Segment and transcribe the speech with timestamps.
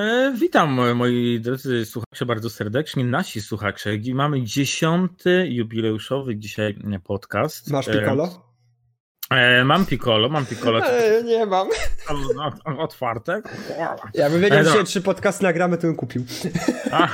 [0.00, 3.90] E, witam moi drodzy słuchacze bardzo serdecznie, nasi słuchacze.
[4.14, 7.70] Mamy dziesiąty jubileuszowy dzisiaj podcast.
[7.70, 8.52] Masz piccolo?
[9.30, 10.86] E, mam piccolo, mam piccolo.
[10.86, 11.68] E, nie mam.
[12.78, 13.42] Otwarte?
[14.14, 16.24] Jakbym wiedział, że trzy podcasty nagramy, to bym kupił.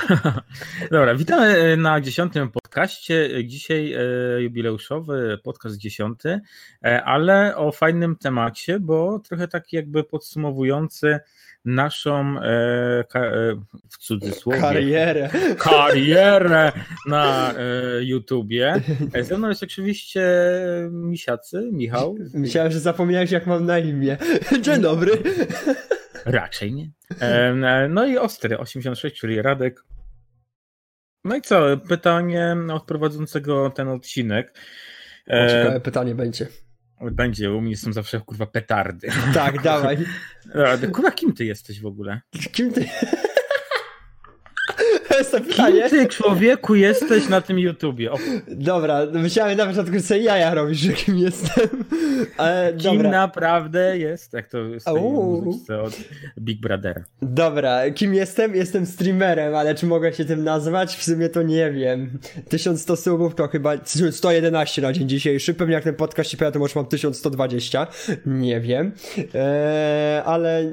[0.91, 3.29] Dobra, witamy na dziesiątym podcaście.
[3.45, 6.39] Dzisiaj e, jubileuszowy podcast dziesiąty,
[6.83, 11.19] e, ale o fajnym temacie, bo trochę taki jakby podsumowujący
[11.67, 13.31] naszą e, ka, e,
[13.89, 16.71] w cudzysłowie karierę, karierę
[17.07, 17.55] na e,
[18.03, 18.81] YouTubie.
[19.13, 20.21] E, ze mną jest oczywiście
[20.91, 22.15] Misiacy, Michał.
[22.33, 24.17] Myślałem, że zapomniałeś jak mam na imię.
[24.61, 25.23] Dzień dobry.
[26.25, 26.91] Raczej nie.
[27.19, 29.83] E, no i Ostry 86, czyli Radek.
[31.23, 31.77] No i co?
[31.77, 34.59] Pytanie od prowadzącego ten odcinek.
[35.27, 36.47] O, ciekawe pytanie będzie.
[37.01, 39.07] Będzie, u mnie są zawsze kurwa petardy.
[39.33, 39.97] Tak, dawaj.
[40.93, 42.21] Kurwa, kim ty jesteś w ogóle?
[42.51, 42.89] Kim ty?
[45.55, 48.11] Kim ty człowieku jesteś na tym YouTubie?
[48.11, 48.17] O.
[48.47, 51.83] Dobra, myślałem na początku, że sobie jaja robisz, że kim jestem.
[52.37, 53.09] Ale, kim dobra.
[53.09, 54.33] naprawdę jest?
[54.33, 55.97] Jak to jest od
[56.39, 57.03] Big Brothera.
[57.21, 58.55] Dobra, kim jestem?
[58.55, 60.95] Jestem streamerem, ale czy mogę się tym nazwać?
[60.95, 62.19] W sumie to nie wiem.
[62.49, 63.73] 1100 subów to chyba
[64.11, 65.53] 111 na dzień dzisiejszy.
[65.53, 67.87] Pewnie jak ten podcast się pojawia, to może mam 1120.
[68.25, 68.91] Nie wiem.
[69.17, 70.63] Eee, ale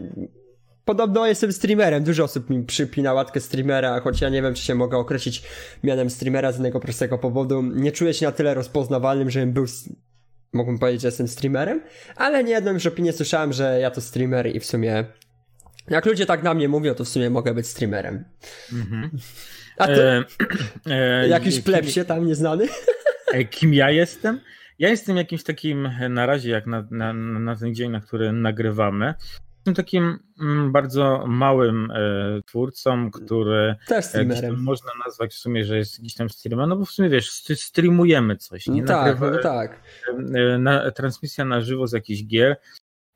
[0.85, 2.05] podobno jestem streamerem.
[2.05, 5.43] Dużo osób mi przypina łatkę streamera, choć ja nie wiem, czy się mogę określić
[5.83, 7.63] mianem streamera z jednego prostego powodu.
[7.63, 9.67] Nie czuję się na tyle rozpoznawalnym, żebym był
[10.53, 11.81] mógłbym powiedzieć, że jestem streamerem,
[12.17, 15.05] ale nie jedną już opinię słyszałem, że ja to streamer i w sumie
[15.89, 18.25] jak ludzie tak na mnie mówią, to w sumie mogę być streamerem.
[18.73, 19.09] Mm-hmm.
[19.79, 20.03] A ty?
[20.03, 20.25] E,
[20.87, 22.67] e, Jakiś pleb się tam nieznany?
[23.33, 24.41] E, kim ja jestem?
[24.79, 29.15] Ja jestem jakimś takim, na razie jak na, na, na ten dzień, na który nagrywamy,
[29.67, 34.63] Jestem takim mm, bardzo małym e, twórcą, który Też streamerem.
[34.63, 38.37] można nazwać w sumie, że jest gdzieś tam streamerem, no bo w sumie wiesz, streamujemy
[38.37, 38.67] coś.
[38.67, 38.83] Nie?
[38.83, 39.81] No tak, no tak.
[40.35, 42.57] E, na, transmisja na żywo z jakichś gier,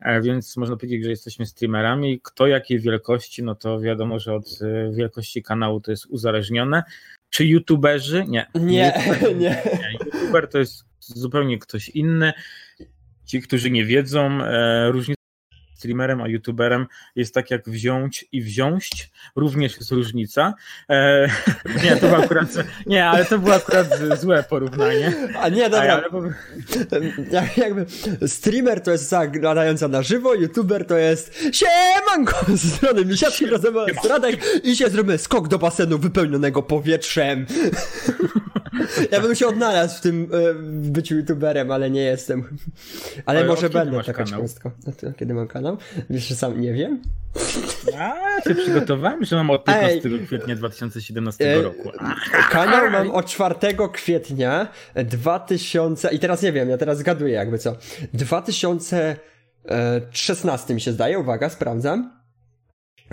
[0.01, 2.21] e, więc można powiedzieć, że jesteśmy streamerami.
[2.23, 6.83] Kto jakiej wielkości, no to wiadomo, że od e, wielkości kanału to jest uzależnione.
[7.31, 8.25] Czy youtuberzy?
[8.29, 8.47] Nie.
[8.55, 8.93] Nie,
[9.23, 9.35] nie.
[9.35, 9.63] nie.
[10.05, 12.33] YouTuber to jest zupełnie ktoś inny.
[13.25, 15.18] Ci, którzy nie wiedzą, e, różnica
[15.79, 20.55] streamerem a youtuberem jest tak jak wziąć i wziąć, również jest różnica.
[20.91, 21.29] E,
[21.85, 22.49] nie, to było akurat,
[22.87, 23.87] nie, ale to było akurat
[24.21, 25.13] złe porównanie.
[25.41, 26.03] A nie, dobra.
[27.39, 27.87] A, jakby
[28.27, 34.07] streamer to jest zaglądająca na żywo, youtuber to jest siemanko z strony misiaczki razem z
[34.07, 37.47] Radek i się zrobimy skok do basenu wypełnionego powietrzem.
[39.13, 42.59] Ja bym się odnalazł w tym e, w byciu youtuberem, ale nie jestem.
[43.27, 44.71] Ale, ale może będę taka ciekawostka.
[45.17, 45.77] Kiedy mam kanał?
[46.11, 47.03] Wiesz, że sam nie wiem.
[47.99, 48.15] A,
[48.49, 51.91] się przygotowałem, że mam od 15 Ej, kwietnia 2017 e, roku.
[52.51, 53.55] Kanał mam od 4
[53.93, 57.77] kwietnia 2000 i teraz nie wiem, ja teraz zgaduję jakby co.
[58.13, 62.19] 2016 mi się zdaje, uwaga, sprawdzam.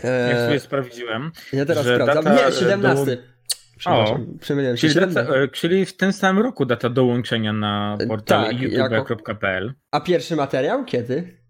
[0.03, 1.31] E, Jak sobie sprawdziłem.
[1.53, 2.35] Ja teraz sprawdzam.
[2.35, 3.05] Nie, 17.
[3.05, 3.34] Do...
[3.77, 4.75] Przepraszam, się.
[4.75, 9.73] Czyli, data, e, czyli w ten sam roku data dołączenia na portal tak, youtube.pl.
[9.91, 11.45] A pierwszy materiał kiedy?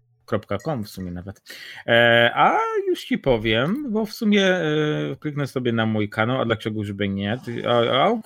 [0.64, 1.42] .com w sumie nawet.
[1.86, 6.44] E, a już ci powiem, bo w sumie e, kliknę sobie na mój kanał, a
[6.44, 7.38] dlaczego żeby nie?
[7.68, 8.20] A, a,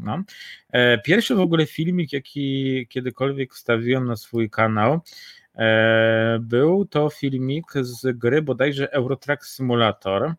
[0.00, 0.22] no.
[0.72, 5.00] E, pierwszy w ogóle filmik, jaki kiedykolwiek wstawiłem na swój kanał,
[5.54, 10.34] e, był to filmik z gry bodajże Eurotrack Simulator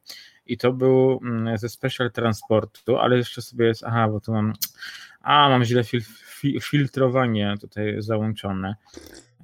[0.48, 4.54] i to był mm, ze Special Transportu, ale jeszcze sobie jest, aha, bo tu mam,
[5.22, 8.76] a mam źle fil, fil, filtrowanie tutaj załączone,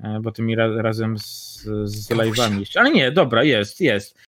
[0.03, 4.24] e, bo tymi ra, razem z, z live'ami ale nie, dobra, jest, jest.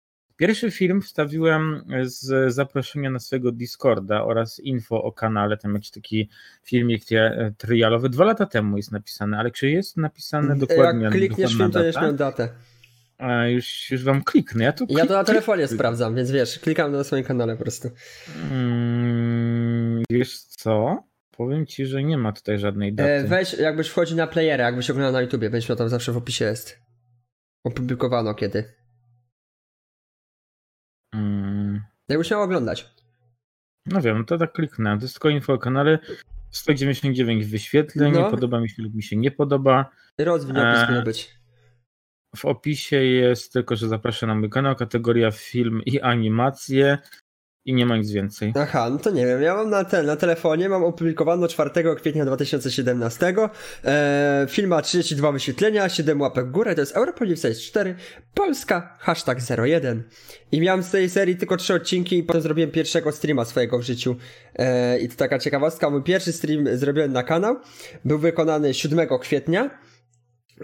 [0.41, 6.29] Pierwszy film wstawiłem z zaproszenia na swojego Discorda oraz info o kanale, tam jakiś taki
[6.63, 11.03] filmik e, trialowy, dwa lata temu jest napisany, ale czy jest napisane dokładnie?
[11.03, 12.49] Jak klikniesz film, to miał datę.
[13.21, 14.63] A już, już wam kliknę.
[14.63, 17.55] Ja to, klik, ja to na telefonie klik, sprawdzam, więc wiesz, klikam na swoim kanale
[17.55, 17.89] po prostu.
[18.49, 21.03] Hmm, wiesz co?
[21.31, 23.09] Powiem ci, że nie ma tutaj żadnej daty.
[23.09, 26.17] E, weź, jakbyś wchodzi na playera, jakbyś oglądał na YouTubie, będziesz miał tam zawsze w
[26.17, 26.79] opisie jest.
[27.63, 28.73] Opublikowano kiedy.
[31.13, 31.81] Hmm.
[32.09, 32.95] Jakbyś miał oglądać.
[33.85, 34.97] No wiem, to tak kliknę.
[34.97, 35.99] To jest tylko info o kanale.
[36.51, 38.31] 199 wyświetleń, no.
[38.31, 39.89] podoba mi się lub mi się nie podoba.
[40.17, 41.01] Rozwój e...
[41.05, 41.40] być.
[42.35, 46.97] W opisie jest tylko, że zapraszam na mój kanał, kategoria film i animacje.
[47.65, 48.53] i nie ma nic więcej.
[48.55, 49.41] Aha, no to nie wiem.
[49.41, 53.33] Ja mam na, ten, na telefonie, mam opublikowano 4 kwietnia 2017.
[53.85, 57.95] E, film ma 32 wyświetlenia, 7 łapek w górę, to jest Europolice 4,
[58.33, 60.03] Polska, hashtag 01.
[60.51, 63.81] I miałem z tej serii tylko 3 odcinki i potem zrobiłem pierwszego streama swojego w
[63.81, 64.15] życiu.
[64.55, 67.55] E, I to taka ciekawostka, mój pierwszy stream zrobiłem na kanał,
[68.05, 69.69] był wykonany 7 kwietnia.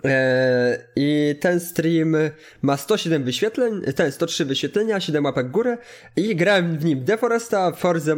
[0.06, 2.16] E, I ten stream
[2.62, 5.78] ma 107 wyświetleń, ten 103 wyświetlenia, 7 łapek górę
[6.16, 8.16] i grałem w nim Deforesta, Forza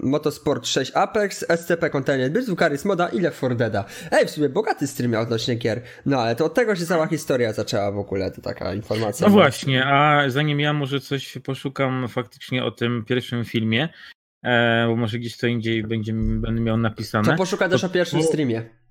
[0.00, 3.84] Motorsport 6 Apex, SCP Container Bits, Lucaris Moda i Left 4 Deada.
[4.10, 5.82] Ej, w sumie bogaty stream odnośnie gier.
[6.06, 9.26] No ale to od tego się cała historia zaczęła w ogóle, to taka informacja.
[9.26, 13.88] No właśnie, a zanim ja może coś poszukam faktycznie o tym pierwszym filmie,
[14.42, 17.30] e, bo może gdzieś to indziej będzie, będę miał napisane.
[17.30, 18.83] To poszukaj też o pierwszym streamie.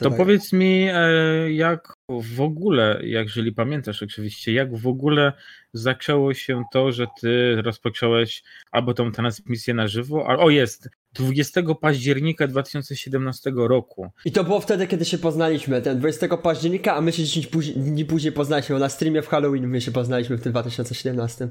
[0.00, 0.18] To tak.
[0.18, 5.32] powiedz mi, e, jak w ogóle, jeżeli pamiętasz oczywiście, jak w ogóle
[5.72, 8.42] zaczęło się to, że ty rozpocząłeś
[8.72, 14.10] albo tą transmisję na żywo, o jest, 20 października 2017 roku.
[14.24, 18.04] I to było wtedy, kiedy się poznaliśmy, ten 20 października, a my się 10 dni
[18.04, 21.48] później poznaliśmy, na streamie w Halloween my się poznaliśmy w tym 2017.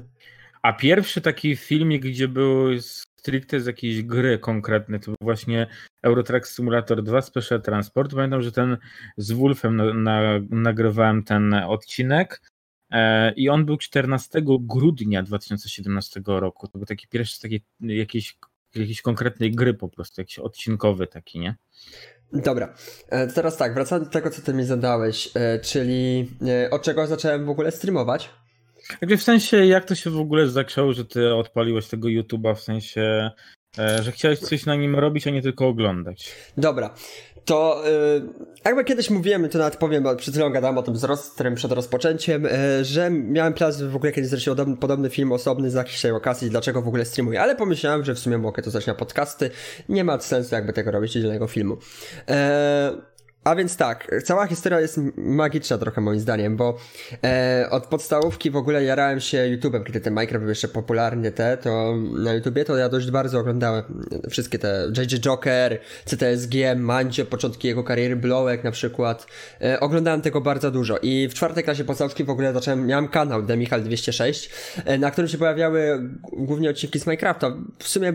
[0.62, 2.68] A pierwszy taki filmik, gdzie był
[3.24, 5.66] stricte z jakiejś gry konkretnej, to był właśnie
[6.02, 8.14] Eurotrack Simulator 2 Special Transport.
[8.14, 8.76] Pamiętam, że ten
[9.16, 12.42] z Wolfem na, na, nagrywałem ten odcinek
[12.90, 16.68] e, i on był 14 grudnia 2017 roku.
[16.68, 18.36] To był taki pierwszy z takiej jakiejś,
[18.74, 21.54] jakiejś konkretnej gry po prostu, jakiś odcinkowy taki, nie?
[22.32, 22.74] Dobra,
[23.08, 27.06] e, teraz tak, wracając do tego, co ty mi zadałeś, e, czyli e, od czego
[27.06, 28.30] zacząłem w ogóle streamować?
[29.00, 32.60] Jakby w sensie, jak to się w ogóle zaczęło, że ty odpaliłeś tego YouTube'a, w
[32.60, 33.30] sensie,
[33.78, 36.32] e, że chciałeś coś na nim robić, a nie tylko oglądać.
[36.56, 36.94] Dobra,
[37.44, 38.28] to yy,
[38.64, 42.42] jakby kiedyś mówiłem, to nawet powiem, przed chwilą gadałem o tym z Rostrem przed rozpoczęciem,
[42.42, 46.82] yy, że miałem plan w ogóle kiedyś zrobić podobny, film osobny z jakiejś okazji, dlaczego
[46.82, 49.50] w ogóle streamuję, ale pomyślałem, że w sumie mogę to zacząć na podcasty,
[49.88, 51.76] nie ma sensu jakby tego robić, dzielnego filmu.
[52.28, 52.34] Yy,
[53.44, 56.78] a więc tak, cała historia jest magiczna trochę moim zdaniem, bo
[57.24, 61.56] e, od podstałówki w ogóle jarałem się YouTube'em, kiedy ten Minecraft był jeszcze popularny te,
[61.56, 61.94] to
[62.24, 63.84] na YouTubie to ja dość bardzo oglądałem
[64.30, 69.26] wszystkie te JJ Joker, CTSG, Mancio, początki jego kariery, Blowek na przykład.
[69.60, 73.42] E, oglądałem tego bardzo dużo i w czwartej klasie podstałówki w ogóle zacząłem, miałem kanał
[73.42, 74.50] Demichal206,
[74.84, 77.52] e, na którym się pojawiały głównie odcinki z Minecrafta.
[77.78, 78.12] W sumie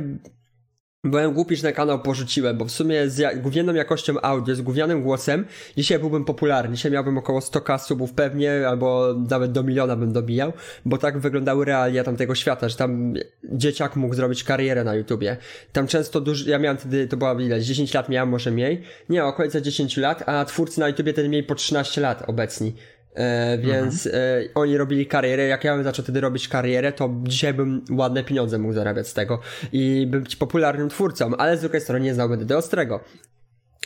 [1.03, 5.03] Byłem głupi, że ten kanał porzuciłem, bo w sumie z gównianą jakością audio, z gównianym
[5.03, 5.45] głosem,
[5.77, 6.75] dzisiaj byłbym popularny.
[6.75, 10.53] Dzisiaj miałbym około 100k subów pewnie, albo nawet do miliona bym dobijał,
[10.85, 13.13] bo tak wyglądały realia tamtego świata, że tam
[13.43, 15.37] dzieciak mógł zrobić karierę na YouTubie.
[15.71, 18.83] Tam często dużo, ja miałem wtedy, to była ile, 10 lat miałem, może mniej?
[19.09, 22.73] Nie, okolice 10 lat, a twórcy na YouTubie wtedy mieli po 13 lat obecni.
[23.19, 24.23] E, więc mhm.
[24.23, 25.43] e, oni robili karierę.
[25.43, 29.13] Jak ja bym zaczął wtedy robić karierę, to dzisiaj bym ładne pieniądze mógł zarabiać z
[29.13, 29.39] tego
[29.71, 32.99] i bym być popularnym twórcą, ale z drugiej strony nie znałbym do Ostrego.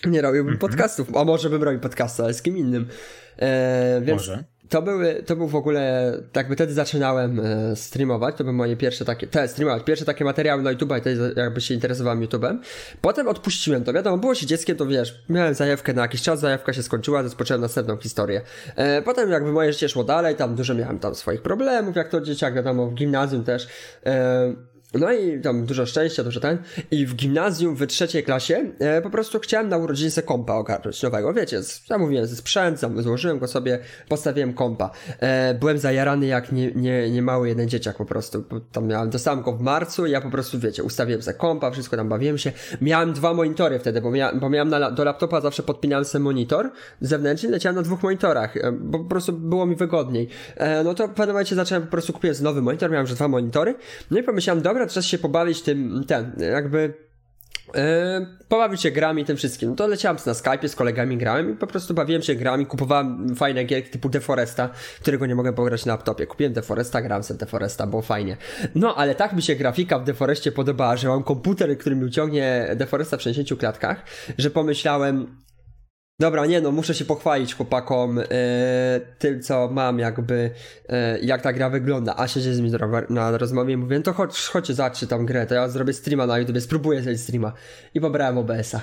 [0.05, 0.71] Nie robiłbym mhm.
[0.71, 2.87] podcastów, a może bym robił podcasty, ale z kim innym.
[3.37, 8.43] E, więc może to były, to był w ogóle, jakby wtedy zaczynałem e, streamować, to
[8.43, 11.73] były moje pierwsze takie, te streamować, pierwsze takie materiały na YouTube i wtedy jakby się
[11.73, 12.57] interesowałem YouTube'em.
[13.01, 16.73] Potem odpuściłem to, wiadomo, było się dzieckiem, to wiesz, miałem zajawkę na jakiś czas, zajawka
[16.73, 18.41] się skończyła, rozpocząłem następną historię.
[18.75, 22.21] E, potem jakby moje życie szło dalej, tam dużo miałem tam swoich problemów, jak to
[22.21, 23.67] dzieciak, wiadomo, w gimnazjum też.
[24.93, 26.57] No i tam dużo szczęścia, dużo ten.
[26.91, 31.33] I w gimnazjum w trzeciej klasie e, po prostu chciałem na urodziny kompa ogarnąć nowego.
[31.33, 33.79] Wiecie, zamówiłem ze sprzęt, złożyłem go sobie,
[34.09, 34.91] postawiłem kompa.
[35.19, 38.43] E, byłem zajarany jak nie, nie, nie mały jeden dzieciak po prostu.
[38.71, 42.09] Tam miałem, dostałem go w marcu ja po prostu, wiecie, ustawiłem za kompa, wszystko tam
[42.09, 42.51] bawiłem się.
[42.81, 46.71] Miałem dwa monitory wtedy, bo, mia, bo miałem na, do laptopa zawsze podpinałem sobie monitor
[47.01, 50.27] zewnętrzny, leciałem na dwóch monitorach, e, bo po prostu było mi wygodniej.
[50.55, 53.27] E, no to w pewnym momencie zacząłem po prostu kupić nowy monitor, miałem już dwa
[53.27, 53.75] monitory.
[54.11, 56.93] No i pomyślałem, dobra, czas się pobawić tym, ten, jakby
[57.67, 59.69] Yy, pobawić się grami tym wszystkim.
[59.69, 63.35] No to leciałem na Skype z kolegami grałem i po prostu bawiłem się grami, kupowałem
[63.35, 64.69] fajne gierki typu Deforesta,
[65.01, 66.27] którego nie mogę pograć na laptopie.
[66.27, 68.37] Kupiłem Deforesta, grałem sobie Deforesta, było fajnie.
[68.75, 72.67] No, ale tak mi się grafika w Deforestie podobała, że mam komputer, który mi uciągnie
[72.75, 74.03] Deforesta w 60 klatkach,
[74.37, 75.35] że pomyślałem,
[76.19, 78.25] Dobra, nie no, muszę się pochwalić chłopakom yy,
[79.19, 80.51] tym, co mam, jakby,
[80.89, 82.15] yy, jak ta gra wygląda.
[82.17, 82.71] A siedzi z nimi
[83.09, 86.27] na rozmowie i mówię, no to chodź, chodźcie, zobaczcie tą grę, to ja zrobię streama
[86.27, 87.53] na YouTube, spróbuję zrobić streama.
[87.93, 88.81] I pobrałem OBS-a.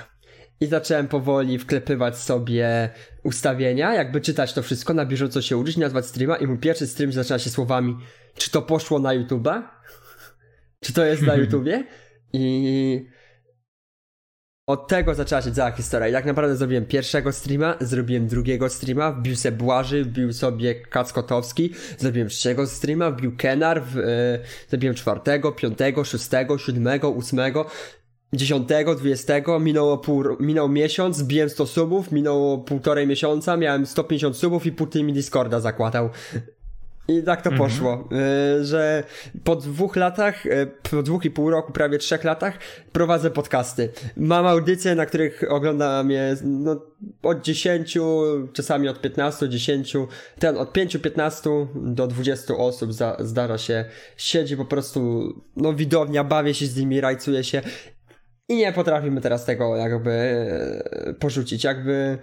[0.60, 2.90] I zacząłem powoli wklepywać sobie
[3.22, 7.12] ustawienia, jakby czytać to wszystko, na bieżąco się uczyć, nazwać streama i mój pierwszy stream
[7.12, 7.96] zaczyna się słowami,
[8.34, 9.62] czy to poszło na YouTube'a?
[10.80, 11.84] czy to jest na YouTubie?
[12.32, 13.06] I
[14.70, 16.08] od tego zaczęła się cała historia.
[16.08, 21.70] I tak naprawdę zrobiłem pierwszego streama, zrobiłem drugiego streama, wbił sobie Błaży, wbił sobie Kackotowski,
[21.98, 27.66] zrobiłem trzeciego streama, wbił Kenar, w, e, zrobiłem czwartego, piątego, szóstego, siódmego, ósmego,
[28.32, 34.66] dziesiątego, dwudziestego, minęło pół, minął miesiąc, zbiłem 100 subów, minęło półtorej miesiąca, miałem 150 subów
[34.66, 36.10] i pół mi Discorda zakładał.
[37.18, 37.70] I tak to mhm.
[37.70, 38.08] poszło,
[38.60, 39.04] y, że
[39.44, 42.58] po dwóch latach, y, po dwóch i pół roku, prawie trzech latach
[42.92, 43.88] prowadzę podcasty.
[44.16, 46.82] Mam audycje, na których oglądam je no,
[47.22, 47.98] od 10,
[48.52, 49.96] czasami od 15, 10,
[50.38, 53.84] ten od 5, 15 do 20 osób za, zdarza się.
[54.16, 57.62] Siedzi po prostu, no widownia, bawię się z nimi, rajcuję się
[58.50, 60.10] i nie potrafimy teraz tego jakby
[61.08, 62.18] y, porzucić, jakby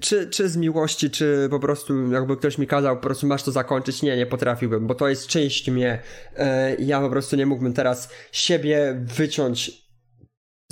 [0.00, 3.52] czy, czy z miłości, czy po prostu jakby ktoś mi kazał, po prostu masz to
[3.52, 5.98] zakończyć, nie, nie potrafiłbym, bo to jest część mnie.
[6.36, 9.86] E, ja po prostu nie mógłbym teraz siebie wyciąć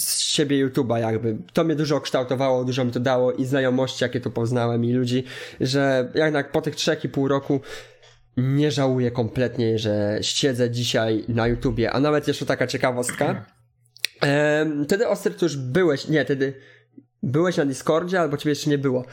[0.00, 1.36] z siebie YouTube'a jakby.
[1.52, 5.24] To mnie dużo kształtowało, dużo mi to dało i znajomości, jakie tu poznałem i ludzi,
[5.60, 7.60] że jednak po tych trzech i pół roku
[8.36, 11.92] nie żałuję kompletnie, że siedzę dzisiaj na YouTubie.
[11.92, 13.44] A nawet jeszcze taka ciekawostka.
[14.20, 16.54] Ehm, wtedy Ostry, to już byłeś, nie, wtedy
[17.24, 19.04] byłeś na Discordzie, albo ciebie jeszcze nie było.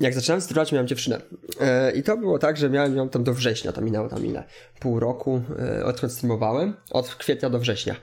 [0.00, 1.20] jak zacząłem streamować, miałem dziewczynę.
[1.60, 4.44] E, I to było tak, że miałem ją tam do września, to minęło tam ile?
[4.80, 6.76] Pół roku, e, odkąd streamowałem.
[6.90, 7.96] Od kwietnia do września.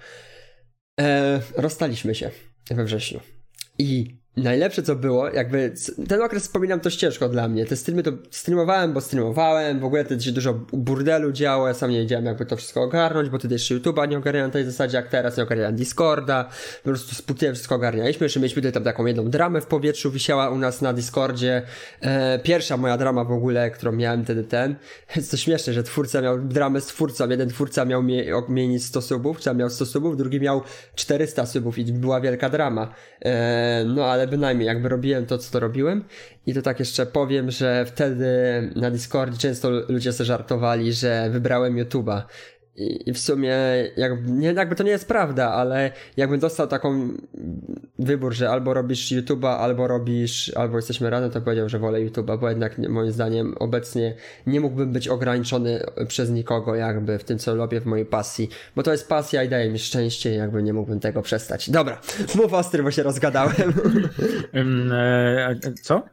[0.99, 2.31] E, rozstaliśmy się
[2.71, 3.19] we wrześniu.
[3.79, 5.73] I Najlepsze co było, jakby
[6.07, 7.65] ten okres wspominam to ciężko dla mnie.
[7.65, 11.91] Te streamy to streamowałem, bo streamowałem, w ogóle wtedy się dużo burdelu działo, ja sam
[11.91, 15.09] nie wiedziałem jakby to wszystko ogarnąć, bo wtedy jeszcze YouTube'a nie ogarniałem tej zasadzie jak
[15.09, 16.43] teraz, nie ogarniałem Discorda,
[16.83, 20.49] po prostu sputnie wszystko ogarnialiśmy, jeszcze mieliśmy tutaj tam taką jedną dramę w powietrzu, wisiała
[20.49, 21.61] u nas na Discordzie,
[22.01, 24.75] e, pierwsza moja drama w ogóle, którą miałem wtedy ten,
[25.31, 29.55] to śmieszne, że twórca miał dramę z twórcą, jeden twórca miał mie 100 subów, czy
[29.55, 30.61] miał 100 subów, drugi miał
[30.95, 35.59] 400 subów i była wielka drama, e, no ale bynajmniej jakby robiłem to, co to
[35.59, 36.03] robiłem.
[36.45, 38.25] I to tak jeszcze powiem, że wtedy
[38.75, 42.21] na Discordzie często ludzie sobie żartowali, że wybrałem YouTube'a.
[42.77, 43.57] I, w sumie
[43.97, 47.09] jakby, nie, jakby to nie jest prawda, ale jakbym dostał taką
[47.99, 52.39] wybór, że albo robisz YouTube'a, albo robisz, albo jesteśmy razem, to powiedział, że wolę YouTube'a,
[52.39, 54.15] bo jednak moim zdaniem obecnie
[54.47, 58.83] nie mógłbym być ograniczony przez nikogo jakby w tym, co robię w mojej pasji, bo
[58.83, 61.69] to jest pasja i daje mi szczęście i jakby nie mógłbym tego przestać.
[61.69, 62.01] Dobra,
[62.35, 63.55] mów ostry, bo się rozgadałem.
[64.55, 66.03] E, co?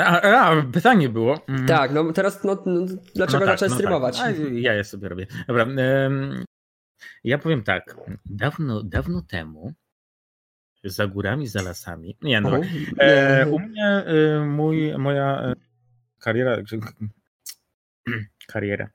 [0.00, 1.46] A, a, pytanie było.
[1.48, 1.66] Mm.
[1.66, 4.18] Tak, no teraz no, no dlaczego no tak, zacząłeś no streamować?
[4.18, 4.36] Tak.
[4.52, 5.26] ja je sobie robię.
[5.48, 5.64] Dobra.
[5.64, 6.44] Um,
[7.24, 7.96] ja powiem tak.
[8.26, 9.72] Dawno, dawno temu
[10.84, 12.16] za górami, za lasami.
[12.22, 12.60] Nie, no.
[12.98, 15.54] E, u mnie e, mój, moja e,
[16.18, 16.56] kariera
[18.52, 18.90] kariera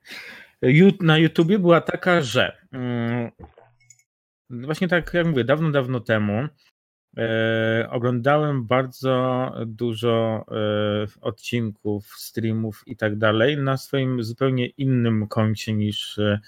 [1.00, 3.30] na YouTubie była taka, że um,
[4.50, 6.48] właśnie tak jak mówię, dawno, dawno temu
[7.18, 15.72] E, oglądałem bardzo dużo e, odcinków, streamów i tak dalej na swoim zupełnie innym koncie
[15.72, 16.40] niż, e,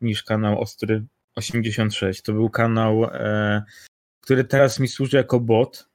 [0.00, 2.22] niż kanał Ostry 86.
[2.22, 3.06] To był kanał,
[4.20, 5.88] który teraz mi służy jako bot.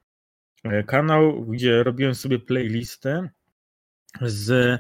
[0.88, 3.30] Kanał, gdzie robiłem sobie playlistę
[4.22, 4.80] z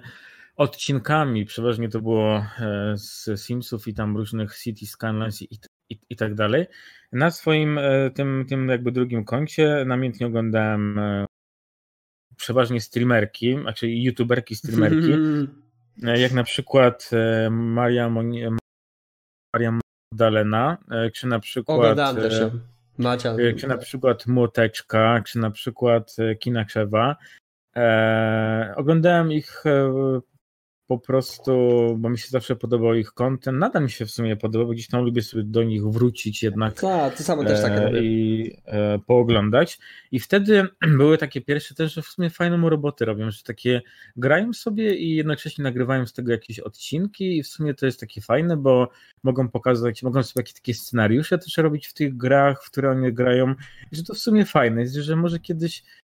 [0.55, 2.45] odcinkami, przeważnie to było
[2.95, 6.65] z Simsów i tam różnych City Skylines i, i, i tak dalej.
[7.11, 11.25] Na swoim e, tym, tym jakby drugim koncie namiętnie oglądałem e,
[12.37, 15.13] przeważnie streamerki, znaczy youtuberki streamerki,
[16.03, 17.09] e, jak na przykład
[17.51, 18.09] Maria,
[19.53, 19.79] Maria
[20.11, 20.77] Magdalena,
[21.13, 21.97] czy na przykład
[22.97, 23.35] Macia.
[23.57, 27.15] czy na przykład Młoteczka, czy na przykład Kina Krzewa.
[28.75, 29.63] oglądałem ich
[30.87, 31.51] po prostu,
[31.97, 34.87] bo mi się zawsze podobał ich content, nadal mi się w sumie podoba, bo gdzieś
[34.87, 36.81] tam lubię sobie do nich wrócić jednak.
[36.81, 37.99] Tak, to samo też tak robię.
[38.03, 39.79] I e, pooglądać.
[40.11, 40.67] I wtedy
[40.97, 43.81] były takie pierwsze też, że w sumie fajną roboty robią, że takie
[44.15, 48.21] grają sobie i jednocześnie nagrywają z tego jakieś odcinki i w sumie to jest takie
[48.21, 48.89] fajne, bo
[49.23, 53.13] mogą pokazać, mogą sobie jakieś takie scenariusze też robić w tych grach, w które oni
[53.13, 53.55] grają,
[53.91, 56.06] i że to w sumie fajne jest, że może kiedyś E,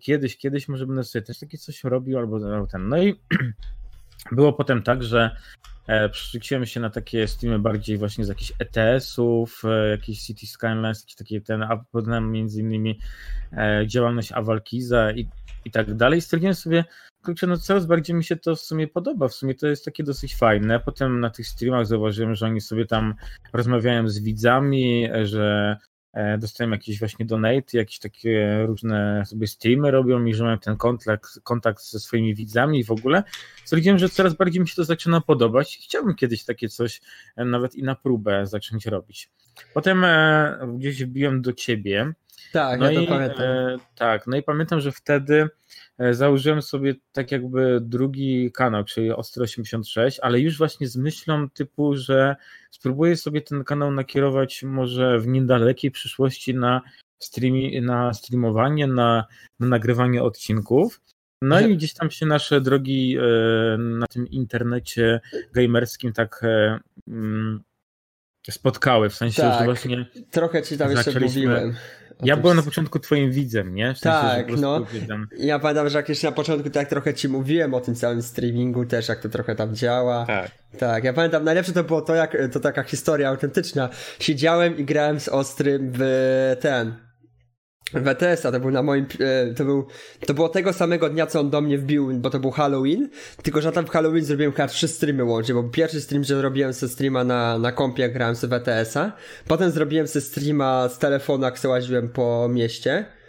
[0.00, 2.88] kiedyś, kiedyś może będę sobie też takie coś robił albo ten.
[2.88, 3.20] No i
[4.32, 5.36] było potem tak, że
[5.86, 11.00] e, przerzuciłem się na takie streamy bardziej właśnie z jakichś ETS-ów, e, jakiś City Skylines,
[11.00, 12.98] jakieś takie ten, a potem między innymi
[13.86, 15.28] działalność Awalkiza i,
[15.64, 16.20] i tak dalej.
[16.20, 16.84] Stwierdziłem sobie,
[17.24, 20.04] kurczę, no coraz bardziej mi się to w sumie podoba, w sumie to jest takie
[20.04, 20.80] dosyć fajne.
[20.80, 23.14] Potem na tych streamach zauważyłem, że oni sobie tam
[23.52, 25.76] rozmawiają z widzami, że
[26.12, 30.76] E, dostają jakieś właśnie donate, jakieś takie różne sobie streamy robią i że mają ten
[30.76, 33.22] kontakt, kontakt ze swoimi widzami i w ogóle.
[33.64, 37.00] Stwierdziłem, że coraz bardziej mi się to zaczyna podobać i chciałbym kiedyś takie coś
[37.36, 39.30] e, nawet i na próbę zacząć robić.
[39.74, 42.12] Potem e, gdzieś wbiłem do ciebie
[42.52, 43.46] Tak, no ja i, to pamiętam.
[43.94, 45.48] Tak, no i pamiętam, że wtedy
[46.10, 51.96] założyłem sobie tak jakby drugi kanał, czyli Ostro 86, ale już właśnie z myślą typu,
[51.96, 52.36] że
[52.70, 56.82] spróbuję sobie ten kanał nakierować może w niedalekiej przyszłości na,
[57.18, 59.24] streami, na streamowanie, na,
[59.60, 61.00] na nagrywanie odcinków.
[61.42, 63.22] No i gdzieś tam się nasze drogi e,
[63.78, 65.20] na tym internecie
[65.52, 67.62] gamerskim tak e, mm,
[68.50, 69.58] spotkały, w sensie, Tak.
[69.58, 71.74] że właśnie Trochę ci tam jeszcze mówiłem.
[72.22, 73.94] Ja byłem na początku twoim widzem, nie?
[73.94, 74.86] W sensie, Tak, no.
[75.36, 79.08] Ja pamiętam, że jakieś na początku tak trochę ci mówiłem o tym całym streamingu też,
[79.08, 80.26] jak to trochę tam działa.
[80.26, 80.50] Tak.
[80.78, 83.88] Tak, ja pamiętam, najlepsze to było to, jak to taka historia autentyczna.
[84.20, 86.94] Siedziałem i grałem z Ostrym w ten.
[87.94, 89.86] W ETS-a, to był na moim, e, to był,
[90.26, 93.08] to było tego samego dnia, co on do mnie wbił, bo to był Halloween,
[93.42, 96.72] tylko że tam w Halloween zrobiłem chyba trzy streamy łącznie, bo pierwszy stream, że zrobiłem
[96.74, 99.12] sobie streama na, na kompie, grałem sobie w ETS-a,
[99.48, 101.58] potem zrobiłem sobie streama z telefonu, jak
[102.12, 103.21] po mieście, e,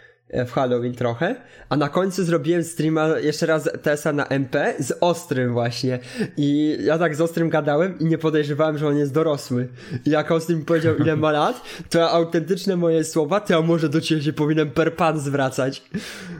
[0.46, 1.36] w Halloween trochę,
[1.68, 5.98] a na końcu zrobiłem streama jeszcze raz TSA na MP z Ostrym właśnie
[6.36, 9.68] i ja tak z Ostrym gadałem i nie podejrzewałem, że on jest dorosły.
[10.06, 13.88] I jak Ostry mi powiedział ile ma lat, to autentyczne moje słowa, to ja może
[13.88, 15.82] do ciebie się powinienem per pan zwracać.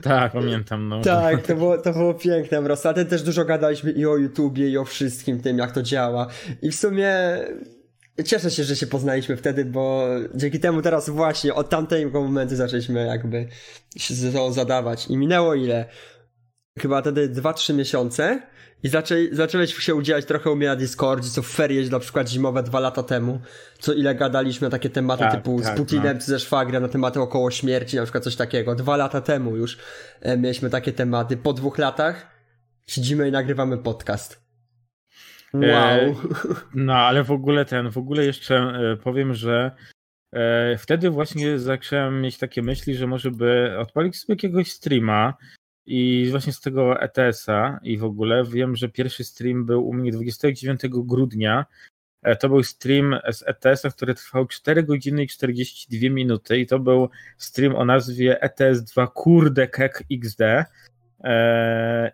[0.02, 1.00] Tak, pamiętam, no.
[1.00, 2.88] Tak, to było, to było piękne po prostu.
[2.88, 6.26] A ten też dużo gadaliśmy i o YouTubie, i o wszystkim tym, jak to działa.
[6.62, 7.10] I w sumie
[8.22, 13.06] cieszę się, że się poznaliśmy wtedy, bo dzięki temu teraz właśnie od tamtego momentu zaczęliśmy
[13.06, 13.48] jakby
[13.96, 15.06] się to zadawać.
[15.06, 15.84] I minęło ile?
[16.78, 18.42] Chyba wtedy 2-3 miesiące
[18.82, 22.28] i zaczę, zacząłeś się udzielać trochę u mnie na Discordzie, co w ferie na przykład
[22.28, 23.40] zimowe dwa lata temu,
[23.78, 26.20] co ile gadaliśmy na takie tematy Tak, typu tak, z Putinem no.
[26.20, 28.74] czy ze Szwagrem na tematy około śmierci, na przykład coś takiego.
[28.74, 29.78] Dwa lata temu już
[30.20, 31.36] e, mieliśmy takie tematy.
[31.36, 32.26] Po dwóch latach
[32.86, 34.43] siedzimy i nagrywamy podcast.
[35.54, 35.64] Wow.
[35.64, 36.14] E,
[36.74, 39.70] No, ale w ogóle ten, w ogóle jeszcze e, powiem, że
[40.32, 45.34] e, wtedy właśnie zacząłem mieć takie myśli, że może by odpalić sobie jakiegoś streama
[45.86, 50.12] i właśnie z tego ETS-a i w ogóle wiem, że pierwszy stream był u mnie
[50.12, 51.66] 29 grudnia.
[52.40, 57.08] To był stream z ETS-a, który trwał 4 godziny i 42 minuty i to był
[57.38, 60.40] stream o nazwie ETS2 Kurde Kek XD.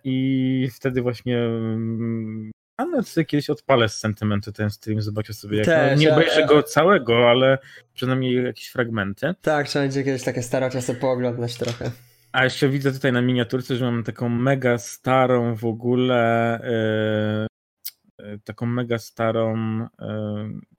[0.05, 5.59] I wtedy właśnie mm, a no sobie kiedyś odpalę z sentymentu ten stream, zobaczę sobie
[5.59, 5.67] jak.
[5.67, 7.59] Też, nie obejrzę go całego, ale
[7.95, 9.35] przynajmniej jakieś fragmenty.
[9.43, 11.91] Tak, trzeba będzie kiedyś takie stare czasy pooglądać trochę.
[12.33, 16.54] A jeszcze widzę tutaj na miniaturce, że mam taką mega starą w ogóle.
[16.65, 17.47] e,
[18.19, 19.57] e, taką mega starą.
[20.00, 20.70] e,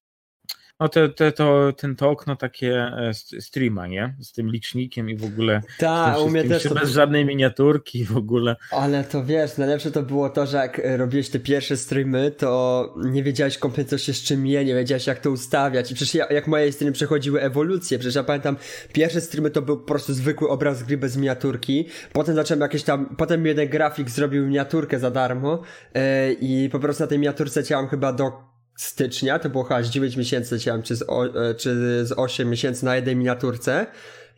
[0.81, 4.15] no te, te, to, ten, to okno takie e, streama, nie?
[4.19, 5.61] Z tym licznikiem i w ogóle.
[5.77, 8.55] Tak, u mnie też to bez żadnej miniaturki w ogóle.
[8.71, 12.93] Ale to wiesz, najlepsze to było to, że jak e, robiłeś te pierwsze streamy, to
[13.05, 15.91] nie wiedziałeś kompletnie co się z czym je, nie wiedziałeś jak to ustawiać.
[15.91, 18.57] I przecież ja, jak moje streamy przechodziły ewolucję, przecież ja pamiętam,
[18.93, 23.15] pierwsze streamy to był po prostu zwykły obraz gry bez miniaturki, potem zacząłem jakieś tam,
[23.15, 25.61] potem jeden grafik zrobił miniaturkę za darmo
[25.93, 28.50] e, i po prostu na tej miniaturce działam chyba do
[28.83, 32.49] stycznia, to było chyba z 9 miesięcy działam, czy z, o, e, czy z 8
[32.49, 33.87] miesięcy na jednej miniaturce,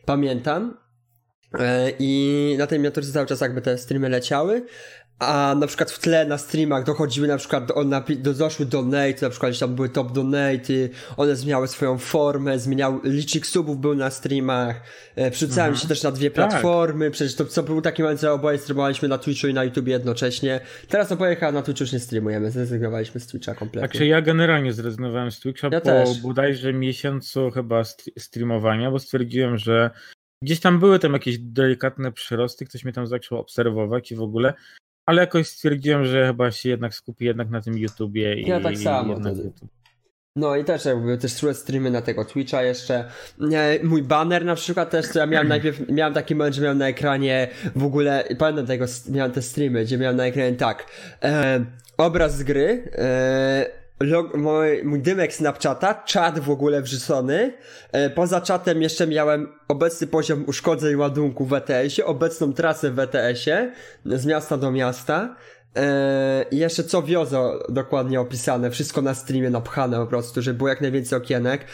[0.04, 0.76] pamiętam.
[1.58, 4.66] E, I na tej miniaturce cały czas jakby te streamy leciały.
[5.18, 9.14] A na przykład w tle na streamach dochodziły na przykład, do, napi- do, doszły donate,
[9.22, 10.72] na przykład gdzieś tam były top donate,
[11.16, 14.80] one zmieniały swoją formę, zmieniał, licznik subów był na streamach,
[15.16, 15.82] e, przerzucałem Mhm.
[15.82, 16.50] się też na dwie Tak.
[16.50, 19.88] platformy, przecież to co był taki moment, że oboje streamowaliśmy na Twitchu i na YouTube
[19.88, 20.60] jednocześnie.
[20.88, 23.88] Teraz oboje chyba na Twitchu już nie streamujemy, zrezygnowaliśmy z Twitcha kompletnie.
[23.88, 26.20] Także ja generalnie zrezygnowałem z Twitcha Ja po też.
[26.22, 29.90] bodajże miesiącu chyba st- streamowania, bo stwierdziłem, że
[30.42, 34.54] gdzieś tam były tam jakieś delikatne przyrosty, ktoś mnie tam zaczął obserwować i w ogóle,
[35.06, 38.78] ale jakoś stwierdziłem, że chyba się jednak skupię jednak na tym YouTubie i Ja tak
[38.78, 39.52] samo wtedy.
[40.36, 43.04] No i też jakby też streamy na tego Twitcha jeszcze.
[43.52, 46.78] E, Mój banner na przykład też, to ja miałem najpierw, miałem taki moment, że miałem
[46.78, 50.86] na ekranie w ogóle, pamiętam tego, miałem te streamy, gdzie miałem na ekranie tak,
[51.22, 51.64] e,
[51.96, 57.52] obraz z gry, e, log, mój, mój dymek Snapchata, czat w ogóle wrzucony,
[57.92, 63.72] e, poza czatem jeszcze miałem obecny poziom uszkodzeń ładunku w ETS-ie, obecną trasę w ETS-ie,
[64.04, 65.36] z miasta do miasta,
[66.50, 70.80] I jeszcze co wiozą dokładnie opisane, wszystko na streamie napchane po prostu, żeby było jak
[70.80, 71.64] najwięcej okienek.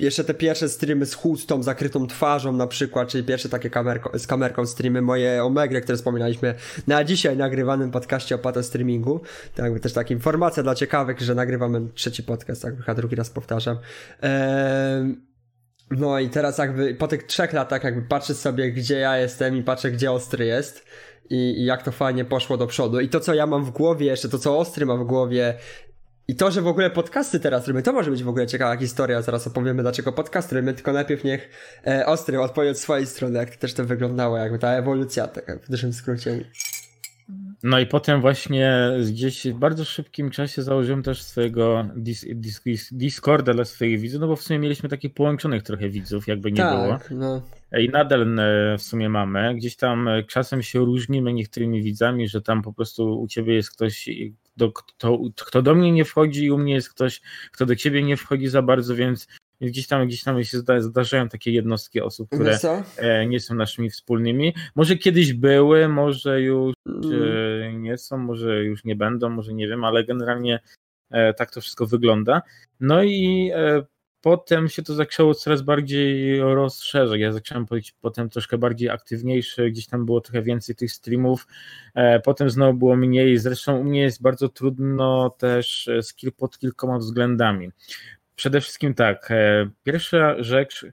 [0.00, 4.26] Jeszcze te pierwsze streamy z chustą, zakrytą twarzą na przykład, czyli pierwsze takie kamerko, z
[4.26, 6.54] kamerką streamy, moje Omegry, które wspominaliśmy
[6.86, 9.20] na dzisiaj nagrywanym podcaście o pato streamingu.
[9.54, 13.30] Tak jakby też taka informacja dla ciekawych, że nagrywamy trzeci podcast, tak chyba drugi raz
[13.30, 13.78] powtarzam.
[14.22, 15.16] Eee,
[15.90, 19.62] no i teraz jakby po tych trzech latach jakby patrzę sobie, gdzie ja jestem i
[19.62, 20.84] patrzę, gdzie Ostry jest
[21.30, 23.00] i, i jak to fajnie poszło do przodu.
[23.00, 25.54] I to, co ja mam w głowie jeszcze, to, co Ostry ma w głowie
[26.28, 29.22] I to, że w ogóle podcasty teraz robimy, to może być w ogóle ciekawa historia,
[29.22, 31.48] zaraz opowiemy dlaczego podcasty robimy, tylko najpierw niech
[31.86, 35.70] e, Ostry odpowie od swojej strony, jak też to wyglądało, jakby ta ewolucja, tak w
[35.70, 36.44] dużym skrócie.
[37.62, 42.88] No i potem właśnie gdzieś w bardzo szybkim czasie założyłem też swojego dis, dis, dis,
[42.92, 46.58] Discorda dla swoich widzów, no bo w sumie mieliśmy takich połączonych trochę widzów, jakby nie
[46.58, 46.98] tak, było.
[47.10, 47.42] No.
[47.78, 49.54] I nadal e, w sumie mamy.
[49.54, 53.70] Gdzieś tam e, czasem się różnimy niektórymi widzami, że tam po prostu u ciebie jest
[53.70, 54.08] ktoś,
[54.56, 57.20] do, kto, kto do mnie nie wchodzi i u mnie jest ktoś,
[57.52, 59.28] kto do ciebie nie wchodzi za bardzo, więc
[59.60, 62.58] gdzieś tam, gdzieś tam się zdarzają takie jednostki osób, które
[62.96, 64.54] e, nie są naszymi wspólnymi.
[64.74, 67.82] Może kiedyś były, może już mm.
[67.82, 70.60] nie są, może już nie będą, może nie wiem, ale generalnie
[71.36, 72.42] tak to wszystko wygląda.
[72.80, 73.50] No i
[74.20, 77.20] potem się to zaczęło coraz bardziej rozszerzać.
[77.20, 81.46] Ja zacząłem być potem troszkę bardziej aktywniejszy, gdzieś tam było trochę więcej tych streamów,
[81.94, 83.38] e, potem znowu było mniej.
[83.38, 87.70] Zresztą u mnie jest bardzo trudno też skill pod kilkoma względami.
[88.36, 90.86] Przede wszystkim tak, e, pierwsza rzecz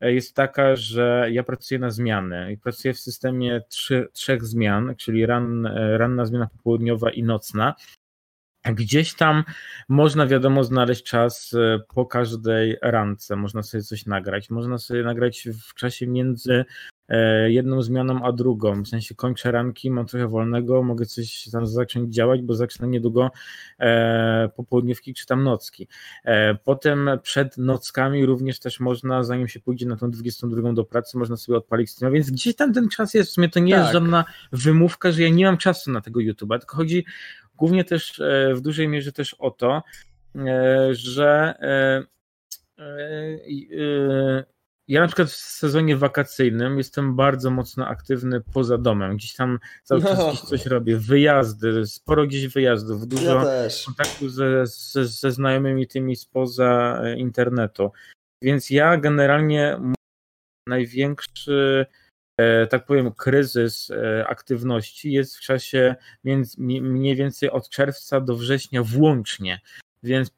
[0.00, 5.26] jest taka, że ja pracuję na zmiany i pracuję w systemie trzy, trzech zmian, czyli
[5.26, 7.74] ran, e, ranna zmiana popołudniowa i nocna.
[8.72, 9.44] Gdzieś tam
[9.88, 14.50] można, wiadomo, znaleźć czas e, po każdej rance, można sobie coś nagrać.
[14.50, 16.64] Można sobie nagrać w czasie między
[17.08, 18.82] e, jedną zmianą a drugą.
[18.82, 23.30] W sensie kończę ranki, mam trochę wolnego, mogę coś tam zacząć działać, bo zacznę niedługo
[23.78, 25.88] e, popołudniówki czy tam nocki.
[26.64, 31.36] Potem przed nockami również też można, zanim się pójdzie na tą 22 do pracy, można
[31.36, 33.30] sobie odpalić streama, więc gdzieś tam ten czas jest.
[33.30, 33.80] W sumie to nie tak.
[33.80, 37.04] jest żadna wymówka, że ja nie mam czasu na tego YouTube'a, tylko chodzi
[37.56, 39.82] Głównie też e, w dużej mierze też o to,
[40.36, 42.04] e, że e,
[44.88, 49.16] ja na przykład w sezonie wakacyjnym jestem bardzo mocno aktywny poza domem.
[49.16, 50.34] Gdzieś tam cały czas no.
[50.34, 50.96] coś robię.
[50.96, 57.90] Wyjazdy, sporo gdzieś wyjazdów, dużo ja kontaktu ze, ze, ze znajomymi tymi spoza internetu.
[58.42, 59.78] Więc ja generalnie
[60.68, 61.86] największy
[62.70, 65.94] tak powiem, kryzys e, aktywności jest w czasie
[66.24, 69.60] między, mniej więcej od czerwca do września włącznie.
[70.02, 70.30] Więc,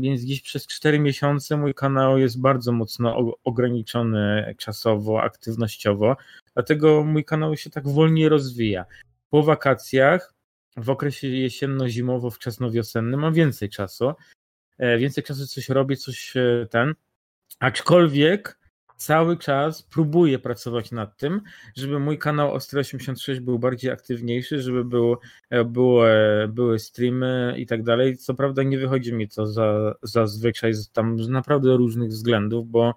[0.00, 6.16] więc dziś przez 4 miesiące mój kanał jest bardzo mocno ograniczony czasowo, aktywnościowo,
[6.54, 8.84] dlatego mój kanał się tak wolniej rozwija.
[9.30, 10.34] Po wakacjach,
[10.76, 14.12] w okresie jesienno-zimowo-wczesnowiosennym mam więcej czasu,
[14.78, 16.34] e, więcej czasu coś robię, coś
[16.70, 16.94] ten,
[17.60, 18.58] aczkolwiek
[19.04, 21.40] cały czas próbuję pracować nad tym,
[21.76, 25.16] żeby mój kanał Ostry 86 był bardziej aktywniejszy, żeby był,
[25.50, 26.04] e, było,
[26.48, 28.16] były streamy i tak dalej.
[28.16, 32.94] Co prawda nie wychodzi mi to za, zazwyczaj tam z naprawdę różnych względów, bo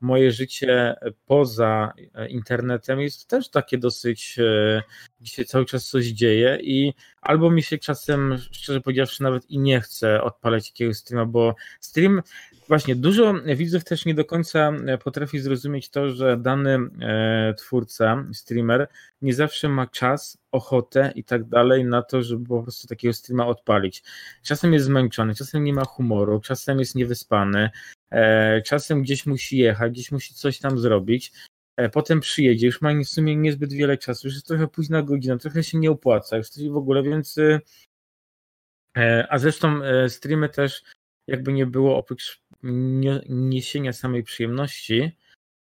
[0.00, 0.94] moje życie
[1.26, 4.82] poza e, internetem jest też takie dosyć, e,
[5.20, 9.80] dzisiaj cały czas coś dzieje i albo mi się czasem, szczerze powiedziawszy, nawet i nie
[9.80, 12.22] chce odpalać jakiegoś streama, bo stream
[12.68, 18.24] Właśnie, dużo widzów też nie do końca e, potrafi zrozumieć to, że dany e, twórca,
[18.32, 18.88] streamer,
[19.22, 23.46] nie zawsze ma czas, ochotę i tak dalej na to, żeby po prostu takiego streama
[23.46, 24.02] odpalić.
[24.42, 27.70] Czasem jest zmęczony, czasem nie ma humoru, czasem jest niewyspany, e,
[28.64, 31.32] czasem gdzieś musi jechać, gdzieś musi coś tam zrobić.
[31.92, 35.62] Potem przyjedzie, już ma w sumie niezbyt wiele czasu, już jest trochę późna godzina, trochę
[35.62, 37.36] się nie opłaca, już w ogóle, więc.
[39.28, 40.82] A zresztą streamy też,
[41.26, 42.42] jakby nie było, oprócz
[43.28, 45.16] niesienia samej przyjemności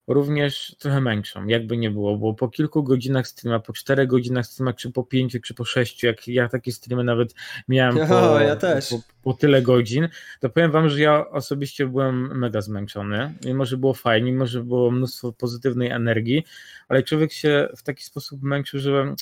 [0.07, 4.73] również trochę męczą, jakby nie było, bo po kilku godzinach streama, po czterech godzinach streama,
[4.73, 7.35] czy po pięciu, czy po sześciu, jak ja takie streamy nawet
[7.69, 8.57] miałem po, ja
[8.91, 10.09] po, po, tyle godzin,
[10.41, 14.65] to powiem wam, że ja osobiście byłem mega zmęczony, mimo że było fajnie, mimo że
[14.65, 16.45] było mnóstwo pozytywnej energii,
[16.89, 19.15] ale człowiek się w taki sposób męczył, że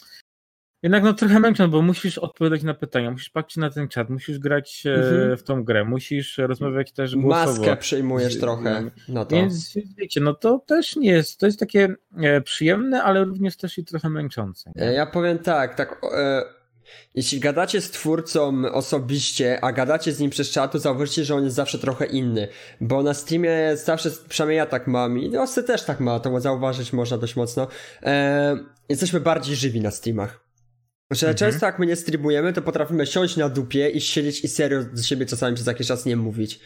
[0.84, 4.38] jednak no trochę męczą, bo musisz odpowiadać na pytania, musisz patrzeć na ten czat, musisz
[4.38, 5.36] grać e, mhm.
[5.36, 7.58] w tą grę, musisz rozmawiać też głosowo.
[7.58, 9.36] Maskę przejmujesz trochę na to.
[9.36, 13.78] Więc wiecie, no to też nie jest, to jest takie e, przyjemne, ale również też
[13.78, 14.72] i trochę męczące.
[14.76, 14.84] Nie?
[14.84, 16.42] Ja powiem tak, tak e,
[17.14, 21.44] jeśli gadacie z twórcą osobiście, a gadacie z nim przez czat, to zauważycie, że on
[21.44, 22.48] jest zawsze trochę inny,
[22.80, 26.92] bo na Steamie zawsze, przynajmniej ja tak mam i Osy też tak ma, to zauważyć
[26.92, 27.66] można dość mocno,
[28.88, 30.43] jesteśmy bardziej żywi na Steamach.
[31.14, 31.36] Że mhm.
[31.36, 35.04] często jak my nie streamujemy, to potrafimy siąść na dupie i siedzieć i serio z
[35.04, 36.60] siebie czasami przez jakiś czas nie mówić.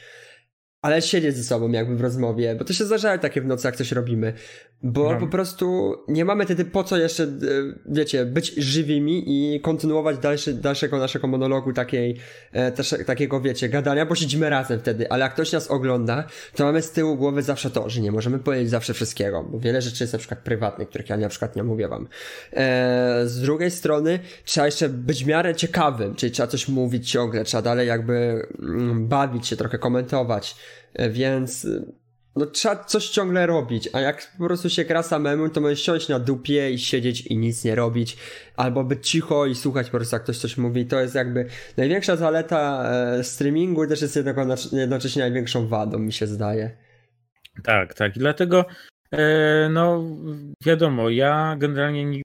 [0.83, 3.77] Ale siedzieć ze sobą jakby w rozmowie, bo to się zdarzają takie w nocy, jak
[3.77, 4.33] coś robimy.
[4.83, 5.21] Bo no.
[5.21, 7.29] po prostu nie mamy wtedy po co jeszcze, e,
[7.87, 12.17] wiecie, być żywimi i kontynuować dalszy, dalszego naszego monologu takiej,
[12.53, 16.65] e, też, takiego, wiecie, gadania, bo siedzimy razem wtedy, ale jak ktoś nas ogląda, to
[16.65, 20.05] mamy z tyłu głowy zawsze to, że nie możemy powiedzieć zawsze wszystkiego, bo wiele rzeczy
[20.05, 22.09] jest na przykład prywatnych, których ja na przykład nie mówię wam.
[22.53, 27.45] E, z drugiej strony trzeba jeszcze być w miarę ciekawym, czyli trzeba coś mówić ciągle,
[27.45, 30.57] trzeba dalej jakby mm, bawić się, trochę komentować,
[30.95, 31.67] e, więc
[32.37, 36.09] no trzeba coś ciągle robić, a jak po prostu się gra samemu, to możesz siąść
[36.09, 38.17] na dupie i siedzieć i nic nie robić,
[38.57, 40.87] albo być cicho i słuchać po prostu jak ktoś coś mówi.
[40.87, 44.19] To jest jakby największa zaleta e, streamingu też jest
[44.73, 46.77] jednocześnie największą wadą, mi się zdaje.
[47.65, 48.17] Tak, tak.
[48.17, 48.65] I dlatego
[49.13, 50.05] e, no
[50.65, 52.23] wiadomo, ja generalnie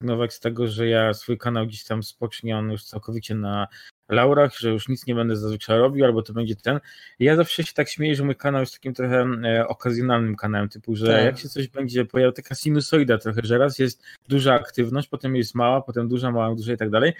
[0.00, 3.66] nigdy z tego, że ja swój kanał gdzieś tam spocznie, on już całkowicie na
[4.08, 6.80] laurach, że już nic nie będę zazwyczaj robił, albo to będzie ten.
[7.18, 10.96] Ja zawsze się tak śmieję, że mój kanał jest takim trochę e, okazjonalnym kanałem, typu,
[10.96, 11.24] że tak.
[11.24, 15.54] jak się coś będzie pojawiało, taka sinusoida trochę, że raz jest duża aktywność, potem jest
[15.54, 17.12] mała, potem duża, mała, duża i tak dalej.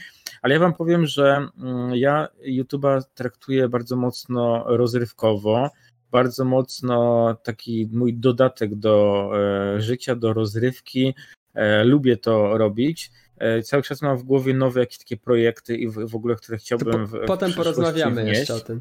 [0.42, 5.70] Ale ja wam powiem, że mm, ja YouTube'a traktuję bardzo mocno rozrywkowo,
[6.10, 9.30] bardzo mocno taki mój dodatek do
[9.76, 11.14] e, życia, do rozrywki.
[11.54, 13.10] E, lubię to robić
[13.40, 16.58] E, cały czas mam w głowie nowe jakieś takie projekty i w, w ogóle, które
[16.58, 18.38] chciałbym po, w, Potem porozmawiamy wnieść.
[18.38, 18.80] jeszcze o tym.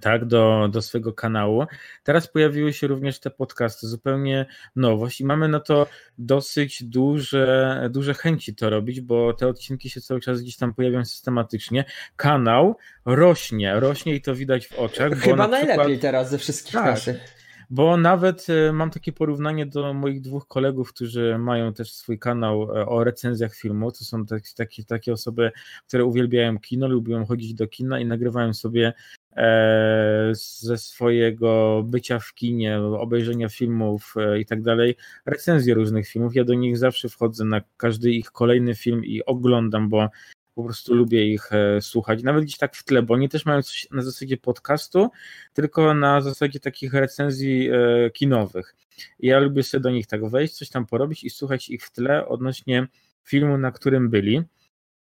[0.00, 1.64] Tak, do, do swojego kanału.
[2.04, 4.46] Teraz pojawiły się również te podcasty, zupełnie
[4.76, 5.86] nowość i mamy na to
[6.18, 11.04] dosyć duże, duże chęci to robić, bo te odcinki się cały czas gdzieś tam pojawiają
[11.04, 11.84] systematycznie.
[12.16, 15.12] Kanał rośnie, rośnie i to widać w oczach.
[15.12, 16.00] Chyba najlepiej przykład...
[16.00, 17.45] teraz ze wszystkich tak, naszych.
[17.70, 22.62] Bo nawet e, mam takie porównanie do moich dwóch kolegów, którzy mają też swój kanał
[22.62, 23.92] e, o recenzjach filmu.
[23.92, 24.26] To są
[24.56, 25.52] takie, takie osoby,
[25.88, 28.92] które uwielbiają kino, lubią chodzić do kina i nagrywają sobie
[29.36, 36.34] e, ze swojego bycia w kinie, obejrzenia filmów i tak dalej, recenzje różnych filmów.
[36.34, 40.08] Ja do nich zawsze wchodzę na każdy ich kolejny film i oglądam, bo
[40.56, 43.62] po prostu lubię ich e, słuchać, nawet gdzieś tak w tle, bo oni też mają
[43.62, 45.10] coś na zasadzie podcastu,
[45.52, 48.76] tylko na zasadzie takich recenzji e, kinowych.
[49.18, 52.28] Ja lubię sobie do nich tak wejść, coś tam porobić i słuchać ich w tle
[52.28, 52.86] odnośnie
[53.24, 54.42] filmu, na którym byli.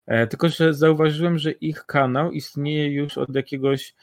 [0.05, 3.95] E, tylko, że zauważyłem, że ich kanał istnieje już od jakiegoś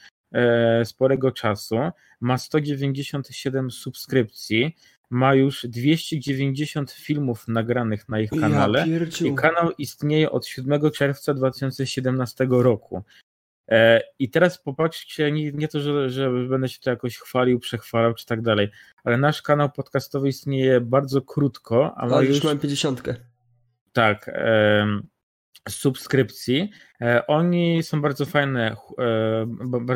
[0.83, 1.75] sporego czasu,
[2.19, 4.75] ma 197 subskrypcji,
[5.09, 11.33] ma już 290 filmów nagranych na ich kanale ja i kanał istnieje od 7 czerwca
[11.33, 13.03] 2017 roku.
[13.69, 18.13] E, I teraz popatrzcie, nie, nie to, że, że będę się to jakoś chwalił, przechwalał
[18.13, 18.69] czy tak dalej,
[19.03, 22.35] ale nasz kanał podcastowy istnieje bardzo krótko, a ma już...
[22.35, 23.03] już mam 50.
[23.93, 24.31] Tak
[25.69, 26.71] subskrypcji.
[27.01, 29.47] E, oni są bardzo fajne, e,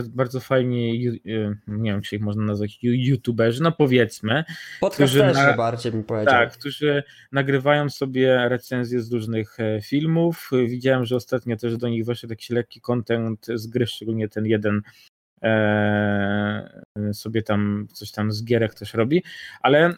[0.09, 4.43] bardzo fajni, e, nie wiem, czy ich można nazwać youtuberzy, no powiedzmy.
[4.79, 6.33] Podcasterzy na, bardziej bym powiedział.
[6.33, 10.49] Tak, którzy nagrywają sobie recenzje z różnych filmów.
[10.67, 14.81] Widziałem, że ostatnio też do nich wyszedł jakiś lekki content z gry, szczególnie ten jeden
[17.13, 19.23] sobie tam coś tam z gierek też robi,
[19.61, 19.93] ale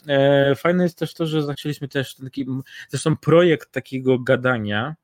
[0.56, 2.45] fajne jest też to, że zaczęliśmy też taki,
[2.89, 4.95] zresztą projekt takiego gadania,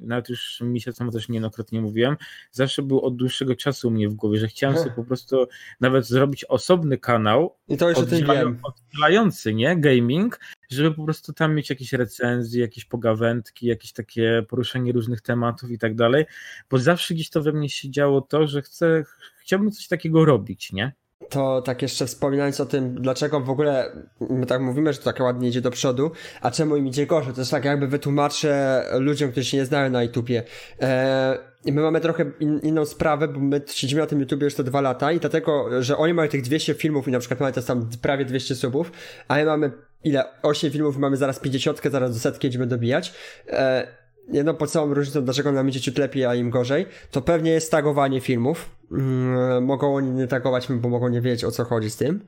[0.00, 2.16] nawet już mi się samo też niejednokrotnie mówiłem,
[2.50, 5.46] zawsze był od dłuższego czasu u mnie w głowie, że chciałem sobie po prostu
[5.80, 11.70] nawet zrobić osobny kanał I to już oddzielający, nie, gaming, żeby po prostu tam mieć
[11.70, 16.24] jakieś recenzje, jakieś pogawędki, jakieś takie poruszenie różnych tematów i tak dalej,
[16.70, 19.04] bo zawsze gdzieś to we mnie się działo to, że chcę,
[19.40, 20.92] chciałbym coś takiego robić, nie?
[21.28, 25.20] To tak jeszcze wspominając o tym, dlaczego w ogóle my tak mówimy, że to tak
[25.20, 26.10] ładnie idzie do przodu,
[26.40, 29.90] a czemu im idzie gorzej, to jest tak jakby wytłumaczę ludziom, którzy się nie znają
[29.90, 30.42] na YouTubie.
[30.80, 31.38] Eee,
[31.72, 34.80] my mamy trochę in, inną sprawę, bo my siedzimy na tym YouTubie już te dwa
[34.80, 37.88] lata i dlatego, że oni mają tych 200 filmów i na przykład mamy też tam
[38.02, 38.92] prawie 200 subów,
[39.28, 39.72] a my mamy
[40.04, 40.24] ile?
[40.42, 43.12] 8 filmów, mamy zaraz 50, zaraz do setki będziemy dobijać.
[43.48, 43.86] Eee,
[44.32, 48.20] jedną podstawową różnicą, dlaczego nam idzie ciut lepiej, a im gorzej, to pewnie jest tagowanie
[48.20, 48.70] filmów.
[48.92, 52.26] Mm, mogą oni nie tagować, bo mogą nie wiedzieć o co chodzi z tym.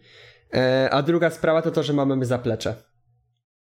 [0.54, 2.74] E, a druga sprawa to to, że mamy zaplecze.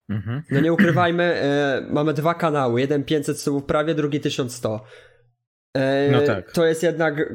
[0.09, 0.43] Mhm.
[0.51, 4.83] No nie ukrywajmy, e, mamy dwa kanały, jeden 500 subów prawie, drugi 1100.
[5.73, 6.51] E, no tak.
[6.51, 7.33] To jest jednak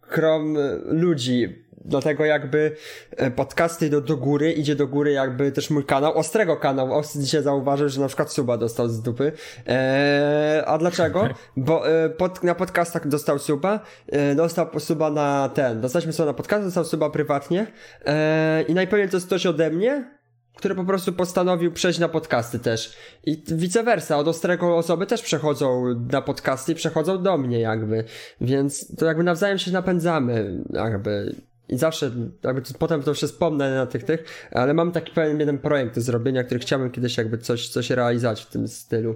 [0.00, 2.76] krom ludzi Dlatego jakby
[3.16, 6.92] e, podcasty idą do góry, idzie do góry jakby też mój kanał, ostrego kanału.
[6.92, 9.32] Ostry dzisiaj zauważył, że na przykład suba dostał z dupy.
[9.66, 11.28] Eee, a dlaczego?
[11.56, 16.34] Bo e, pod, na podcastach dostał suba, e, dostał suba na ten, dostaliśmy suba na
[16.34, 17.66] podcast, dostał suba prywatnie
[18.04, 20.18] e, i najpewniej to jest ktoś ode mnie,
[20.56, 22.96] który po prostu postanowił przejść na podcasty też.
[23.24, 28.04] I vice versa, od ostrego osoby też przechodzą na podcasty i przechodzą do mnie jakby.
[28.40, 31.34] Więc to jakby nawzajem się napędzamy jakby
[31.68, 32.10] i zawsze,
[32.44, 35.94] jakby to, potem to już wspomnę na tych, tych, ale mam taki pewien jeden projekt
[35.94, 39.14] do zrobienia, który chciałbym kiedyś jakby coś, coś realizować w tym stylu.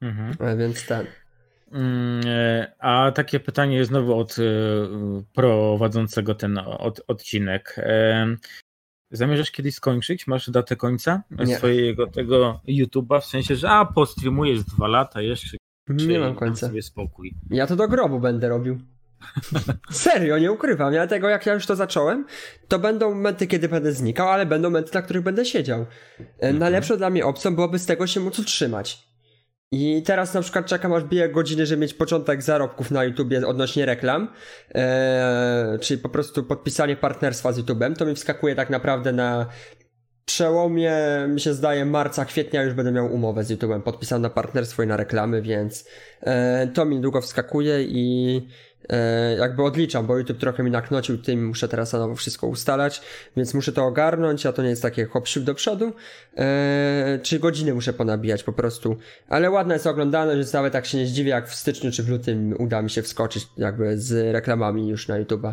[0.00, 0.34] Mhm.
[0.40, 1.06] E, więc ten.
[1.72, 4.42] Mm, e, a takie pytanie znowu od e,
[5.32, 7.76] prowadzącego ten od, odcinek.
[9.10, 10.26] Zamierzasz kiedyś skończyć?
[10.26, 11.56] Masz datę końca Nie.
[11.56, 13.20] swojego tego YouTube'a?
[13.20, 15.56] W sensie, że a postreamujesz dwa lata jeszcze.
[15.88, 16.66] Nie mam końca.
[16.66, 17.34] sobie spokój.
[17.50, 18.78] Ja to do grobu będę robił.
[19.90, 20.94] Serio, nie ukrywam.
[20.94, 22.26] Ja tego, jak ja już to zacząłem,
[22.68, 25.80] to będą momenty, kiedy będę znikał, ale będą momenty, na których będę siedział.
[25.80, 26.58] E, mhm.
[26.58, 29.06] Najlepszą dla mnie opcją byłoby z tego się móc utrzymać.
[29.72, 33.86] I teraz na przykład czekam aż bije godziny, żeby mieć początek zarobków na YouTubie odnośnie
[33.86, 34.28] reklam,
[34.74, 37.94] eee, czyli po prostu podpisanie partnerstwa z YouTubem.
[37.94, 39.46] To mi wskakuje tak naprawdę na
[40.24, 40.94] przełomie,
[41.28, 44.86] mi się zdaje, marca, kwietnia już będę miał umowę z YouTubem podpisaną na partnerstwo i
[44.86, 45.88] na reklamy, więc
[46.20, 48.48] e, to mi długo wskakuje i
[49.38, 53.02] jakby odliczam, bo YouTube trochę mi naknocił tym, muszę teraz na nowo wszystko ustalać,
[53.36, 55.92] więc muszę to ogarnąć, a to nie jest takie hop do przodu,
[56.36, 58.96] e, czy godziny muszę ponabijać po prostu,
[59.28, 62.08] ale ładna jest oglądalność, więc nawet tak się nie zdziwię, jak w styczniu czy w
[62.08, 65.52] lutym uda mi się wskoczyć jakby z reklamami już na YouTube'a.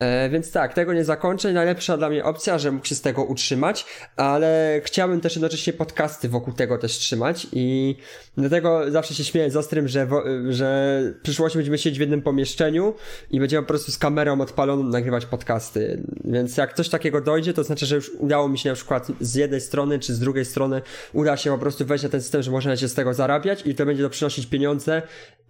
[0.00, 1.52] E, więc tak, tego nie zakończę.
[1.52, 6.28] Najlepsza dla mnie opcja, że mógł się z tego utrzymać, ale chciałbym też jednocześnie podcasty
[6.28, 7.96] wokół tego też trzymać i
[8.36, 10.08] dlatego zawsze się śmieję z Ostrym, że,
[10.48, 12.94] że w przyszłości będziemy siedzieć w jednym pomieszczeniu
[13.30, 16.02] i będziemy po prostu z kamerą odpaloną nagrywać podcasty.
[16.24, 19.34] Więc jak coś takiego dojdzie, to znaczy, że już udało mi się na przykład z
[19.34, 20.82] jednej strony czy z drugiej strony
[21.12, 23.74] uda się po prostu wejść na ten system, że można się z tego zarabiać i
[23.74, 25.02] to będzie to przynosić pieniądze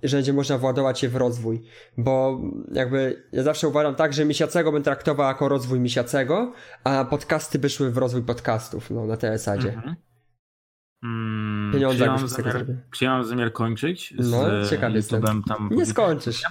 [0.03, 1.63] że będzie można władować je w rozwój,
[1.97, 2.41] bo
[2.73, 6.53] jakby ja zawsze uważam tak, że Misiacego bym traktował jako rozwój Misiacego,
[6.85, 9.73] a podcasty by szły w rozwój podcastów, no na tej zasadzie.
[9.73, 9.97] Mhm.
[11.03, 15.23] Mm, Pieniądze czy mam zamiar, czy ja mam zamiar kończyć z no, ciekawy jestem.
[15.23, 16.43] Tam Nie skończysz.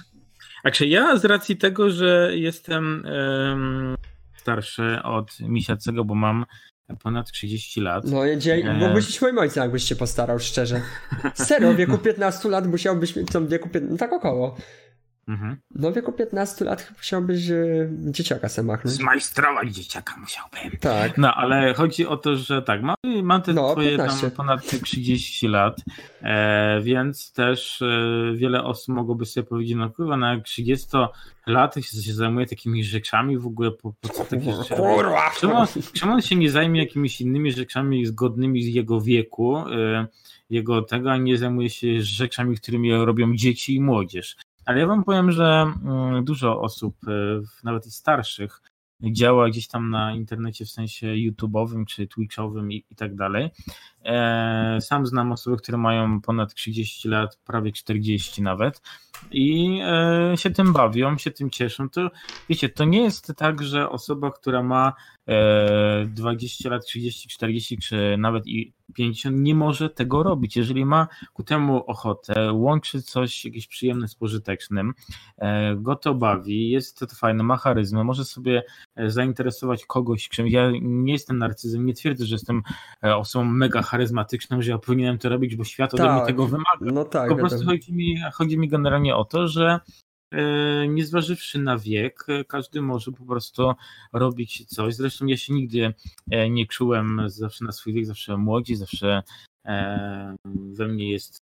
[0.62, 3.96] Także ja z racji tego, że jestem um,
[4.36, 6.44] starszy od Misiacego, bo mam
[7.02, 8.04] ponad 30 lat.
[8.04, 8.74] No, e...
[8.74, 10.80] mógłbyś być moim ojcem, jakbyś się postarał, szczerze.
[11.34, 14.56] Serio, w wieku 15 lat musiałbyś mieć, w wieku, no tak około.
[15.28, 15.56] Mhm.
[15.74, 18.96] No w wieku 15 lat chciałbyś e, dzieciaka se machnąć.
[18.96, 20.78] Zmajstrować dzieciaka musiałbym.
[20.80, 21.18] Tak.
[21.18, 24.20] No ale chodzi o to, że tak, mam, mam te no, twoje 15.
[24.20, 25.80] tam ponad 30 lat,
[26.22, 30.88] e, więc też e, wiele osób mogłoby sobie powiedzieć, no kurwa, na 30
[31.46, 34.74] lat się, się zajmuje takimi rzeczami w ogóle, po, po co takie rzeczy?
[34.74, 35.30] Kurwa!
[35.40, 35.54] Czemu,
[35.92, 40.06] czemu on się nie zajmie jakimiś innymi rzeczami zgodnymi z jego wieku, e,
[40.50, 44.36] jego tego, a nie zajmuje się rzeczami, którymi robią dzieci i młodzież.
[44.68, 47.10] Ale ja wam powiem, że mm, dużo osób, e,
[47.64, 48.62] nawet i starszych,
[49.02, 53.50] działa gdzieś tam na internecie w sensie YouTube'owym czy Twitch'owym i, i tak dalej.
[54.08, 58.82] E, sam znam osoby, które mają ponad 30 lat, prawie 40 nawet
[59.30, 61.90] i e, się tym bawią, się tym cieszą.
[61.90, 62.10] To
[62.48, 64.92] wiecie, to nie jest tak, że osoba, która ma
[66.06, 70.56] 20 lat, 30, 40 czy nawet i 50 nie może tego robić.
[70.56, 74.94] Jeżeli ma ku temu ochotę, łączy coś jakieś przyjemne z pożytecznym,
[75.38, 78.62] e, go to bawi, jest to fajne, ma charyzmę, może sobie
[78.96, 80.52] e, zainteresować kogoś czymś.
[80.52, 82.62] Ja nie jestem narcyzem, nie twierdzę, że jestem
[83.04, 83.97] e, osobą mega charyzmatyczną,
[84.62, 86.80] że ja powinienem to robić, bo świat ode tak, mnie tego wymaga.
[86.80, 89.80] No tak, po prostu chodzi mi, chodzi mi generalnie o to, że
[90.32, 93.72] E, nie zważywszy na wiek, e, każdy może po prostu
[94.12, 94.94] robić coś.
[94.94, 95.94] Zresztą ja się nigdy
[96.30, 99.22] e, nie czułem zawsze na swój wiek, zawsze młodzi, zawsze
[100.46, 101.47] we mnie jest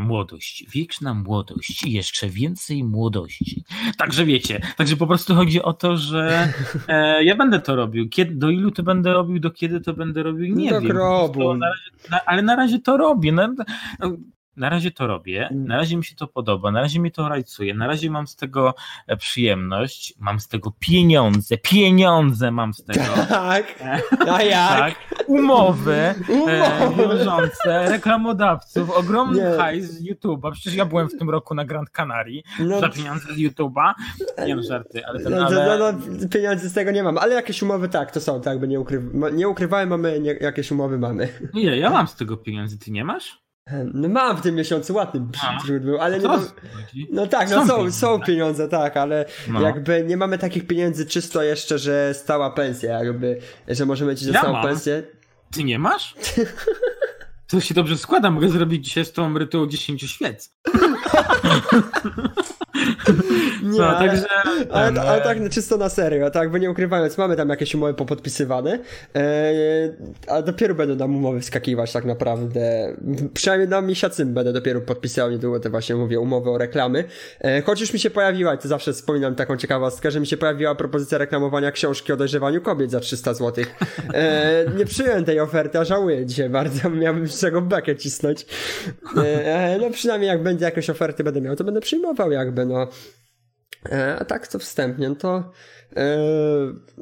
[0.00, 3.64] młodość, wieczna młodość i jeszcze więcej młodości.
[3.98, 6.52] Także wiecie, także po prostu chodzi o to, że
[6.88, 8.08] e, ja będę to robił.
[8.08, 10.88] Kiedy, do ilu to będę robił, do kiedy to będę robił, nie wiem.
[11.58, 13.32] Na razie, na, ale na razie to robię.
[13.32, 13.54] No,
[14.56, 15.66] na razie to robię, mm.
[15.66, 18.36] na razie mi się to podoba, na razie mi to rajcuje, na razie mam z
[18.36, 18.74] tego
[19.06, 23.02] e, przyjemność, mam z tego pieniądze, pieniądze mam z tego.
[23.28, 24.00] Tak, e,
[24.32, 24.78] a jak?
[24.78, 24.94] tak,
[25.26, 26.14] umowy, e,
[26.88, 27.02] umowy.
[27.02, 29.56] wiążące reklamodawców, ogromny nie.
[29.56, 32.80] hajs z YouTube'a, przecież ja byłem w tym roku na Grand Canaria no.
[32.80, 33.92] za pieniądze z YouTube'a,
[34.46, 35.78] nie no żarty, ale, ten, no, ale...
[35.78, 38.68] No, no, pieniądze z tego nie mam, ale jakieś umowy tak, to są, tak by
[38.68, 39.02] nie, ukry...
[39.32, 41.28] nie ukrywałem, mamy, nie, jakieś umowy mamy.
[41.54, 43.45] Nie, ja mam z tego pieniędzy, ty nie masz?
[43.94, 46.46] No mam w tym miesiącu ładny przód był, ale nie mam...
[47.12, 49.60] No tak, no są, są pieniądze, tak, ale no.
[49.60, 54.32] jakby nie mamy takich pieniędzy czysto jeszcze, że stała pensja, jakby, że możemy ci za
[54.32, 54.62] ja mam.
[54.62, 55.02] pensję.
[55.52, 56.14] Ty nie masz?
[57.46, 60.50] To się dobrze składa, mogę zrobić dzisiaj z tą emeryturą 10 świec.
[63.76, 64.26] Nie, No, ale, także
[64.70, 67.94] ale, ale e, tak czysto na serio, tak, bo nie ukrywając, mamy tam jakieś umowy
[67.94, 68.78] popodpisywane,
[69.16, 69.52] e,
[70.28, 72.96] a dopiero będą nam umowy wskakiwać tak naprawdę.
[73.34, 77.04] Przynajmniej na miesiącym będę dopiero podpisał niedługo te właśnie, mówię, umowy o reklamy.
[77.40, 80.36] E, choć już mi się pojawiła, i to zawsze wspominam taką ciekawostkę, że mi się
[80.36, 83.64] pojawiła propozycja reklamowania książki o dojrzewaniu kobiet za 300 zł.
[84.14, 88.46] E, nie przyjąłem tej oferty, a żałuję dzisiaj bardzo, miałbym z czego bekę cisnąć.
[89.24, 92.88] E, no przynajmniej jak będzie jakieś oferty będę miał, to będę przyjmował jakby, no.
[93.92, 95.52] E, a tak to wstępnie, no to
[95.96, 96.18] e,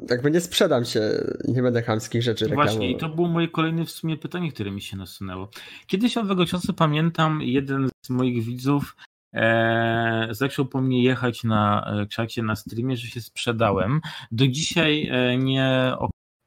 [0.09, 1.01] jakby nie sprzedam się,
[1.47, 2.73] nie będę chamskich rzeczy reklamował.
[2.73, 5.49] Właśnie, i to było moje kolejne w sumie pytanie, które mi się nasunęło.
[5.87, 8.95] Kiedyś owego czasu pamiętam, jeden z moich widzów
[9.33, 14.01] e, zaczął po mnie jechać na e, czacie, na streamie, że się sprzedałem.
[14.31, 15.93] Do dzisiaj e, nie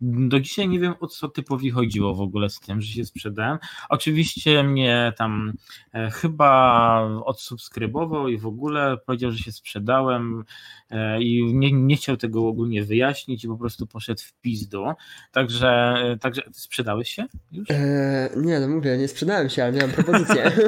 [0.00, 3.58] do dzisiaj nie wiem o co typowi chodziło w ogóle z tym, że się sprzedałem.
[3.88, 5.52] Oczywiście mnie tam
[5.94, 10.44] e, chyba odsubskrybował i w ogóle powiedział, że się sprzedałem
[10.90, 14.84] e, i nie, nie chciał tego ogólnie wyjaśnić i po prostu poszedł w pizdu.
[15.32, 17.70] Także, e, także sprzedałeś się już?
[17.70, 20.52] E, nie, no mówię, nie sprzedałem się, ale miałem propozycję.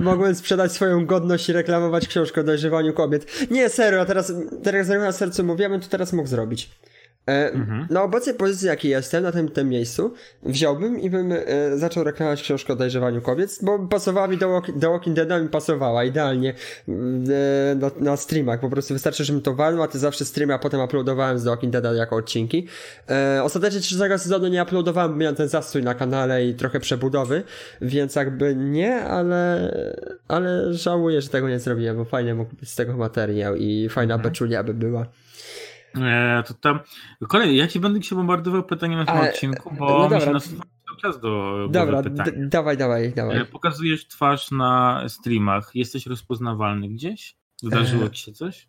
[0.00, 3.50] mogłem, sprzedać swoją godność i reklamować książkę o dojrzewaniu kobiet.
[3.50, 4.32] Nie, serio, a teraz,
[4.62, 6.70] teraz na sercu mówiłem, to teraz mógł zrobić.
[7.28, 7.86] E, Mhm.
[7.90, 11.38] Na obecnej pozycji, jakiej jestem, na tym, tym miejscu, wziąłbym i bym e,
[11.78, 15.48] zaczął reklamować książkę o dojrzewaniu kobiet, bo pasowała mi do, Walk- do Walking Deada, mi
[15.48, 16.54] pasowała idealnie
[16.88, 18.60] mm, e, na, na streamach.
[18.60, 21.50] Po prostu wystarczy, żebym to walnął, a ty zawsze streamy, a potem uploadowałem z The
[21.50, 22.68] Walking Deada jako odcinki.
[23.10, 27.42] E, ostatecznie trzeciego sezonu nie uploadowałem, bo miałem ten zastój na kanale i trochę przebudowy,
[27.80, 29.74] więc jakby nie, ale,
[30.28, 34.14] ale żałuję, że tego nie zrobiłem, bo fajnie mógł być z tego materiał i fajna
[34.14, 34.30] Mhm.
[34.32, 35.06] beczulia by była.
[35.96, 36.80] E, to tam.
[37.28, 40.18] Kolej, ja ci będę się bombardował pytaniem na tym Ale- odcinku, bo no mi się
[40.18, 40.32] dobra.
[40.32, 42.32] nasuwa cały czas do Dobra, pytanie.
[42.32, 43.38] d- dawaj, dawaj, dawaj.
[43.38, 45.70] E, Pokazujesz twarz na streamach.
[45.74, 47.36] Jesteś rozpoznawalny gdzieś?
[47.62, 48.68] Zdarzyło E, ci się coś?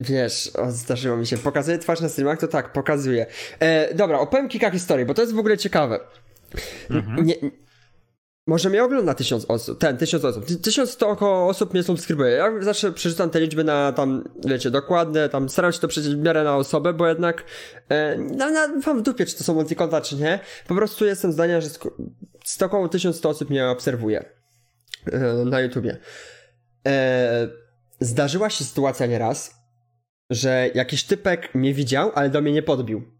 [0.00, 1.38] Wiesz, o, zdarzyło mi się.
[1.38, 3.26] Pokazuję twarz na streamach, to tak, pokazuję.
[3.60, 6.00] E, dobra, opowiem kilka historii, bo to jest w ogóle ciekawe.
[6.90, 7.24] Mhm.
[7.26, 7.34] Nie,
[8.48, 10.44] może mnie ogląda tysiąc osób, ten, tysiąc osób.
[10.46, 12.30] Ty- Tysiąc to około osób mnie subskrybuje.
[12.30, 16.18] Ja zawsze przeczytam te liczby na tam, wiecie, dokładne, tam staram się to przejrzeć w
[16.18, 17.44] miarę na osobę, bo jednak
[17.88, 20.40] e, na, na, mam w dupie, czy to są multikonta, czy nie.
[20.68, 21.90] Po prostu jestem zdania, że sk-
[22.64, 24.24] około 1100 osób mnie obserwuje
[25.12, 25.96] e, na YouTubie.
[26.86, 27.48] E,
[28.00, 29.54] zdarzyła się sytuacja nieraz,
[30.30, 33.17] że jakiś typek mnie widział, ale do mnie nie podbił.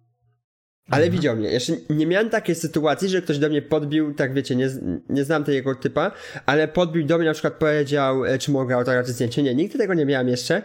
[0.91, 1.13] Ale Mhm.
[1.13, 1.51] widział mnie.
[1.51, 4.69] Jeszcze nie miałem takiej sytuacji, że ktoś do mnie podbił, tak wiecie, nie,
[5.09, 6.13] nie znam tego typa,
[6.47, 9.43] ale podbił do mnie, na przykład powiedział, e, czy mogę autografić zdjęcie.
[9.43, 10.63] Nie, nigdy tego nie miałem jeszcze.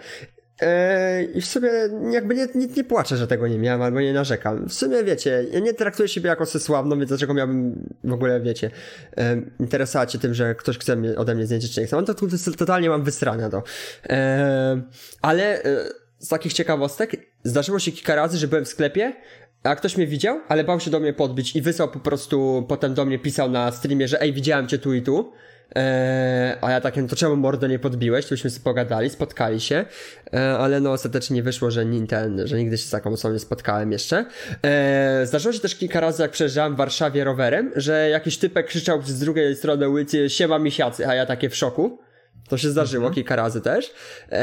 [0.62, 1.70] E, I w sumie
[2.12, 4.70] jakby nie, nie, nie płaczę, że tego nie miałem, albo nie narzekam.
[4.70, 8.72] W sumie wiecie, ja nie traktuję siebie jako sławną, więc dlaczego miałbym w ogóle, wiecie,
[9.60, 11.96] interesować się tym, że ktoś chce mnie, ode mnie zdjęcie, czy nie chce.
[11.96, 13.64] Mam to, to, to totalnie mam wysrane to.
[14.10, 14.82] E,
[15.22, 15.62] ale
[16.20, 19.14] z takich ciekawostek zdarzyło się kilka razy, że byłem w sklepie,
[19.64, 22.94] a ktoś mnie widział, ale bał się do mnie podbić i wysłał po prostu, potem
[22.94, 25.32] do mnie pisał na streamie, że ej, widziałem cię tu i tu.
[25.76, 28.26] Eee, a ja takie, no to czemu mordo nie podbiłeś?
[28.26, 29.86] To byśmy sobie pogadali, spotkali się,
[30.32, 33.34] eee, ale no ostatecznie nie wyszło, że, ni- ten, że nigdy się z taką osobą
[33.34, 34.26] nie spotkałem jeszcze.
[34.64, 39.02] Eee, zdarzyło się też kilka razy, jak przejeżdżałem w Warszawie rowerem, że jakiś typek krzyczał
[39.02, 41.98] z drugiej strony ulicy, siema misiacy, a ja takie w szoku.
[42.50, 43.94] To się zdarzyło kilka razy też,
[44.32, 44.42] eee,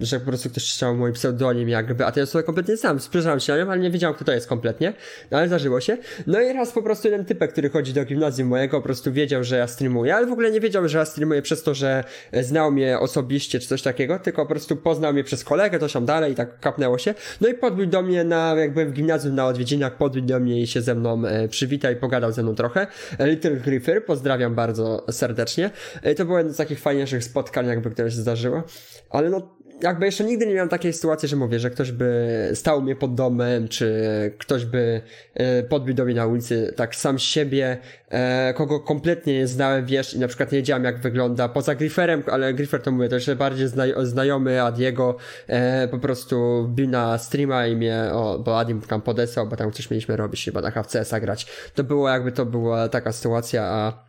[0.00, 3.40] że po prostu ktoś chciał mój pseudonim jakby, a to ja sobie kompletnie sam, spojrzałem
[3.40, 4.92] się na nią, ale nie wiedziałem kto to jest kompletnie,
[5.30, 5.96] no ale zdarzyło się.
[6.26, 9.44] No i raz po prostu jeden typek, który chodzi do gimnazjum mojego, po prostu wiedział,
[9.44, 12.04] że ja streamuję, ale w ogóle nie wiedział, że ja streamuję przez to, że
[12.42, 16.06] znał mnie osobiście czy coś takiego, tylko po prostu poznał mnie przez kolegę, to tam
[16.06, 17.14] dalej i tak kapnęło się.
[17.40, 20.62] No i podbił do mnie na, jak byłem w gimnazjum na odwiedzinach, podbił do mnie
[20.62, 22.86] i się ze mną e, przywitał i pogadał ze mną trochę.
[23.18, 25.70] Little Griffer, pozdrawiam bardzo serdecznie.
[26.02, 28.62] E, to było jedno z takich fajniejszych spotkań, jakby które się.
[29.10, 32.82] Ale no, jakby jeszcze nigdy nie miałem takiej sytuacji, że mówię, że ktoś by stał
[32.82, 34.02] mnie pod domem, czy
[34.38, 35.00] ktoś by
[35.34, 37.78] e, podbił do mnie na ulicy tak sam siebie,
[38.08, 42.22] e, kogo kompletnie nie znałem, wiesz, i na przykład nie wiedziałem jak wygląda, poza Grifferem,
[42.26, 45.16] ale Griffer to mówię, to jeszcze bardziej zna, znajomy Adiego,
[45.46, 49.56] e, po prostu bił na streama i mnie, o, bo Adi mu tam podesłał, bo
[49.56, 51.46] tam coś mieliśmy robić, chyba na HFCS-a grać.
[51.74, 54.06] To było jakby, to była taka sytuacja, a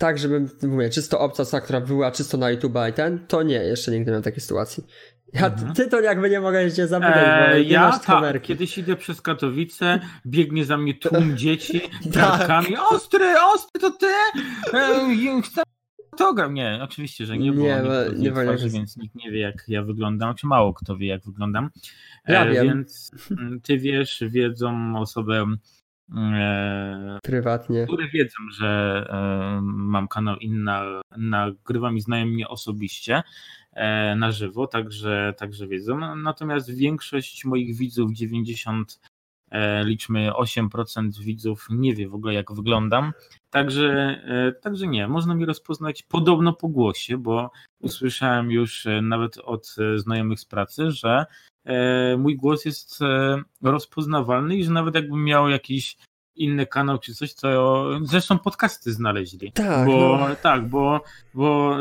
[0.00, 3.90] tak, żebym, mówię, czysto obca, która była czysto na YouTube'a i ten, to nie, jeszcze
[3.90, 4.84] nigdy nie miałem takiej sytuacji.
[5.32, 5.74] Ja, Mhm.
[5.74, 8.48] ty to jakby nie mogę cię zapytać, bo E, nie ja masz tak, kamerki.
[8.48, 12.12] kiedyś idę przez Katowice, biegnie za mnie tłum dzieci, Tak.
[12.38, 12.76] tarkami.
[12.90, 14.06] Ostry, ostry, to ty?
[14.74, 15.62] E, chcę
[16.12, 16.52] autograf.
[16.52, 19.40] Nie, oczywiście, że nie, bo Nie, nie, bo- nie twarzy, się- więc nikt nie wie,
[19.40, 21.70] jak ja wyglądam, czy mało kto wie, jak wyglądam.
[22.28, 22.66] E, Ja wiem.
[22.66, 25.44] Więc mm, ty wiesz, wiedzą osoby
[27.22, 33.22] prywatnie, które wiedzą, że e, mam kanał inna, nagrywam i znają mnie osobiście
[33.72, 36.16] e, na żywo, także, także wiedzą.
[36.16, 39.09] Natomiast większość moich widzów, 90 E,
[39.84, 43.12] liczmy 8% widzów nie wie w ogóle jak wyglądam.
[43.50, 49.38] Także, e, także nie, można mi rozpoznać podobno po głosie, bo usłyszałem już e, nawet
[49.38, 51.26] od znajomych z pracy, że
[52.18, 52.98] mój głos jest
[53.62, 55.96] rozpoznawalny i że nawet jakbym miał jakiś
[56.34, 59.52] inny kanał czy coś, to zresztą podcasty znaleźli.
[59.52, 60.36] Tak, bo, no.
[60.42, 61.00] tak, bo,
[61.34, 61.76] bo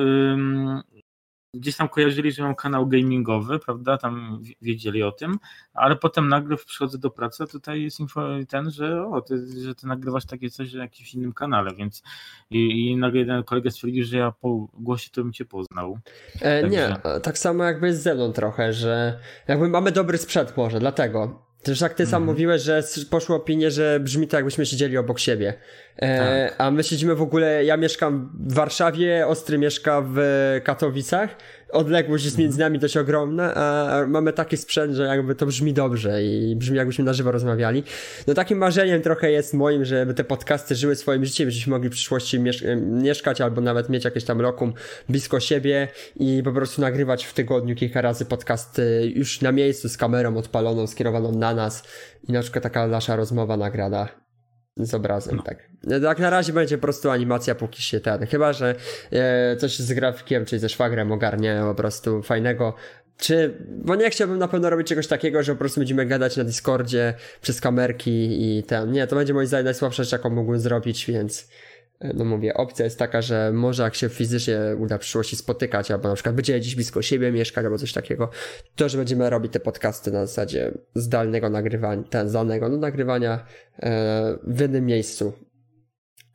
[1.54, 5.40] gdzieś tam kojarzyli, że mam kanał gamingowy, prawda, tam wiedzieli o tym,
[5.74, 9.76] ale potem nagle przychodzę do pracy, a tutaj jest info ten, że o, ty, że
[9.76, 12.04] ty nagrywasz takie coś na jakimś innym kanale, więc
[12.50, 16.00] i, i nagle jeden kolega stwierdził, że ja po głosie to bym cię poznał.
[16.42, 21.49] E, Nie, tak samo jakby z ze trochę, że jakby mamy dobry sprzęt może, dlatego.
[21.64, 22.34] Też jak ty sam mm.
[22.34, 25.54] mówiłeś, że poszło opinie, że brzmi to jakbyśmy siedzieli obok siebie.
[25.98, 26.56] E, tak.
[26.58, 30.20] A my siedzimy w ogóle, ja mieszkam w Warszawie, Ostry mieszka w
[30.64, 31.36] Katowicach
[31.72, 36.24] odległość jest między nami dość ogromna, a mamy taki sprzęt, że jakby to brzmi dobrze
[36.24, 37.84] i brzmi jakbyśmy na żywo rozmawiali.
[38.28, 41.92] No takim marzeniem trochę jest moim, żeby te podcasty żyły swoim życiem, żebyśmy mogli w
[41.92, 42.40] przyszłości
[42.78, 44.74] mieszkać albo nawet mieć jakieś tam lokum
[45.10, 49.98] blisko siebie i po prostu nagrywać w tygodniu kilka razy podcasty już na miejscu z
[49.98, 51.84] kamerą odpaloną, skierowaną na nas
[52.28, 54.29] i na przykład taka nasza rozmowa nagrada
[54.86, 55.44] z obrazem, no.
[55.44, 55.58] tak.
[56.04, 58.26] Tak na razie będzie po prostu animacja, póki się ten.
[58.26, 58.76] Chyba, że
[59.12, 62.74] e, coś z grafikiem, czyli ze szwagrem ogarnie po prostu fajnego.
[63.18, 66.44] Czy, bo nie chciałbym na pewno robić czegoś takiego, że po prostu będziemy gadać na
[66.44, 68.12] Discordzie przez kamerki
[68.42, 68.92] i ten.
[68.92, 71.48] Nie, to będzie moim zdaniem najsłabsza rzecz, jaką mógłbym zrobić, więc
[72.02, 76.10] no mówię, opcja jest taka, że może jak się fizycznie uda w przyszłości spotykać, albo
[76.10, 78.30] na przykład będziemy gdzieś blisko siebie mieszkać, albo coś takiego,
[78.76, 83.46] to, że będziemy robić te podcasty na zasadzie zdalnego nagrywania, ten zdalnego no, nagrywania
[83.80, 85.34] e, w innym miejscu.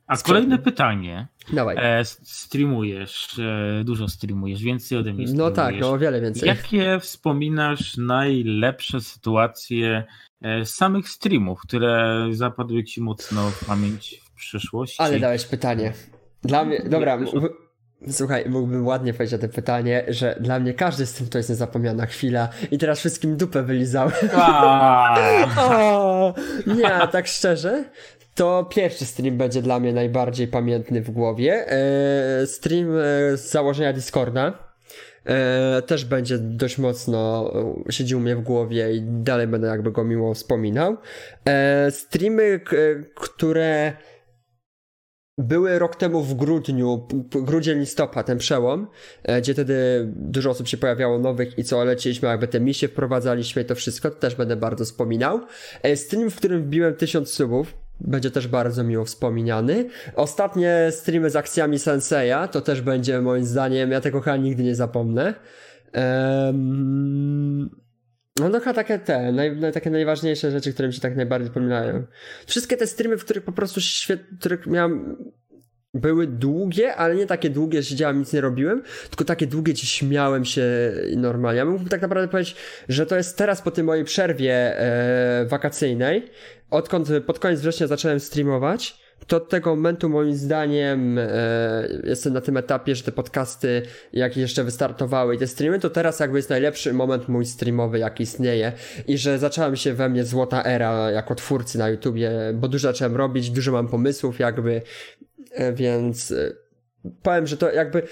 [0.07, 1.27] A kolejne pytanie.
[1.53, 1.75] Dawaj.
[1.79, 5.57] E, streamujesz, e, dużo streamujesz, więcej ode mnie streamujesz.
[5.57, 6.47] No tak, no o wiele więcej.
[6.47, 10.03] Jakie wspominasz najlepsze sytuacje
[10.41, 15.03] e, samych streamów, które zapadły ci mocno w pamięć przyszłości.
[15.03, 15.93] Ale dałeś pytanie.
[16.43, 17.17] Dla mnie, dobra,
[18.11, 21.49] Słuchaj, mógłbym ładnie powiedzieć o tym pytanie, że dla mnie każdy z tym to jest
[21.49, 24.13] niezapomniana chwila i teraz wszystkim dupę wylizałem.
[25.57, 26.33] o,
[26.67, 27.83] nie, tak szczerze,
[28.35, 31.71] to pierwszy stream będzie dla mnie najbardziej pamiętny w głowie.
[31.71, 33.01] E, stream e,
[33.37, 34.53] z założenia Discorda.
[35.25, 37.51] E, też będzie dość mocno
[37.89, 40.97] siedził mnie w głowie i dalej będę jakby go miło wspominał.
[41.89, 42.59] streamy,
[43.15, 43.93] które
[45.37, 48.87] były rok temu w grudniu, grudzień, listopad, ten przełom,
[49.23, 53.61] e, gdzie wtedy dużo osób się pojawiało nowych i co leciliśmy, jakby te misje wprowadzaliśmy
[53.61, 55.41] i to wszystko, to też będę bardzo wspominał.
[55.83, 59.89] E, stream, w którym wbiłem tysiąc subów, będzie też bardzo miło wspominany.
[60.15, 64.75] Ostatnie streamy z akcjami Senseja, to też będzie moim zdaniem, ja tego chyba nigdy nie
[64.75, 65.33] zapomnę.
[65.93, 67.84] Um,
[68.39, 72.05] no to chyba takie te, naj, takie najważniejsze rzeczy, które mi się tak najbardziej przypominają.
[72.47, 75.15] Wszystkie te streamy, w których po prostu świet, których miałem
[75.93, 79.87] były długie, ale nie takie długie, że siedziałem, nic nie robiłem, tylko takie długie, gdzie
[79.87, 80.63] śmiałem się
[81.15, 81.57] normalnie.
[81.57, 82.55] Ja mógłbym tak naprawdę powiedzieć,
[82.89, 86.29] że to jest teraz po tej mojej przerwie e, wakacyjnej,
[86.69, 91.27] odkąd pod koniec września zacząłem streamować, to od tego momentu moim zdaniem e,
[92.03, 93.81] jestem na tym etapie, że te podcasty
[94.13, 98.23] jak jeszcze wystartowały i te streamy, to teraz jakby jest najlepszy moment mój streamowy jaki
[98.23, 98.71] istnieje
[99.07, 103.15] i że zaczęła się we mnie złota era jako twórcy na YouTubie, bo dużo zacząłem
[103.15, 104.81] robić, dużo mam pomysłów jakby,
[105.51, 106.51] e, więc e,
[107.21, 108.03] powiem, że to jakby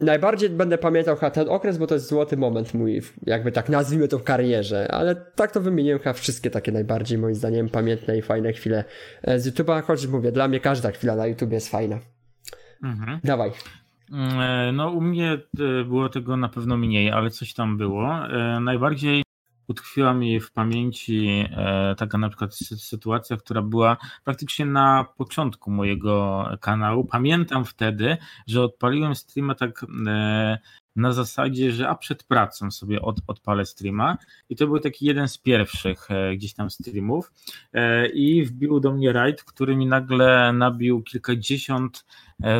[0.00, 4.08] najbardziej będę pamiętał chyba ten okres, bo to jest złoty moment mój, jakby tak nazwijmy
[4.08, 8.22] to w karierze, ale tak to wymieniłem chyba wszystkie takie najbardziej moim zdaniem pamiętne i
[8.22, 8.84] fajne chwile
[9.22, 11.98] e, z YouTube'a, choć mówię, dla mnie każda chwila na YouTube jest fajna.
[12.84, 13.20] Mhm.
[13.24, 13.50] Dawaj.
[14.12, 18.08] Mm, e, no u mnie e, było tego na pewno mniej, ale coś tam było.
[18.60, 19.22] Najbardziej
[19.70, 26.44] utkwiła mi w pamięci e, taka na przykład sytuacja, która była praktycznie na początku mojego
[26.60, 27.04] kanału.
[27.04, 28.16] Pamiętam wtedy,
[28.46, 30.58] że odpaliłem streama tak e,
[30.96, 34.16] na zasadzie, że a przed pracą sobie od, odpalę streama
[34.48, 37.32] i to był taki jeden z pierwszych e, gdzieś tam streamów
[38.14, 42.04] i wbił do mnie raid, który mi nagle nabił kilkadziesiąt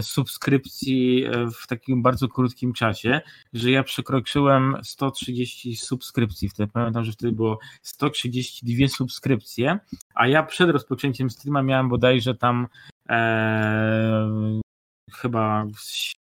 [0.03, 3.21] subskrypcji e, w takim bardzo krótkim czasie,
[3.53, 6.49] że ja przekroczyłem 130 subskrypcji.
[6.49, 9.79] Wtedy pamiętam, że wtedy było 132 subskrypcje,
[10.15, 12.67] a ja przed rozpoczęciem streama miałem bodajże tam
[13.09, 14.61] e,
[15.13, 15.67] chyba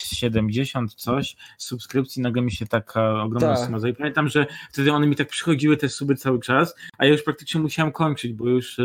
[0.04, 3.66] 70 coś subskrypcji, nagle mi się taka ogromna tak.
[3.66, 3.90] suma.
[3.90, 7.24] I pamiętam, że wtedy one mi tak przychodziły te suby cały czas, a ja już
[7.24, 8.78] praktycznie musiałem kończyć, bo już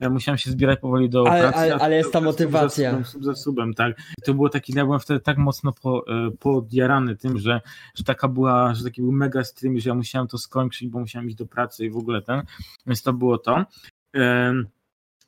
[0.00, 1.58] ja musiałem się zbierać powoli do ale, pracy.
[1.58, 2.90] Ale, ale jest ta motywacja.
[2.90, 3.98] Sub za, sub za subem, tak.
[4.18, 6.04] I to było taki, ja byłem wtedy tak mocno po,
[6.38, 7.60] podjarany tym, że,
[7.94, 11.28] że taka była, że taki był mega stream, że ja musiałem to skończyć, bo musiałem
[11.28, 12.42] iść do pracy i w ogóle ten,
[12.86, 13.64] więc to było to.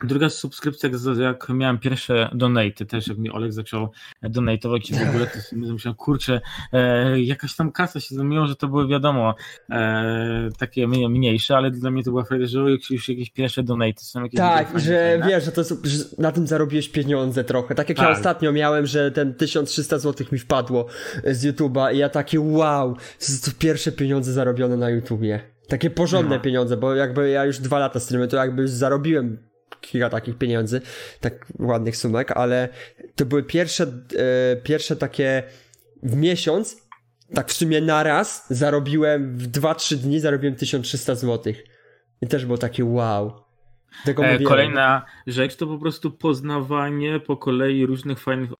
[0.05, 3.88] Druga subskrypcja, jak miałem pierwsze donaty, też jak mi Olek zaczął
[4.22, 6.40] donatować i w ogóle, to myślałem, kurczę,
[6.72, 9.34] e, jakaś tam kasa się zmieniła, że to były wiadomo
[9.70, 12.59] e, takie mniejsze, ale dla mnie to była fajna, że
[12.90, 15.28] już jakieś pierwsze donaty są jakieś Tak, że fajne.
[15.28, 17.74] wiesz, że, to, że na tym zarobiłeś pieniądze trochę.
[17.74, 18.07] Tak jak tak.
[18.07, 20.86] ja ostatnio miałem, że ten 1300 zł mi wpadło
[21.24, 22.96] z YouTube'a i ja takie wow,
[23.44, 25.40] to pierwsze pieniądze zarobione na YouTubie.
[25.68, 26.42] Takie porządne no.
[26.42, 29.49] pieniądze, bo jakby ja już dwa lata streamuję, to jakby zarobiłem
[29.81, 30.81] kilka takich pieniędzy,
[31.21, 32.68] tak ładnych sumek, ale
[33.16, 35.43] to były pierwsze, e, pierwsze takie
[36.03, 36.89] w miesiąc,
[37.35, 41.53] tak w sumie na raz zarobiłem w 2-3 dni zarobiłem 1300 zł.
[42.23, 43.45] I też było takie wow.
[44.07, 48.51] E, kolejna rzecz to po prostu poznawanie po kolei różnych fajnych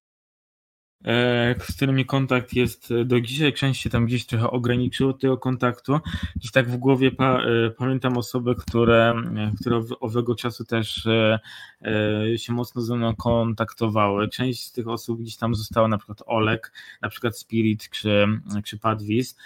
[1.59, 3.53] z którymi kontakt jest do dzisiaj.
[3.53, 5.99] Część się tam gdzieś trochę ograniczyło tego kontaktu.
[6.35, 11.07] Gdzieś tak w głowie pa, e, pamiętam osoby, które, e, które owego czasu też
[12.37, 14.29] się mocno ze mną kontaktowały.
[14.29, 18.27] Część z tych osób gdzieś tam została, na przykład Olek, na przykład Spirit czy,
[18.63, 19.37] czy Padwis,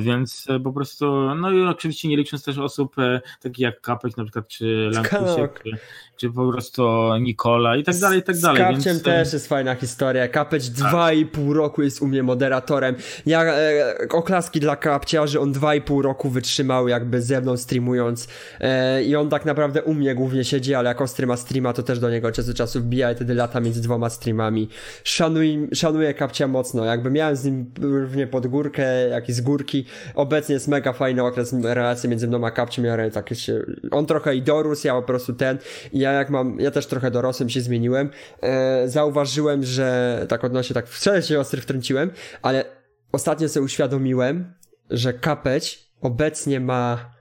[0.00, 2.96] więc po prostu, no i oczywiście nie licząc też osób
[3.42, 5.70] takich jak Kapeć na przykład, czy Lankusiek, czy,
[6.16, 6.82] czy, po prostu
[7.20, 8.62] Nikola i tak dalej, i tak dalej.
[8.62, 9.02] Z Kapciem więc...
[9.02, 10.28] też jest fajna historia.
[10.28, 12.96] Kapeć dwa i pół roku jest u mnie moderatorem.
[13.26, 17.56] Ja e, oklaski dla kapcia, że on dwa i pół roku wytrzymał jakby ze mną
[17.56, 18.28] streamując
[18.60, 21.98] e, i on tak naprawdę u mnie głównie siedzi, ale jako streama streama to też
[21.98, 24.68] do niego czas do czasu wbija i wtedy lata między dwoma streamami.
[25.04, 29.84] Szanuj, szanuję kapcia mocno, jakby miałem z nim równie pod górkę, jak i z górki.
[30.14, 34.36] Obecnie jest mega fajny okres relacji między mną a kapciem, ja tak się, on trochę
[34.36, 35.58] i dorósł, ja po prostu ten
[35.92, 38.10] i ja jak mam, ja też trochę dorosłem, się zmieniłem.
[38.42, 42.10] E, zauważyłem, że tak odnośnie tak wcale się ostry wtrąciłem,
[42.42, 42.64] ale
[43.12, 44.54] ostatnio sobie uświadomiłem,
[44.90, 47.14] że Kapeć obecnie ma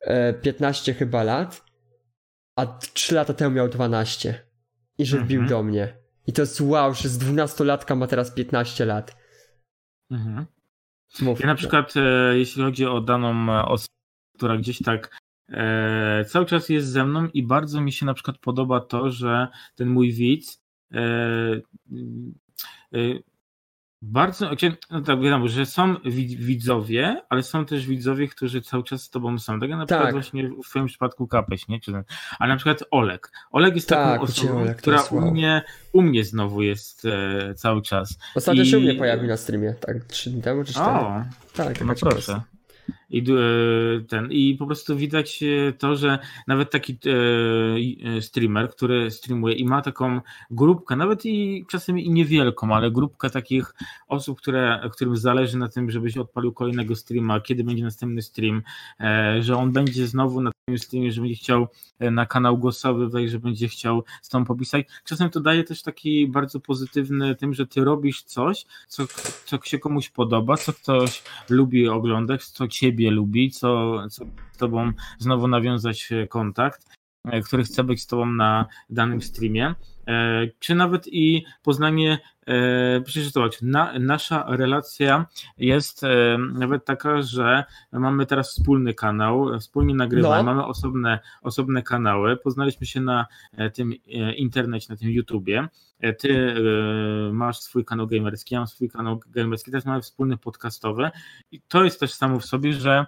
[0.00, 1.62] e, 15 chyba lat,
[2.56, 4.34] a 3 lata temu miał 12
[4.98, 5.46] i że mhm.
[5.46, 6.00] do mnie.
[6.26, 9.16] I to jest wow, że z 12-latka ma teraz 15 lat.
[10.10, 10.46] Mhm.
[11.40, 13.94] Ja na przykład, e, jeśli chodzi o daną e, osobę,
[14.36, 18.38] która gdzieś tak e, cały czas jest ze mną i bardzo mi się na przykład
[18.38, 21.00] podoba to, że ten mój widz e,
[22.94, 23.22] Y,
[24.02, 24.50] bardzo,
[24.90, 25.94] no tak wiadomo, że są
[26.38, 29.60] widzowie, ale są też widzowie, którzy cały czas z tobą są.
[29.60, 30.12] Tak na przykład tak.
[30.12, 31.80] właśnie w twoim przypadku Kapeś, nie?
[31.80, 31.92] Czy,
[32.38, 33.32] ale na przykład Olek.
[33.50, 37.82] Olek jest tak, taką osobą, Olek, która u mnie, u mnie znowu jest e, cały
[37.82, 38.18] czas.
[38.34, 38.66] Ostatnio I...
[38.66, 40.90] się u mnie pojawił na streamie, tak, trzy dni temu czy cztery.
[40.90, 41.24] O,
[41.54, 42.40] tak, no proszę.
[43.10, 46.98] I, e, ten, I po prostu widać e, to, że nawet taki
[48.16, 53.30] e, streamer, który streamuje i ma taką grupkę, nawet i czasem i niewielką, ale grupkę
[53.30, 53.74] takich
[54.08, 58.62] osób, które, którym zależy na tym, żebyś odpalił kolejnego streama, kiedy będzie następny stream,
[59.40, 61.68] że on będzie znowu na tym streamie, że będzie chciał
[62.00, 64.86] na kanał głosowy wejść, że będzie chciał z tą popisać.
[65.04, 69.06] Czasem to daje też taki bardzo pozytywny tym, że ty robisz coś, co,
[69.44, 74.92] co się komuś podoba, co ktoś lubi oglądać, co ciebie lubi, co, co z tobą
[75.18, 76.99] znowu nawiązać kontakt, e,
[77.44, 79.74] który chce być z tobą na danym streamie,
[80.06, 85.26] e, czy nawet i poznanie, e, przeczytać, na, nasza relacja
[85.58, 86.02] jest
[86.52, 90.42] nawet taka, że mamy teraz wspólny kanał, wspólnie nagrywamy, no.
[90.54, 93.26] mamy osobne, osobne kanały, poznaliśmy się na
[93.74, 93.92] tym
[94.36, 95.68] internecie, na tym YouTubie,
[96.18, 96.54] ty
[97.32, 101.10] masz swój kanał gamerski, ja mam swój kanał gamerski, teraz mamy wspólny podcastowy.
[101.52, 103.06] I to jest też samo w sobie, że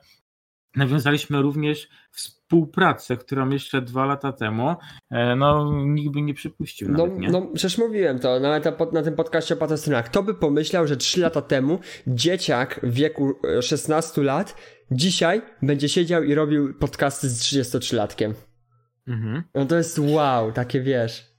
[0.76, 4.76] nawiązaliśmy również współpracę, którą jeszcze dwa lata temu
[5.10, 6.88] e, no, nikt by nie przypuścił.
[6.88, 7.30] No, nawet, nie?
[7.30, 10.04] no przecież mówiłem to nawet na tym podcaście o patostronach.
[10.04, 14.56] Kto by pomyślał, że trzy lata temu dzieciak w wieku 16 e, lat
[14.90, 18.32] dzisiaj będzie siedział i robił podcasty z 33-latkiem.
[19.06, 19.42] Mhm.
[19.54, 21.32] No to jest wow, takie wiesz.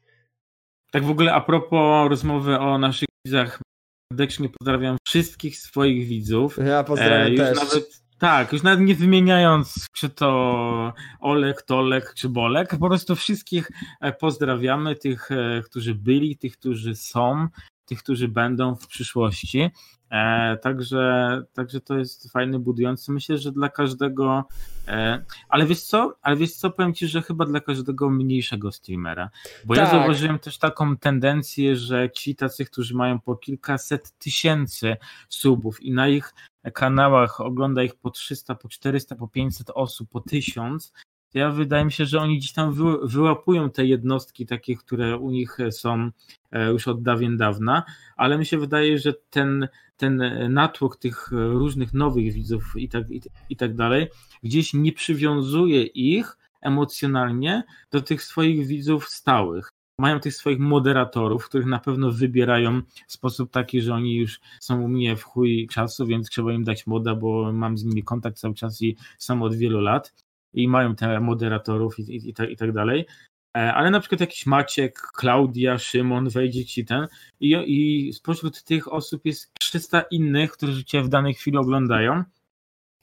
[0.92, 3.60] Tak w ogóle a propos rozmowy o naszych widzach,
[4.12, 6.58] serdecznie pozdrawiam wszystkich swoich widzów.
[6.66, 7.58] Ja pozdrawiam e, też.
[7.58, 13.72] Nawet, tak, już nawet nie wymieniając, czy to Olek, Tolek, czy Bolek, po prostu wszystkich
[14.02, 17.48] e, pozdrawiamy, tych, e, którzy byli, tych, którzy są,
[17.86, 19.70] tych, którzy będą w przyszłości.
[20.12, 23.12] E, także, także to jest fajny, budujący.
[23.12, 24.48] Myślę, że dla każdego,
[24.88, 29.30] e, ale wiesz co, ale wiesz co, powiem ci, że chyba dla każdego mniejszego streamera,
[29.66, 29.84] bo tak.
[29.84, 34.98] ja zauważyłem też taką tendencję, że ci tacy, którzy mają po kilkaset tysięcy
[35.30, 36.34] subów i na ich
[36.72, 40.94] kanałach ogląda ich po 300, po 400, po 500 osób, po 1000,
[41.34, 45.32] ja wydaje mi się, że oni gdzieś tam wy, wyłapują te jednostki takie, które u
[45.32, 46.12] nich są
[46.52, 47.84] e, już od dawien dawna,
[48.16, 53.22] ale mi się wydaje, że ten, ten natłok tych różnych nowych widzów i tak, i,
[53.50, 54.08] i tak dalej,
[54.44, 61.68] gdzieś nie przywiązuje ich emocjonalnie do tych swoich widzów stałych mają tych swoich moderatorów, których
[61.68, 66.08] na pewno wybierają w sposób taki, że oni już są u mnie w chuj czasu,
[66.08, 69.56] więc trzeba im dać moda, bo mam z nimi kontakt cały czas i są od
[69.56, 70.14] wielu lat
[70.54, 73.06] i mają te moderatorów i, i, i, tak, i tak dalej.
[73.58, 77.08] E, ale na przykład jakiś Maciek, Klaudia, Szymon, wejdzie ci ten
[77.40, 82.24] i, i spośród tych osób jest 300 innych, którzy cię w danej chwili oglądają,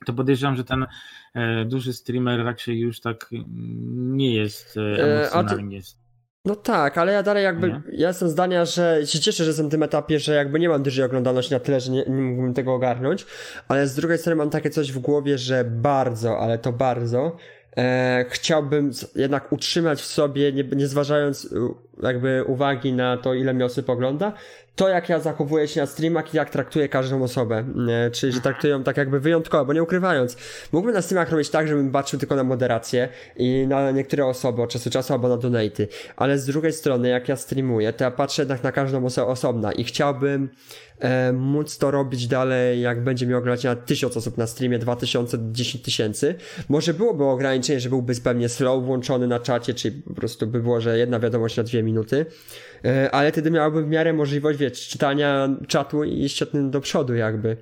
[0.07, 0.87] to podejrzewam, że ten
[1.35, 3.31] e, duży streamer raczej już tak
[3.93, 5.81] nie jest e, e emocjonalnie.
[6.45, 7.83] No tak, ale ja dalej jakby, nie?
[7.93, 10.83] ja jestem zdania, że się cieszę, że jestem w tym etapie, że jakby nie mam
[10.83, 13.27] dużej oglądalności na tyle, że nie, nie mógłbym tego ogarnąć,
[13.69, 17.37] ale z drugiej strony mam takie coś w głowie, że bardzo, ale to bardzo
[17.77, 21.55] e, chciałbym jednak utrzymać w sobie, nie, nie zważając
[22.03, 24.33] jakby uwagi na to, ile mi osób ogląda,
[24.77, 27.65] to jak ja zachowuję się na streamach i jak traktuję każdą osobę.
[28.13, 28.43] Czyli, że mhm.
[28.43, 30.37] traktuję ją tak jakby wyjątkowo, bo nie ukrywając,
[30.73, 34.71] mógłbym na streamach robić tak, żebym patrzył tylko na moderację i na niektóre osoby od
[34.71, 35.89] czasu do czasu albo na donaty.
[36.17, 39.73] Ale z drugiej strony, jak ja streamuję, to ja patrzę jednak na każdą osobę osobna
[39.73, 40.49] i chciałbym
[40.99, 45.39] e, móc to robić dalej, jak będzie mi oglądać na tysiąc osób na streamie, 2000,
[45.53, 46.35] 10 tysięcy.
[46.69, 50.81] Może byłoby ograniczenie, że byłby pewnie slow włączony na czacie, czyli po prostu by było,
[50.81, 52.27] że jedna wiadomość na dwie minuty,
[53.13, 57.57] ale wtedy miałbym w miarę możliwość, wiesz, czytania czatu i iść do przodu jakby.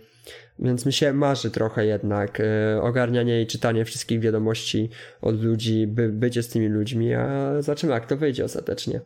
[0.58, 4.90] Więc mi się marzy trochę jednak e, ogarnianie i czytanie wszystkich wiadomości
[5.22, 9.00] od ludzi, by, bycie z tymi ludźmi, a zobaczymy jak to wyjdzie ostatecznie.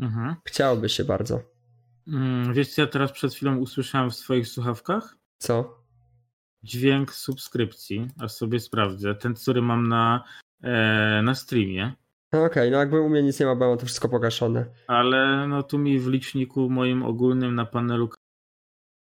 [0.00, 0.34] Mhm.
[0.44, 1.40] Chciałoby się bardzo.
[2.08, 5.16] Mm, wiesz co ja teraz przed chwilą usłyszałem w swoich słuchawkach?
[5.38, 5.84] Co?
[6.62, 9.14] Dźwięk subskrypcji, aż sobie sprawdzę.
[9.14, 10.24] Ten, który mam na,
[10.62, 11.92] e, na streamie.
[12.34, 14.66] No okej, okay, no jakby u mnie nic nie ma, bo mam to wszystko pogaszone.
[14.86, 18.10] Ale no tu mi w liczniku moim ogólnym na panelu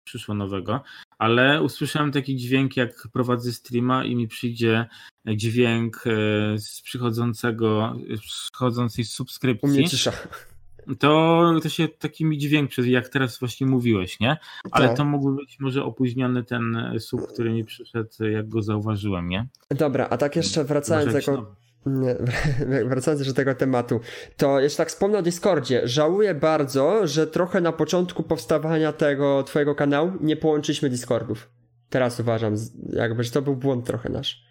[0.07, 0.83] przyszło nowego,
[1.18, 4.87] ale usłyszałem taki dźwięk, jak prowadzę streama i mi przyjdzie
[5.27, 6.11] dźwięk e,
[6.59, 9.68] z przychodzącego, z przychodzącej subskrypcji.
[9.68, 10.12] U mnie cisza.
[10.99, 14.37] To, to się taki mi dźwięk, jak teraz właśnie mówiłeś, nie?
[14.70, 14.97] Ale tak.
[14.97, 19.47] to mógłby być może opóźniony ten sub, który mi przyszedł, jak go zauważyłem, nie?
[19.70, 21.45] Dobra, a tak jeszcze wracając nie,
[22.89, 24.01] wracając do tego tematu,
[24.37, 25.80] to jeszcze tak wspomnę o Discordzie.
[25.85, 31.51] Żałuję bardzo, że trochę na początku powstawania tego twojego kanału nie połączyliśmy Discordów.
[31.91, 32.55] Teraz uważam,
[32.93, 34.45] jakby, że to był błąd trochę nasz.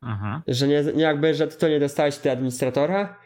[0.00, 0.42] Aha.
[0.46, 3.18] Że nie, nie jakby, że to nie dostałeś ty administratora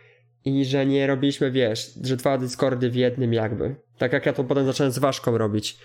[0.44, 3.76] i że nie robiliśmy, wiesz, że dwa Discordy w jednym jakby.
[3.98, 5.78] Tak jak ja to potem zacząłem z Waszką robić.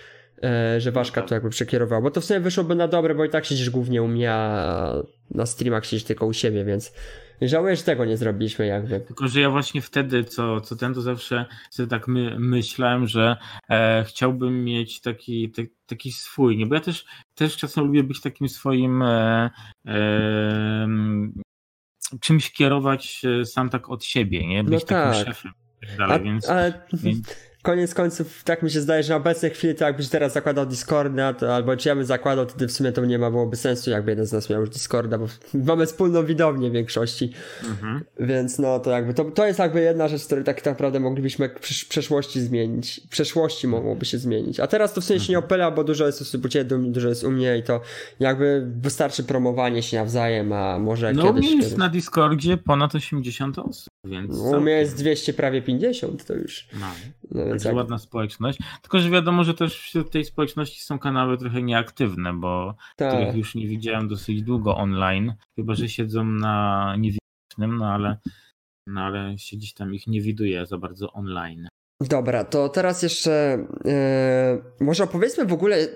[0.44, 3.30] E, że Waszka to jakby przekierował, bo to w sumie wyszłoby na dobre, bo i
[3.30, 4.94] tak siedzisz głównie u mnie, a
[5.32, 6.94] na streamach siedzisz tylko u siebie, więc
[7.42, 9.00] żałuję, że tego nie zrobiliśmy jakby.
[9.00, 13.38] Tylko, że ja właśnie wtedy, co, co ten, to zawsze sobie tak my, myślałem, że
[13.70, 17.06] e, chciałbym mieć taki, te, taki swój, nie, bo ja też,
[17.36, 19.50] też czasem lubię być takim swoim e,
[19.88, 20.88] e,
[22.22, 25.28] czymś kierować e, sam tak od siebie, nie, być no takim tak.
[25.28, 25.52] szefem.
[25.82, 26.82] Tak dalej, a, więc, ale...
[26.94, 30.66] więc koniec końców tak mi się zdaje, że na obecnej chwili to jakbyś teraz zakładał
[30.66, 33.90] Discorda, to, albo czy ja bym zakładał, to w sumie to nie ma byłoby sensu,
[33.90, 37.34] jakby jeden z nas miał już Discorda, bo mamy wspólną widownię w większości.
[37.70, 38.04] Mhm.
[38.20, 41.88] Więc no to jakby, to, to jest jakby jedna rzecz, której tak naprawdę moglibyśmy w
[41.88, 43.02] przeszłości zmienić.
[43.06, 44.60] W przeszłości mogłoby się zmienić.
[44.60, 45.46] A teraz to w sumie się nie mhm.
[45.46, 47.82] opyla, bo dużo jest osób u ciebie, dużo jest u mnie i to
[48.20, 51.52] jakby wystarczy promowanie się nawzajem, a może no, kiedyś...
[51.52, 54.38] No jest na Discordzie ponad 80 osób, więc...
[54.38, 56.68] No, u mnie jest 200, prawie 50 to już.
[56.80, 56.88] No.
[57.32, 57.78] no Także jak...
[57.78, 58.60] ładna społeczność.
[58.82, 63.14] Tylko, że wiadomo, że też wśród tej społeczności są kanały trochę nieaktywne, bo tak.
[63.14, 68.18] których już nie widziałem dosyć długo online, chyba, że siedzą na niewidocznym, no ale,
[68.88, 71.68] no ale się gdzieś tam ich nie widuje za bardzo online.
[72.02, 75.88] Dobra, to teraz jeszcze yy, może opowiedzmy w ogóle,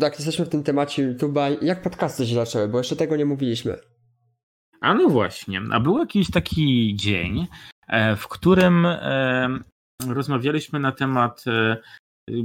[0.00, 3.78] jak jesteśmy w tym temacie YouTube'a, jak podcasty się zaczęły, bo jeszcze tego nie mówiliśmy.
[4.80, 7.46] A no właśnie, a był jakiś taki dzień,
[7.88, 9.48] e, w którym e,
[10.08, 11.76] rozmawialiśmy na temat e,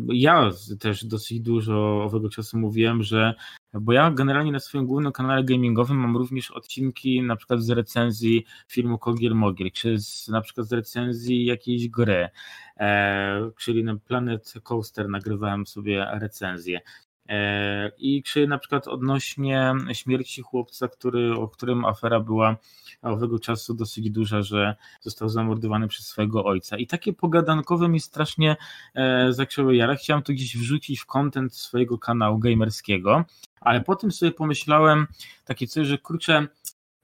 [0.07, 3.33] ja też dosyć dużo owego czasu mówiłem, że
[3.73, 8.45] bo ja generalnie na swoim głównym kanale gamingowym mam również odcinki na przykład z recenzji
[8.67, 12.29] filmu Kogiel Mogiel, czy z, na przykład z recenzji jakiejś gry,
[12.77, 16.81] e, czyli na Planet Coaster nagrywałem sobie recenzję.
[17.29, 22.57] E, I czy na przykład odnośnie śmierci chłopca, który, o którym afera była
[23.01, 26.77] owego czasu dosyć duża, że został zamordowany przez swojego ojca.
[26.77, 28.55] I takie pogadankowe mi strasznie
[28.95, 29.99] e, zaczęły jarać.
[29.99, 33.25] Chciałem to gdzieś wrzucić w kontent swojego kanału gamerskiego,
[33.61, 35.07] ale potem sobie pomyślałem
[35.45, 36.47] takie coś, że kurczę,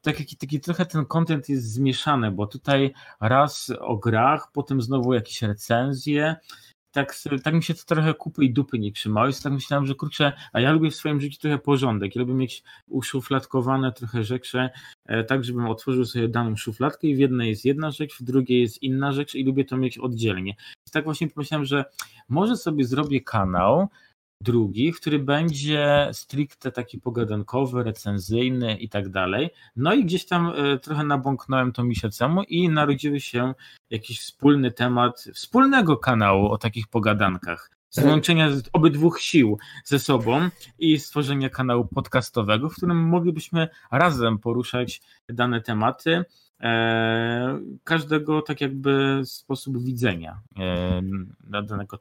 [0.01, 5.41] taki, taki trochę ten kontent jest zmieszany, bo tutaj raz o grach, potem znowu jakieś
[5.41, 6.35] recenzje,
[6.91, 9.27] tak, tak mi się to trochę kupy i dupy nie trzymało.
[9.27, 12.15] I tak myślałem, że kurczę, a ja lubię w swoim życiu trochę porządek.
[12.15, 14.69] Ja lubię mieć uszufladkowane trochę rzeczy,
[15.05, 18.61] e, tak żebym otworzył sobie daną szufladkę i w jednej jest jedna rzecz, w drugiej
[18.61, 20.51] jest inna rzecz i lubię to mieć oddzielnie.
[20.87, 21.85] I tak właśnie pomyślałem, że
[22.29, 23.87] może sobie zrobię kanał,
[24.41, 29.49] drugi, który będzie stricte taki pogadankowy, recenzyjny i tak dalej.
[29.75, 33.53] No i gdzieś tam e, trochę nabąknąłem to miesiącemu i narodziły się
[33.89, 37.71] jakiś wspólny temat wspólnego kanału o takich pogadankach.
[37.89, 45.61] Złączenia obydwu sił ze sobą i stworzenia kanału podcastowego, w którym moglibyśmy razem poruszać dane
[45.61, 46.23] tematy,
[46.59, 51.01] e, każdego tak jakby sposób widzenia e,
[51.63, 51.99] danego.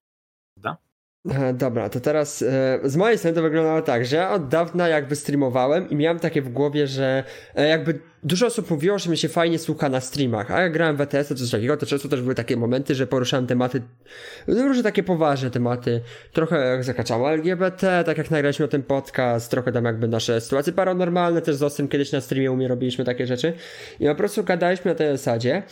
[1.25, 1.53] Da?
[1.53, 5.16] Dobra, to teraz e, z mojej strony to wyglądało tak, że ja od dawna jakby
[5.16, 9.29] streamowałem i miałem takie w głowie, że e, jakby dużo osób mówiło, że mi się
[9.29, 12.23] fajnie słucha na streamach, a jak grałem w ETS czy coś takiego, to często też
[12.23, 13.83] były takie momenty, że poruszałem tematy,
[14.49, 16.01] no różne takie poważne tematy,
[16.33, 21.43] trochę jak zakaczało LGBT, tak jak nagraliśmy tym podcast, trochę tam jakby nasze sytuacje paranormalne,
[21.43, 23.53] też z Ostrym kiedyś na streamie u mnie robiliśmy takie rzeczy
[24.01, 25.62] i po prostu gadaliśmy na tej zasadzie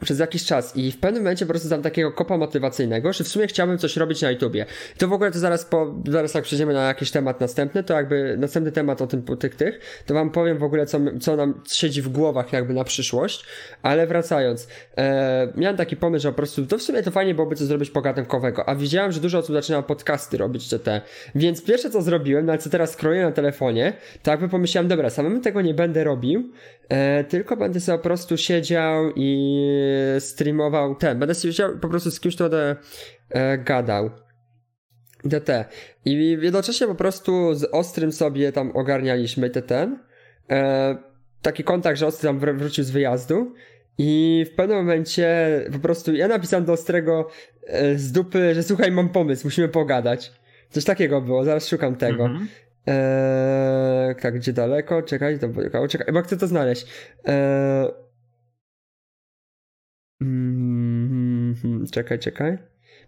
[0.00, 3.28] przez jakiś czas i w pewnym momencie po prostu dam takiego kopa motywacyjnego, że w
[3.28, 4.66] sumie chciałbym coś robić na YouTubie.
[4.98, 8.36] To w ogóle to zaraz po, zaraz jak przejdziemy na jakiś temat następny, to jakby
[8.38, 11.60] następny temat o tym, o tych, tych, to wam powiem w ogóle co, co nam
[11.68, 13.44] siedzi w głowach jakby na przyszłość,
[13.82, 14.68] ale wracając,
[14.98, 17.90] e, miałem taki pomysł, że po prostu to w sumie to fajnie byłoby coś zrobić
[17.90, 21.00] pogadankowego, a widziałem, że dużo osób zaczyna podcasty robić, czy te,
[21.34, 25.10] więc pierwsze co zrobiłem, no ale co teraz skroję na telefonie, to jakby pomyślałem, dobra,
[25.10, 26.50] samemu tego nie będę robił,
[26.88, 29.81] e, tylko będę sobie po prostu siedział i
[30.20, 32.76] streamował ten, będę siedział po prostu z kimś, kto będę
[33.30, 34.10] e, gadał.
[35.24, 35.64] DT.
[36.04, 39.98] I jednocześnie po prostu z Ostrym sobie tam ogarnialiśmy te ten.
[40.50, 40.96] E,
[41.42, 43.54] taki kontakt, że Ostry tam wrócił z wyjazdu.
[43.98, 45.36] I w pewnym momencie
[45.72, 47.28] po prostu ja napisałem do Ostrego
[47.66, 50.32] e, z dupy, że słuchaj, mam pomysł, musimy pogadać.
[50.70, 52.24] Coś takiego było, zaraz szukam tego.
[52.24, 52.46] -hmm.
[52.86, 55.02] Eee, tak, gdzie daleko?
[55.02, 56.86] Czekaj, to czekaj, bo chcę to znaleźć.
[57.24, 57.88] Eee,
[60.22, 62.58] mm, czekaj, czekaj.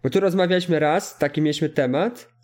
[0.02, 2.34] Bo tu rozmawialiśmy raz, taki mieliśmy temat.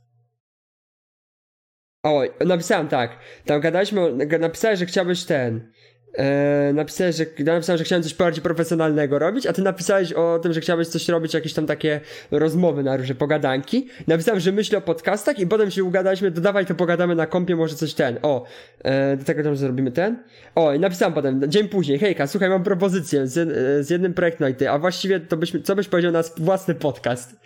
[2.03, 3.19] O, napisałem tak.
[3.45, 5.73] Tam gadaliśmy, napisałeś, że chciałbyś ten.
[6.15, 10.53] E, napisałeś, że, napisałem, że chciałem coś bardziej profesjonalnego robić, a ty napisałeś o tym,
[10.53, 12.01] że chciałeś coś robić, jakieś tam takie
[12.31, 13.89] rozmowy na różne pogadanki.
[14.07, 17.75] Napisałem, że myślę o podcastach i potem się ugadaliśmy, dodawaj to pogadamy na kompie, może
[17.75, 18.19] coś ten.
[18.23, 18.45] O,
[18.85, 20.23] e, do tego tam zrobimy ten.
[20.55, 23.49] O, i napisałem potem, dzień później, hejka, słuchaj, mam propozycję z,
[23.87, 24.41] z jednym projektem
[24.71, 27.37] a właściwie to byś, co byś powiedział na własny podcast?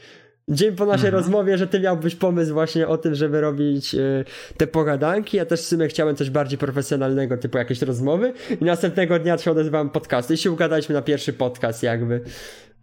[0.48, 1.14] Dzień po naszej mhm.
[1.14, 4.24] rozmowie, że ty miałbyś pomysł właśnie o tym, żeby robić y,
[4.56, 5.36] te pogadanki.
[5.36, 8.32] Ja też w sumie chciałem coś bardziej profesjonalnego, typu jakieś rozmowy.
[8.60, 12.20] I następnego dnia się odezwałem podcasty i się ugadaliśmy na pierwszy podcast jakby.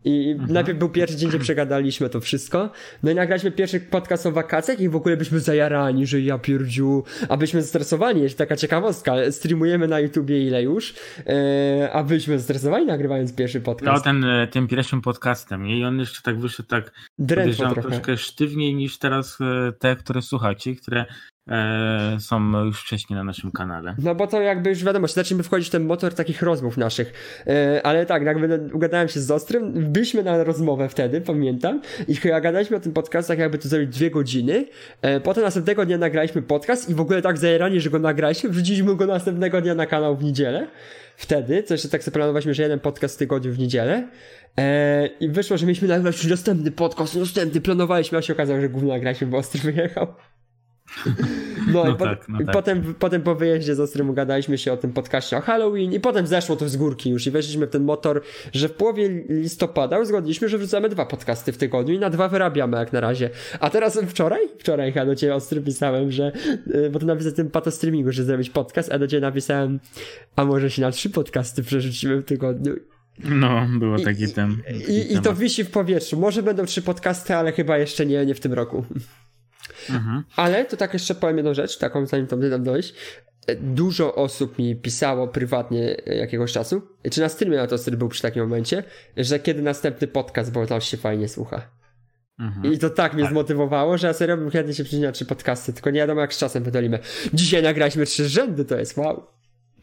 [0.05, 0.53] I mhm.
[0.53, 2.71] najpierw był pierwszy dzień, gdzie przegadaliśmy to wszystko.
[3.03, 7.03] No i nagraliśmy pierwszy podcast o wakacjach i w ogóle byliśmy zajarani, że ja pierdziu,
[7.29, 9.31] a byliśmy zestresowani, jest taka ciekawostka.
[9.31, 10.93] Streamujemy na YouTubie ile już,
[11.27, 14.05] e, a byliśmy zestresowani nagrywając pierwszy podcast.
[14.05, 18.75] No ten, e, tym pierwszym podcastem i on jeszcze tak wyszedł tak Drętwo troszkę sztywniej
[18.75, 21.05] niż teraz e, te, które słuchacie, które
[21.51, 23.95] e, są już wcześniej na naszym kanale.
[24.03, 27.13] No bo to jakby już wiadomo, zaczniemy wchodzić w ten motor takich rozmów naszych.
[27.47, 32.41] E, ale tak, jakby ugadałem się z Ostrym, byliśmy na rozmowę wtedy, pamiętam, i chyba
[32.41, 34.65] gadaliśmy o tym podcastach jakby to zrobić dwie godziny.
[35.01, 38.95] E, potem następnego dnia nagraliśmy podcast i w ogóle tak zajerani, że go nagraliśmy, wrzuciliśmy
[38.95, 40.67] go następnego dnia na kanał w niedzielę.
[41.17, 44.07] Wtedy, co jeszcze tak sobie planowaliśmy, że jeden podcast w tygodniu w niedzielę.
[44.57, 48.93] E, I wyszło, że mieliśmy nagrywać następny podcast, następny planowaliśmy, a się okazało, że głównie
[48.93, 50.07] nagraliśmy, bo Ostry wyjechał.
[51.67, 52.53] No, no, i, po, tak, no i tak.
[52.53, 56.27] potem, potem po wyjeździe z Ostrym ugadaliśmy się o tym podcaście o Halloween i potem
[56.27, 58.21] zeszło to z górki już i weszliśmy w ten motor,
[58.53, 62.77] że w połowie listopada uzgodniliśmy, że wrzucamy dwa podcasty w tygodniu i na dwa wyrabiamy
[62.77, 63.29] jak na razie.
[63.59, 66.31] A teraz wczoraj, wczoraj ja do ciebie Ostry pisałem, że,
[66.75, 69.79] y, bo to napisałem tym pato streamingu, że zrobić podcast, a do ciebie napisałem,
[70.35, 72.75] a może się na trzy podcasty przerzucimy w tygodniu.
[73.23, 74.57] No, było I- taki ten.
[74.67, 76.19] taki I, I to wisi w powietrzu.
[76.19, 78.85] Może będą trzy podcasty, ale chyba jeszcze nie, nie w tym roku.
[79.89, 80.23] Mhm.
[80.35, 82.93] Ale to tak jeszcze powiem jedną rzecz, taką zanim tam dam dojść.
[83.61, 88.09] Dużo osób mi pisało prywatnie e, jakiegoś czasu, czy na streamie na to wtedy był
[88.09, 88.83] przy takim momencie,
[89.17, 91.61] że kiedy następny podcast, bo tam się fajnie słucha.
[92.39, 92.73] Mhm.
[92.73, 93.31] I to tak mnie Tak.
[93.31, 96.37] zmotywowało, że ja serio bym chętnie się przyczyniał trzy podcasty, tylko nie wiadomo jak z
[96.37, 96.99] czasem wydolimy.
[97.33, 99.27] Dzisiaj nagraliśmy trzy rzędy, to jest wow.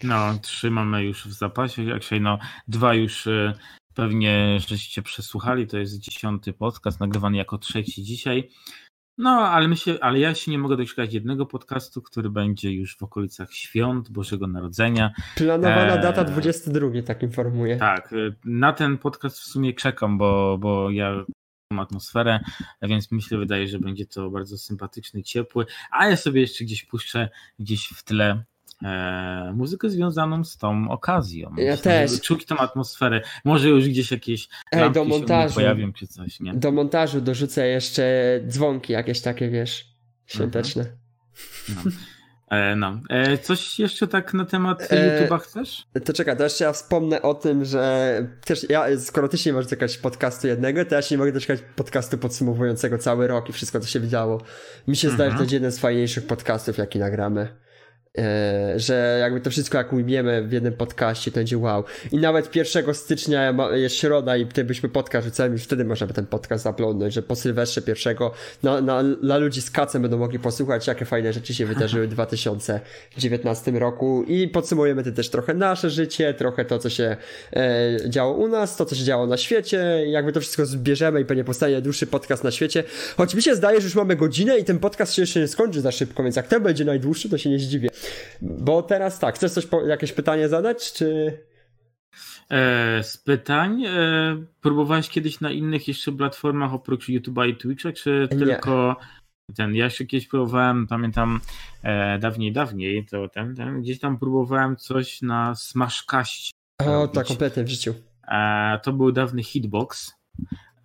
[0.03, 1.84] No, trzy mamy już w zapasie.
[1.84, 3.55] Jak się, no, dwa już e,
[3.95, 5.66] pewnie żeście przesłuchali.
[5.66, 8.51] To jest dziesiąty podcast, nagrywany jako trzeci dzisiaj.
[9.19, 12.97] No, ale, my się, ale ja się nie mogę doczekać jednego podcastu, który będzie już
[12.97, 15.12] w okolicach świąt Bożego Narodzenia.
[15.37, 16.03] Planowana Eee.
[16.03, 17.77] data 22, tak informuję.
[17.77, 21.25] Tak, y, na ten podcast w sumie czekam, bo, bo ja
[21.73, 22.41] mam atmosferę,
[22.83, 27.29] więc myślę, wydaje, że będzie to bardzo sympatyczny, ciepły, a ja sobie jeszcze gdzieś puszczę
[27.59, 28.45] gdzieś w tle
[28.85, 31.51] e, muzykę związaną z tą okazją.
[31.57, 32.20] Ja Myślę, też.
[32.20, 33.20] Czuć tą atmosferę.
[33.45, 35.55] Może już gdzieś jakieś Ej, do się montażu.
[35.55, 36.55] pojawią czy coś, nie?
[36.55, 38.03] Do montażu dorzucę jeszcze
[38.49, 39.87] dzwonki jakieś takie, wiesz,
[40.26, 40.85] świąteczne.
[41.68, 41.91] No.
[42.51, 43.01] E, no.
[43.11, 45.87] E, coś jeszcze tak na temat E, YouTube'a chcesz?
[46.05, 49.55] To czekaj, to jeszcze ja wspomnę o tym, że też ja, skoro ty się nie
[49.55, 53.53] możesz doczekać podcastu jednego, to ja się nie mogę doczekać podcastu podsumowującego cały rok i
[53.53, 54.43] wszystko, co się widziało.
[54.89, 55.39] Mi się zdaje, że to Mhm.
[55.39, 57.49] będzie jeden z fajniejszych podcastów, jaki nagramy.
[58.19, 61.85] E, że jakby to wszystko jak ujmiemy w jednym podcaście, to będzie wow.
[62.12, 66.14] I nawet 1 stycznia jest środa i wtedy byśmy podcast rzucali i wtedy można by
[66.14, 70.39] ten podcast uploadnąć, że po Sylwestrze pierwszego na, na, dla ludzi z kacem będą mogli
[70.39, 75.91] posłuchać, jakie fajne rzeczy się wydarzyły w 2019 roku i podsumujemy ty też trochę nasze
[75.91, 77.16] życie, trochę to, co się
[77.53, 81.25] e, działo u nas, to, co się działo na świecie, jakby to wszystko zbierzemy i
[81.25, 82.85] pewnie powstanie dłuższy podcast na świecie.
[83.16, 85.81] Choć mi się zdaje, że już mamy godzinę i ten podcast się jeszcze nie skończy
[85.81, 87.89] za szybko, więc jak ten będzie najdłuższy, to się nie zdziwię.
[88.43, 91.39] Bo teraz tak, chcesz coś, po, jakieś pytanie zadać, czy...
[92.51, 98.29] E, z pytań, e, próbowałeś kiedyś na innych jeszcze platformach oprócz YouTube'a i Twitcha, czy
[98.33, 98.39] Nie.
[98.39, 98.97] tylko
[99.57, 101.41] ten, ja jeszcze kiedyś próbowałem, pamiętam
[101.83, 106.51] e, dawniej, dawniej, to ten, ten, gdzieś tam próbowałem coś na Smashcast.
[106.87, 107.95] O, tak, kompletnie w życiu.
[108.29, 110.15] E, to był dawny hitbox,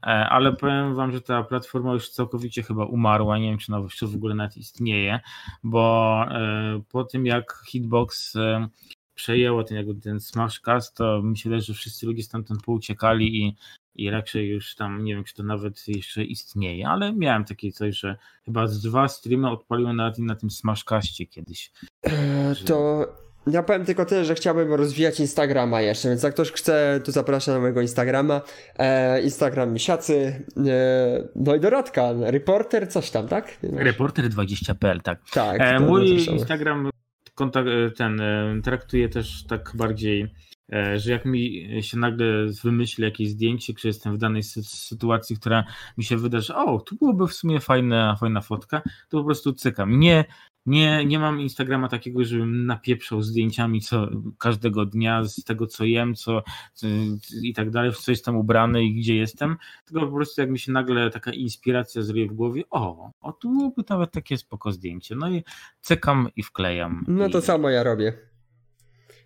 [0.05, 4.15] ale powiem wam, że ta platforma już całkowicie chyba umarła, nie wiem czy, nawet, w
[4.15, 5.19] ogóle nawet istnieje,
[5.63, 8.67] bo e, po tym jak hitbox e,
[9.15, 13.55] przejęło ten, jakby ten Smashcast, to mi się wydaje, że wszyscy ludzie stamtąd pouciekali i,
[13.95, 17.99] i raczej już tam, nie wiem czy to nawet jeszcze istnieje, ale miałem takie coś,
[17.99, 21.71] że chyba z dwa streamy odpaliłem nawet na tym Smashcaście kiedyś.
[22.01, 23.07] E, to
[23.47, 27.55] ja powiem tylko tyle, że chciałbym rozwijać Instagrama jeszcze, więc jak ktoś chce, to zapraszam
[27.55, 28.41] na mojego Instagrama.
[28.79, 33.57] E, Instagram Misiacy, e, no i Dorotka, reporter, coś tam, tak?
[33.63, 35.19] Reporter20.pl, tak.
[35.33, 35.61] Tak.
[35.61, 36.25] E, mój.
[36.25, 36.89] Instagram
[37.41, 40.33] e, ten e, traktuje też tak bardziej,
[40.95, 42.25] że jak mi się nagle
[42.63, 45.63] wymyśli jakieś zdjęcie, czy jestem w danej sy- sytuacji, która
[45.97, 49.53] mi się wyda, że o, tu byłoby w sumie fajna, fajna fotka, to po prostu
[49.53, 49.99] cykam.
[49.99, 50.25] Nie,
[50.65, 56.15] nie, nie mam Instagrama takiego, żebym napieprzał zdjęciami co, każdego dnia z tego, co jem,
[56.15, 56.43] co
[56.73, 56.87] co-
[57.41, 60.59] i tak dalej, w co jestem ubrany i gdzie jestem, tylko po prostu jak mi
[60.59, 65.15] się nagle taka inspiracja zrobi w głowie, o, o tu byłoby nawet takie spoko zdjęcie.
[65.15, 65.43] No i
[65.81, 67.05] cykam i wklejam.
[67.07, 68.32] No to I, samo ja robię.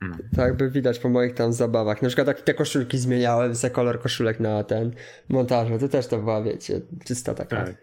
[0.02, 0.18] No.
[0.36, 2.02] Tak by widać po moich tam zabawach.
[2.02, 4.92] Na przykład jak te koszulki zmieniałem, za kolor koszulek na ten
[5.30, 7.66] montażu, to też to była, wiecie, czysta taka.
[7.66, 7.76] Tak.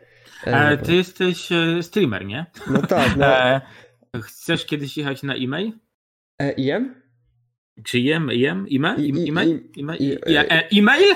[0.47, 2.47] e, E, ty jesteś e, streamer, nie?
[2.71, 3.27] No tak, no.
[3.37, 3.61] E,
[4.23, 5.73] chcesz kiedyś jechać na e-mail?
[6.39, 6.95] E, IM?
[7.85, 9.01] Czy jem, jem, e-mail?
[9.01, 9.49] I- i- E-mail?
[9.77, 9.81] i-
[10.79, 11.03] E-mail?
[11.03, 11.15] i-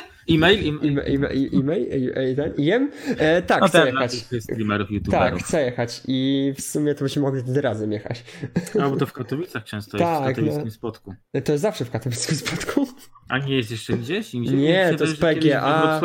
[3.87, 4.21] jechać.
[4.21, 5.43] dla tych streamerów, Tak, youtuberów.
[5.43, 8.25] chcę jechać i w sumie to byśmy mogli wtedy razem jechać.
[8.75, 10.71] No bo to w Katowicach często jest, w Tak, katowickim no.
[10.71, 11.15] spotku.
[11.45, 12.89] To jest zawsze w katowickim spotku.
[13.29, 14.35] A nie jest jeszcze gdzieś?
[14.35, 14.57] Indziej?
[14.57, 16.01] Nie, to jest PGA.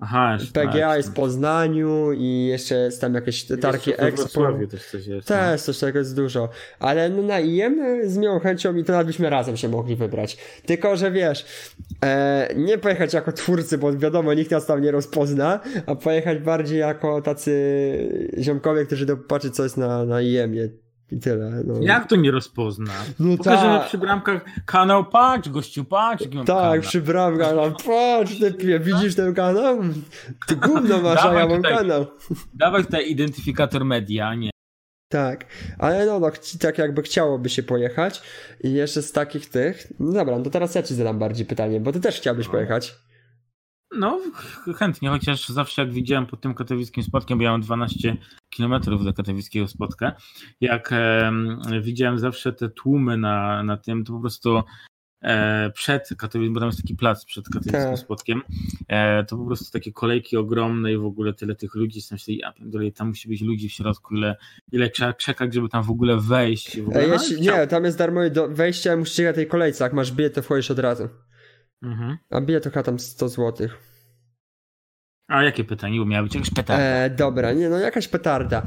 [0.00, 4.22] Aha, jeszcze PGA tak, jest w Poznaniu i jeszcze jest tam jakieś targi Expo.
[4.22, 5.30] Wrocławiu też coś jest.
[5.30, 5.36] no.
[5.36, 6.48] Też, coś tego jest dużo.
[6.78, 10.36] Ale no na IM z miłą chęcią i to nawet byśmy razem się mogli wybrać.
[10.66, 11.46] Tylko, że wiesz,
[12.04, 16.78] e, nie pojechać jako twórcy, bo wiadomo, nikt nas tam nie rozpozna, a pojechać bardziej
[16.78, 17.52] jako tacy
[18.38, 20.68] ziomkowie, którzy idą popatrzeć, co jest na, na IM-ie.
[21.12, 21.50] I tyle.
[21.64, 21.74] No.
[21.80, 22.92] Jak to nie rozpozna?
[23.18, 26.24] No Pokażemy przy bramkach kanał, patrz, gościu, patrz.
[26.24, 26.80] Tak, kanał.
[26.80, 29.78] przy bramkach, no, patrz, ty pie, widzisz ten kanał?
[30.46, 31.76] Ty gówno masz, a ja mam tutaj.
[31.76, 32.06] kanał.
[32.54, 34.50] Dawaj tutaj identyfikator media, nie.
[35.10, 35.46] Tak,
[35.78, 36.30] ale no, no,
[36.60, 38.22] tak jakby chciałoby się pojechać
[38.64, 41.80] i jeszcze z takich tych, no dobra, no to teraz ja ci zadam bardziej pytanie,
[41.80, 42.52] bo ty też chciałbyś No.
[42.52, 42.94] pojechać.
[43.96, 48.16] No, ch- chętnie, chociaż zawsze jak widziałem pod tym katowickim spotkiem, bo ja mam 12
[48.56, 50.12] km do katowickiego spotka,
[50.60, 54.62] jak em, widziałem zawsze te tłumy na, na tym, to po prostu
[55.22, 57.98] e, przed katowickim, bo tam jest taki plac przed katowickim Tak.
[57.98, 58.42] spotkiem,
[58.88, 62.34] e, to po prostu takie kolejki ogromne i w ogóle tyle tych ludzi, jestem myślę,
[62.34, 64.36] ja pierdolę, tam musi być ludzi w środku, ile,
[64.72, 66.80] ile trzeba czekać, żeby tam w ogóle wejść.
[66.80, 69.46] W ogóle, E, no, jeśli, chciał- nie, tam jest darmowe do wejścia, musisz czekać tej
[69.46, 71.08] kolejce, jak masz bilet, to wchodzisz od razu.
[71.82, 72.18] Mhm.
[72.30, 73.78] A bilet to chyba tam 100 złotych.
[75.28, 75.98] A jakie pytanie?
[75.98, 76.84] Bo miała być jakaś petarda.
[76.84, 78.62] E, dobra, nie no, jakaś petarda.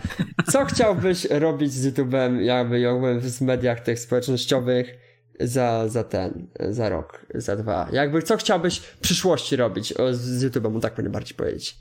[0.46, 4.94] Co chciałbyś robić z YouTube'em, jakby jakby w mediach tych społecznościowych
[5.40, 7.88] za, za ten, za rok, za dwa?
[7.92, 11.78] Jakby co chciałbyś w przyszłości robić z YouTube'em, tak powinien bardziej powiedzieć.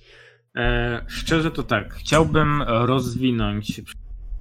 [0.57, 3.81] E, szczerze to tak, chciałbym rozwinąć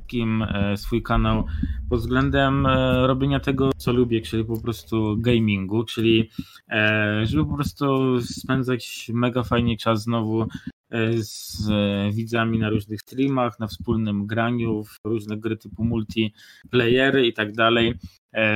[0.09, 1.45] wszystkim e, swój kanał
[1.89, 6.29] pod względem e, robienia tego, co lubię, czyli po prostu gamingu, czyli
[6.69, 10.47] e, żeby po prostu spędzać mega fajnie czas znowu
[11.17, 11.67] z
[12.15, 17.93] widzami na różnych streamach, na wspólnym graniu w różne gry typu multiplayery i tak dalej.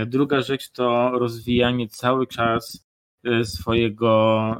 [0.07, 2.87] Druga rzecz to rozwijanie cały czas
[3.43, 4.55] swojego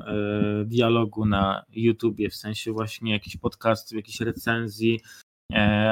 [0.65, 4.99] dialogu na YouTubie, w sensie właśnie jakichś podcastów, jakichś recenzji,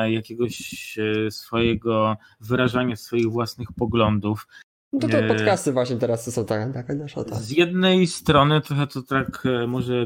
[0.09, 4.47] jakiegoś e, swojego wyrażania swoich własnych poglądów.
[4.93, 5.27] No to te Nie.
[5.27, 7.35] podcasty właśnie teraz to są taka, taka nasza ta.
[7.35, 10.05] Z jednej strony trochę to tak e, może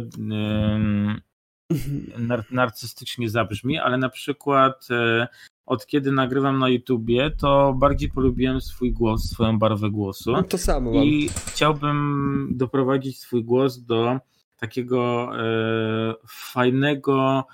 [2.18, 5.28] nar- narcystycznie zabrzmi, ale na przykład e,
[5.66, 10.32] od kiedy nagrywam na YouTubie, to bardziej polubiłem swój głos, swoją barwę głosu.
[10.32, 11.04] No to samo mam.
[11.04, 14.20] I chciałbym doprowadzić swój głos do
[14.58, 17.46] takiego e, fajnego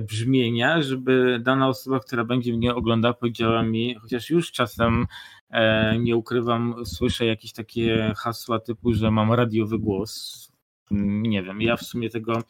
[0.00, 5.06] brzmienia, żeby dana osoba, która będzie mnie oglądała, powiedziała mi, chociaż już czasem
[5.50, 10.44] e, nie ukrywam, słyszę jakieś takie hasła typu, że mam radiowy głos.
[10.90, 12.42] Nie wiem, ja w sumie tego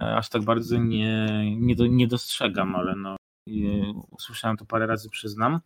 [0.00, 3.16] e, aż tak bardzo nie, nie, do, nie dostrzegam, ale no,
[4.10, 5.60] usłyszałem to parę razy, przyznam.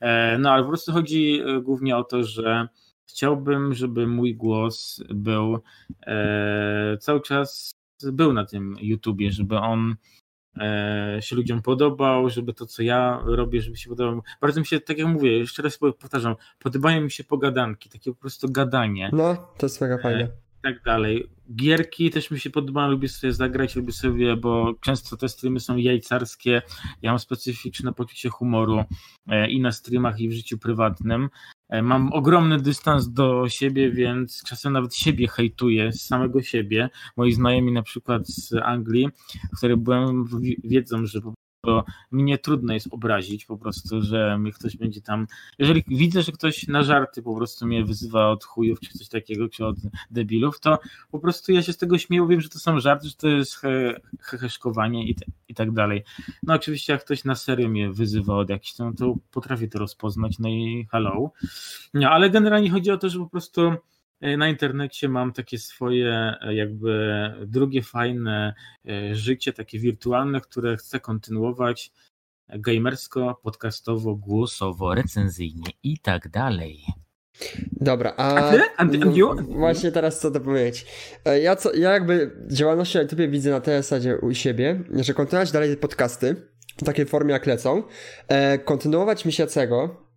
[0.00, 2.68] E, No ale po prostu chodzi e, głównie o to, że
[3.08, 5.58] chciałbym, żeby mój głos był
[6.06, 7.72] e, cały czas
[8.12, 9.96] był na tym YouTubie, żeby on
[11.20, 14.22] się ludziom podobał, żeby to, co ja robię, żeby się podobało.
[14.40, 18.20] Bardzo mi się, tak jak mówię, jeszcze raz powtarzam, podobają mi się pogadanki, takie po
[18.20, 20.28] prostu gadanie No, to jest mega fajne.
[20.74, 21.28] Tak dalej.
[21.54, 25.76] Gierki też mi się podobają, lubię sobie zagrać, lubię sobie, bo często te streamy są
[25.76, 26.62] jajcarskie.
[27.02, 28.84] Ja mam specyficzne poczucie humoru
[29.28, 31.28] e, i na streamach, i w życiu prywatnym.
[31.68, 36.90] E, Mam ogromny dystans do siebie, więc czasem nawet siebie hejtuję, samego siebie.
[37.16, 39.08] Moi znajomi na przykład z Anglii,
[39.52, 40.24] w której byłem,
[40.64, 45.26] wiedzą, że po prostu mnie trudno jest obrazić po prostu, że mnie ktoś będzie tam
[45.58, 49.48] jeżeli widzę, że ktoś na żarty po prostu mnie wyzywa od chujów, czy coś takiego,
[49.48, 49.76] czy od
[50.10, 50.78] debilów, to
[51.10, 53.56] po prostu ja się z tego śmieję, wiem, że to są żarty, że to jest
[53.56, 55.16] he, heheszkowanie i,
[55.48, 56.04] i tak dalej.
[56.42, 60.38] No oczywiście jak ktoś na serio mnie wyzywa od jakichś, no to potrafię to rozpoznać,
[60.38, 61.30] no i hello.
[61.94, 63.72] No, ale generalnie chodzi o to, że po prostu
[64.20, 67.10] na internecie mam takie swoje e, jakby
[67.46, 68.54] drugie fajne
[68.88, 71.92] e, życie, takie wirtualne, które chcę kontynuować
[72.48, 76.84] gamersko, podcastowo, głosowo, recenzyjnie i tak dalej.
[77.72, 78.34] Dobra, a...
[78.34, 78.62] A ty?
[78.76, 78.98] A ty?
[78.98, 79.34] no, You?
[79.42, 80.86] Właśnie teraz co to powiedzieć.
[81.24, 85.14] E, Ja, co, ja jakby działalność na YouTube widzę na tej zasadzie u siebie, że
[85.14, 86.36] kontynuować dalej podcasty
[86.78, 87.82] w takiej formie jak lecą,
[88.28, 90.07] e, kontynuować Misiacego,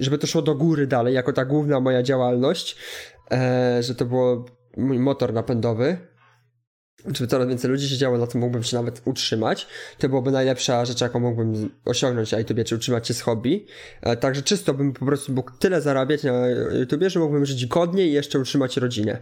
[0.00, 2.76] żeby to szło do góry dalej, jako ta główna moja działalność,
[3.30, 4.44] e, że to było
[4.76, 5.96] mój motor napędowy,
[7.06, 9.66] żeby coraz więcej ludzi się działo, na tym mógłbym się nawet utrzymać.
[9.98, 13.66] To byłoby najlepsza rzecz, jaką mógłbym osiągnąć na YouTubie, czy utrzymać się z hobby.
[14.02, 16.48] E, Także czysto bym po prostu mógł tyle zarabiać na
[16.80, 19.18] YouTubie, że mógłbym żyć godnie i jeszcze utrzymać rodzinę.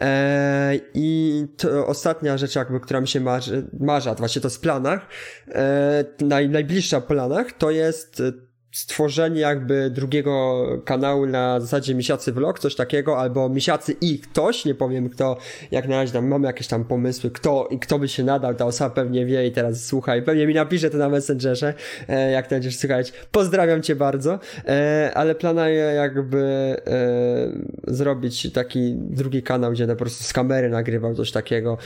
[0.00, 4.58] Eee, I to ostatnia rzecz, jakby, która mi się marzy, marzy a właśnie to z
[4.58, 5.06] planach,
[5.48, 8.32] e, naj, najbliższa planach, to jest e,
[8.72, 14.74] stworzenie jakby drugiego kanału na zasadzie Misiacy Vlog, coś takiego, albo Misiacy i ktoś, nie
[14.74, 15.36] powiem kto,
[15.70, 18.66] jak na razie tam mamy jakieś tam pomysły, kto i kto by się nadał, ta
[18.66, 21.74] osoba pewnie wie i teraz słuchaj, pewnie mi napisze to na Messengerze,
[22.08, 23.12] e, jak to będziesz słuchać.
[23.32, 24.38] Pozdrawiam cię bardzo,
[24.68, 26.38] e, ale planuję jakby
[26.86, 31.78] e, zrobić taki drugi kanał, gdzie po prostu z kamery nagrywał coś takiego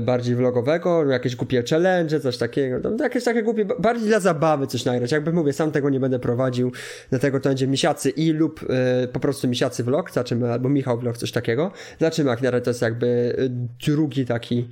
[0.00, 5.12] bardziej vlogowego, jakieś głupie challenge, coś takiego, jakieś takie głupie, bardziej dla zabawy coś nagrać,
[5.12, 6.72] jakby mówię, sam tego nie będę prowadził,
[7.10, 11.16] dlatego to będzie Misiacy i lub e, po prostu Misiacy Vlog, zobaczymy, albo Michał Vlog,
[11.16, 13.48] coś takiego, zobaczymy, jak na razie to jest jakby e,
[13.86, 14.68] drugi taki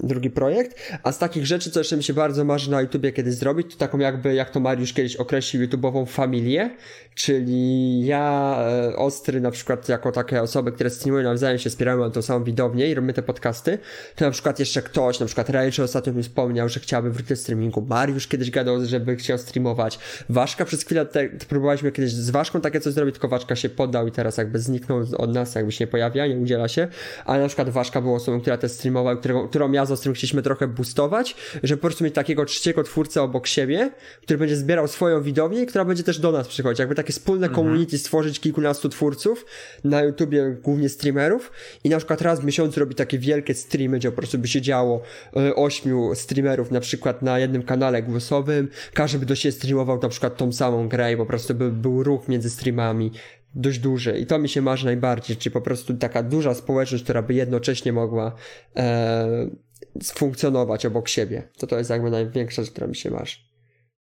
[0.00, 0.76] drugi projekt.
[1.02, 3.78] A z takich rzeczy, co jeszcze mi się bardzo marzy na YouTubie kiedyś zrobić, to
[3.78, 6.70] taką jakby, jak to Mariusz kiedyś określił, YouTube'ową familię,
[7.14, 8.56] czyli ja,
[8.90, 12.44] e, Ostry na przykład jako takie osoby, które streamują nawzajem się wspierają na tą samą
[12.44, 13.78] widownię i robimy te podcasty,
[14.16, 17.36] to na przykład jeszcze ktoś, na przykład Rachel ostatnio mi wspomniał, że chciałaby wrócić do
[17.36, 19.98] streamingu, Mariusz kiedyś gadał, żeby chciał streamować,
[20.28, 24.06] Waszka przez chwilę, te, próbowaliśmy kiedyś z Waszką takie coś zrobić, tylko Waszka się poddał
[24.06, 26.88] i teraz jakby zniknął od nas, jakby się nie pojawia, nie udziela się,
[27.24, 30.42] ale na przykład Waszka była osobą, która też streamowała, którą, którą ja z Ostrym chcieliśmy
[30.42, 33.90] trochę boostować, że po prostu mieć takiego trzeciego twórcę obok siebie,
[34.22, 37.46] który będzie zbierał swoją widownię i która będzie też do nas przychodzić, jakby takie wspólne
[37.46, 37.66] mhm.
[37.66, 39.46] community stworzyć kilkunastu twórców
[39.84, 41.52] na YouTubie, głównie streamerów.
[41.84, 44.60] I na przykład raz w miesiącu robić takie wielkie streamy, gdzie po prostu by się
[44.60, 45.02] działo
[45.36, 50.08] e, ośmiu streamerów na przykład na jednym kanale głosowym, każdy by do siebie streamował na
[50.08, 53.12] przykład tą samą grę i po prostu by był ruch między streamami
[53.54, 57.22] dość duży i to mi się marzy najbardziej, czyli po prostu taka duża społeczność, która
[57.22, 58.34] by jednocześnie mogła
[58.76, 59.50] e,
[60.04, 61.48] funkcjonować obok siebie.
[61.58, 63.36] To to jest jakby największa rzecz, która mi się marzy.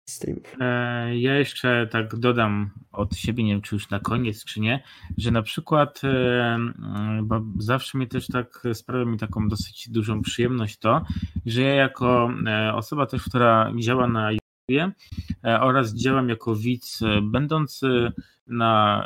[0.08, 0.56] Streamów.
[0.60, 4.82] E, ja jeszcze tak dodam od siebie, nie wiem czy już na koniec, czy nie,
[5.18, 6.58] że na przykład e,
[7.22, 11.04] bo zawsze mnie też tak sprawia mi taką dosyć dużą przyjemność to,
[11.46, 14.32] że ja jako e, osoba też, która działa na
[14.72, 14.92] YouTubie
[15.60, 18.12] oraz działam jako widz, będący
[18.46, 19.04] na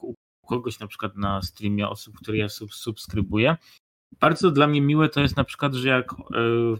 [0.00, 0.14] u
[0.46, 3.56] kogoś na przykład na streamie osób, które ja sub, subskrybuję,
[4.20, 6.14] bardzo dla mnie miłe to jest na przykład, że jak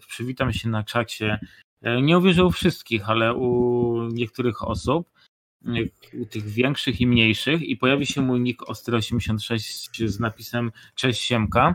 [0.09, 1.39] przywitam się na czacie
[1.83, 5.11] E, nie uwierzę u wszystkich, ale u niektórych osób,
[6.15, 11.75] u tych większych i mniejszych i pojawi się mój nick Ostry86 z napisem Cześć Siemka,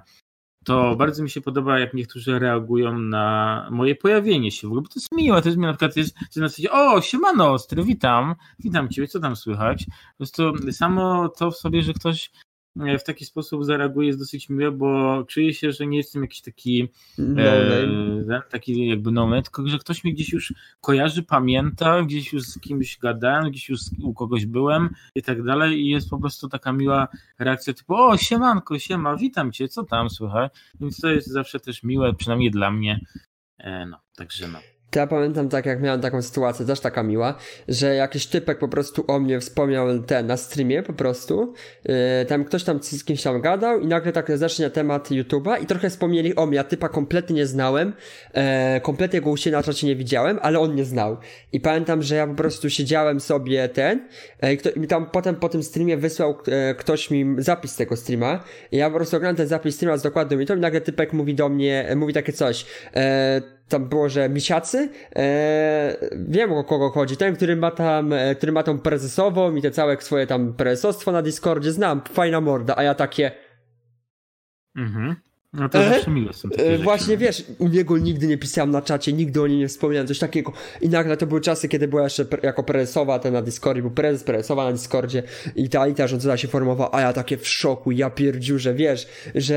[0.65, 4.67] to bardzo mi się podoba, jak niektórzy reagują na moje pojawienie się.
[4.67, 6.71] W ogóle bo to jest miłe, to jest miłe, na przykład jest, jest na zasadzie,
[6.71, 9.85] o, siemano Ostry, witam, witam Ciebie, co tam słychać?
[9.85, 12.31] Po prostu samo to w sobie, że ktoś
[12.75, 16.89] w taki sposób zareaguje jest dosyć miłe, bo czuję się, że nie jestem jakiś taki
[17.17, 22.43] no e, taki jakby nowy, tylko że ktoś mnie gdzieś już kojarzy, pamięta, gdzieś już
[22.43, 26.49] z kimś gadałem, gdzieś już u kogoś byłem i tak dalej i jest po prostu
[26.49, 27.07] taka miła
[27.39, 30.49] reakcja typu o siemanko, siema, witam cię, co tam, słuchaj,
[30.79, 32.99] więc to jest zawsze też miłe, przynajmniej dla mnie,
[33.57, 34.74] e, no, także no.
[34.95, 37.35] To ja pamiętam tak, jak miałem taką sytuację, też taka miła,
[37.67, 41.53] że jakiś typek po prostu o mnie wspomniał ten na streamie po prostu.
[41.85, 41.93] Yy,
[42.27, 45.89] tam ktoś tam z kimś tam gadał i nagle tak zacznie temat YouTube'a i trochę
[45.89, 46.55] wspomnieli o mnie.
[46.55, 47.93] Ja typa kompletnie nie znałem,
[48.33, 51.17] e, kompletnie go u siebie na czacie nie widziałem, ale on nie znał.
[51.53, 54.07] I pamiętam, że ja po prostu siedziałem sobie ten
[54.41, 57.95] e, i, kto, i tam potem po tym streamie wysłał e, ktoś mi zapis tego
[57.95, 60.81] streama i ja po prostu oglądam ten zapis streama z dokładną mi to i nagle
[60.81, 62.65] typek mówi do mnie, mówi takie coś,
[63.69, 65.97] tam było, że misiacy, e,
[66.27, 69.71] wiem o kogo chodzi, ten, który ma tam, e, który ma tą prezesową i te
[69.71, 73.31] całe swoje tam prezesostwo na Discordzie, znam, fajna morda, a ja takie...
[74.75, 75.15] Mhm.
[75.57, 79.13] No to zawsze miłe są takie Właśnie wiesz, u niego nigdy nie pisałem na czacie,
[79.13, 80.53] nigdy o nim nie wspomniałem, coś takiego.
[80.81, 84.23] I nagle to były czasy, kiedy była jeszcze jako prezesowa ten na Discordzie, był prezes,
[84.23, 85.23] prezesowa na Discordzie
[85.55, 88.73] i ta, i ta rządząca się formowała, a ja takie w szoku, ja pierdziu, że
[88.73, 89.55] wiesz, że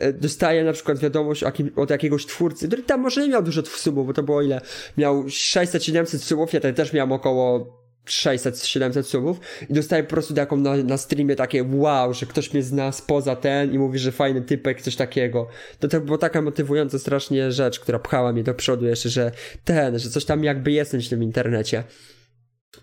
[0.00, 1.44] e, dostaję na przykład wiadomość
[1.76, 4.60] od jakiegoś twórcy, który tam może nie miał dużo subów, bo to było ile?
[4.98, 7.79] Miał 600-700 subów, ja ten też miałem około
[8.10, 12.62] 600-700 subów i dostaję po prostu taką na, na streamie takie wow, że ktoś mnie
[12.62, 15.48] zna spoza ten i mówi, że fajny typek, coś takiego.
[15.78, 19.32] To to była taka motywująca strasznie rzecz, która pchała mnie do przodu jeszcze, że
[19.64, 21.84] ten, że coś tam jakby jest w tym internecie.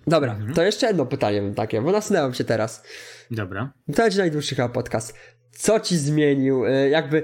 [0.07, 0.53] Dobra, mhm.
[0.53, 2.83] to jeszcze jedno pytanie mam takie, bo nasunęłam się teraz.
[3.31, 3.73] Dobra.
[3.95, 5.13] To będzie najdłuższy chyba podcast.
[5.51, 7.23] Co ci zmienił, e, jakby,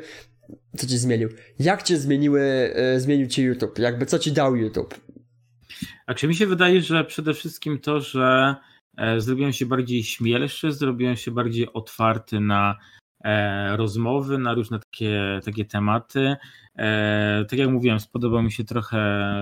[0.78, 1.30] co ci zmienił?
[1.60, 2.42] Jak cię zmieniły,
[2.76, 3.80] e, zmienił ci YouTube?
[3.80, 5.00] Jakby co ci dał YouTube?
[6.08, 8.56] A czy mi się wydaje, że przede wszystkim to, że
[8.98, 12.78] e, zrobiłem się bardziej śmielszy, zrobiłem się bardziej otwarty na
[13.24, 16.36] e, rozmowy, na różne takie, takie tematy.
[16.78, 19.00] E, tak jak mówiłem, spodobał mi się trochę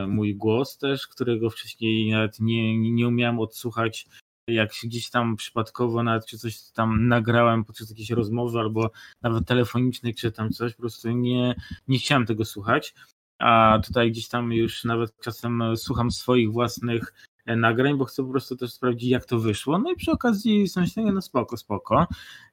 [0.09, 4.07] mój głos też, którego wcześniej nawet nie, nie umiałem odsłuchać
[4.47, 10.15] jak gdzieś tam przypadkowo nawet czy coś tam nagrałem podczas jakiejś rozmowy albo nawet telefonicznej
[10.15, 11.55] czy tam coś, po prostu nie,
[11.88, 12.93] nie chciałem tego słuchać
[13.41, 17.13] a tutaj gdzieś tam już nawet czasem słucham swoich własnych
[17.45, 19.80] e, nagrań, bo chcę po prostu też sprawdzić, jak to wyszło.
[19.80, 22.07] No i przy okazji myślę, no spoko, spoko.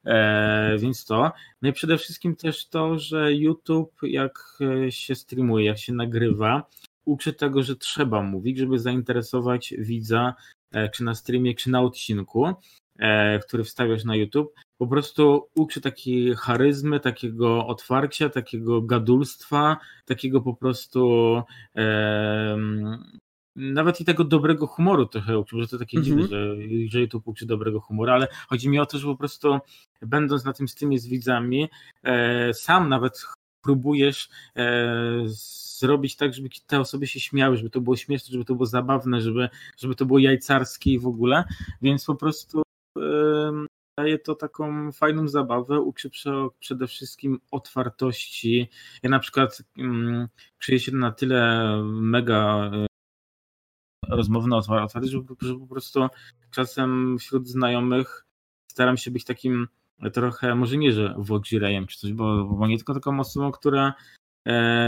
[0.05, 1.31] E, więc to.
[1.61, 6.63] No i przede wszystkim też to, że YouTube, jak e, się streamuje, jak się nagrywa,
[7.05, 10.33] uczy tego, że trzeba mówić, żeby zainteresować widza,
[10.71, 12.53] e, czy na streamie, czy na odcinku, e,
[13.47, 20.53] który wstawiasz na YouTube po prostu uczy takiej charyzmy, takiego otwarcia, takiego gadulstwa, takiego po
[20.53, 21.35] prostu
[21.75, 22.57] e,
[23.55, 26.07] nawet i tego dobrego humoru trochę uczył, że to takie mm -hmm.
[26.07, 26.55] dziwne, że,
[26.89, 29.59] że YouTube uczy dobrego humoru, ale chodzi mi o to, że po prostu
[30.01, 31.69] będąc na tym streamie z widzami,
[32.03, 33.25] e, sam nawet
[33.61, 34.93] próbujesz e,
[35.79, 39.21] zrobić tak, żeby te osoby się śmiały, żeby to było śmieszne, żeby to było zabawne,
[39.21, 41.43] żeby, żeby to było jajcarskie i w ogóle,
[41.81, 42.61] więc po prostu
[43.99, 46.09] daje to taką fajną zabawę, uczy
[46.59, 48.69] przede wszystkim otwartości.
[49.03, 50.27] Ja na przykład um,
[50.59, 52.87] czuję się na tyle mega e,
[54.07, 56.07] rozmowny, otwarty, że, że po prostu
[56.51, 58.25] czasem wśród znajomych
[58.67, 59.67] staram się być takim
[60.13, 63.93] trochę, może nie, że wodzirejem czy coś, bo, bo nie tylko taką osobą, która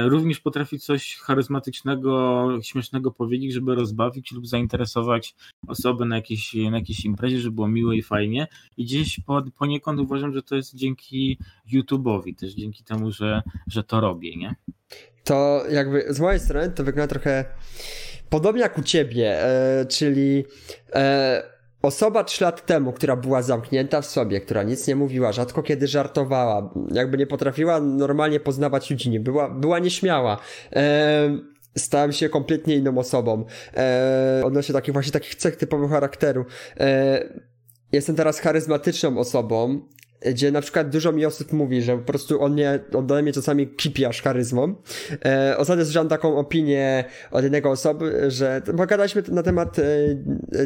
[0.06, 5.36] również potrafi coś charyzmatycznego, śmiesznego powiedzieć, żeby rozbawić lub zainteresować
[5.68, 8.48] osobę na jakiejś, na jakiejś imprezie, żeby było miło i fajnie.
[8.78, 11.38] I gdzieś po, poniekąd uważam, że to jest dzięki
[11.74, 14.56] YouTube'owi, też dzięki temu, że, że to robię, nie?
[15.24, 17.46] To jakby z mojej strony to wygląda trochę
[18.30, 20.44] podobnie jak u ciebie, e, czyli
[20.94, 21.44] e,
[21.82, 25.88] Osoba trzy lat temu, która była zamknięta w sobie, która nic nie mówiła, rzadko kiedy
[25.88, 30.38] żartowała, jakby nie potrafiła normalnie poznawać ludzi, nie była, była nieśmiała.
[30.72, 31.42] Eee,
[31.78, 33.46] stałem się kompletnie inną osobą.
[33.76, 36.46] Eee, odnośnie takich właśnie takich cech typowego charakteru.
[36.78, 37.30] Eee,
[37.92, 39.82] jestem teraz charyzmatyczną osobą,
[40.26, 43.34] gdzie na przykład dużo mi osób mówi, że po prostu on mnie, on do mnie
[43.34, 44.76] czasami kipi aż charyzmą.
[45.26, 49.84] E, ostatnio słyszałem taką opinię od jednego osoby, że pogadaliśmy na temat e,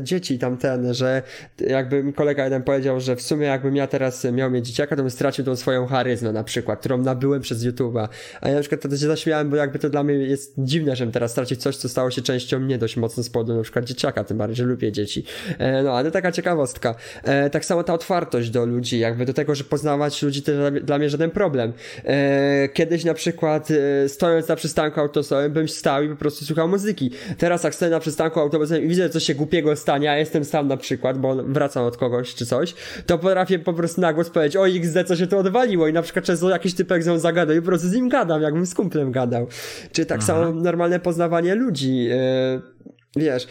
[0.01, 1.21] dzieci tamten, że
[1.59, 5.01] jakby mi kolega jeden powiedział, że w sumie jakbym ja teraz miał mieć dzieciaka, to
[5.01, 8.07] bym stracił tą swoją charyzmę na przykład, którą nabyłem przez YouTube'a.
[8.41, 11.11] A ja na przykład wtedy się zaśmiałem, bo jakby to dla mnie jest dziwne, żebym
[11.11, 14.23] teraz stracił coś, co stało się częścią mnie dość mocno z powodu na przykład dzieciaka,
[14.23, 15.25] tym bardziej, że lubię dzieci.
[15.57, 16.95] E, no, ale taka ciekawostka.
[17.23, 20.51] E, tak samo ta otwartość do ludzi, jakby do tego tego, że poznawać ludzi to
[20.83, 21.73] dla mnie żaden problem.
[22.05, 26.67] E, kiedyś na przykład e, stojąc na przystanku autobusowym bym stał i po prostu słuchał
[26.67, 27.11] muzyki.
[27.37, 30.67] Teraz jak stoję na przystanku autobusowym i widzę, coś się głupiego stanie, a jestem sam
[30.67, 32.73] na przykład, bo wracam od kogoś czy coś,
[33.05, 36.01] to potrafię po prostu na głos powiedzieć, o XD, co się to odwaliło i na
[36.01, 38.73] przykład często jakiś typek z nią zagadał i po prostu z nim gadam, jakbym z
[38.73, 39.47] kumplem gadał.
[39.91, 40.27] Czy tak Aha.
[40.27, 42.07] samo normalne poznawanie ludzi.
[42.11, 42.75] E,
[43.15, 43.47] wiesz,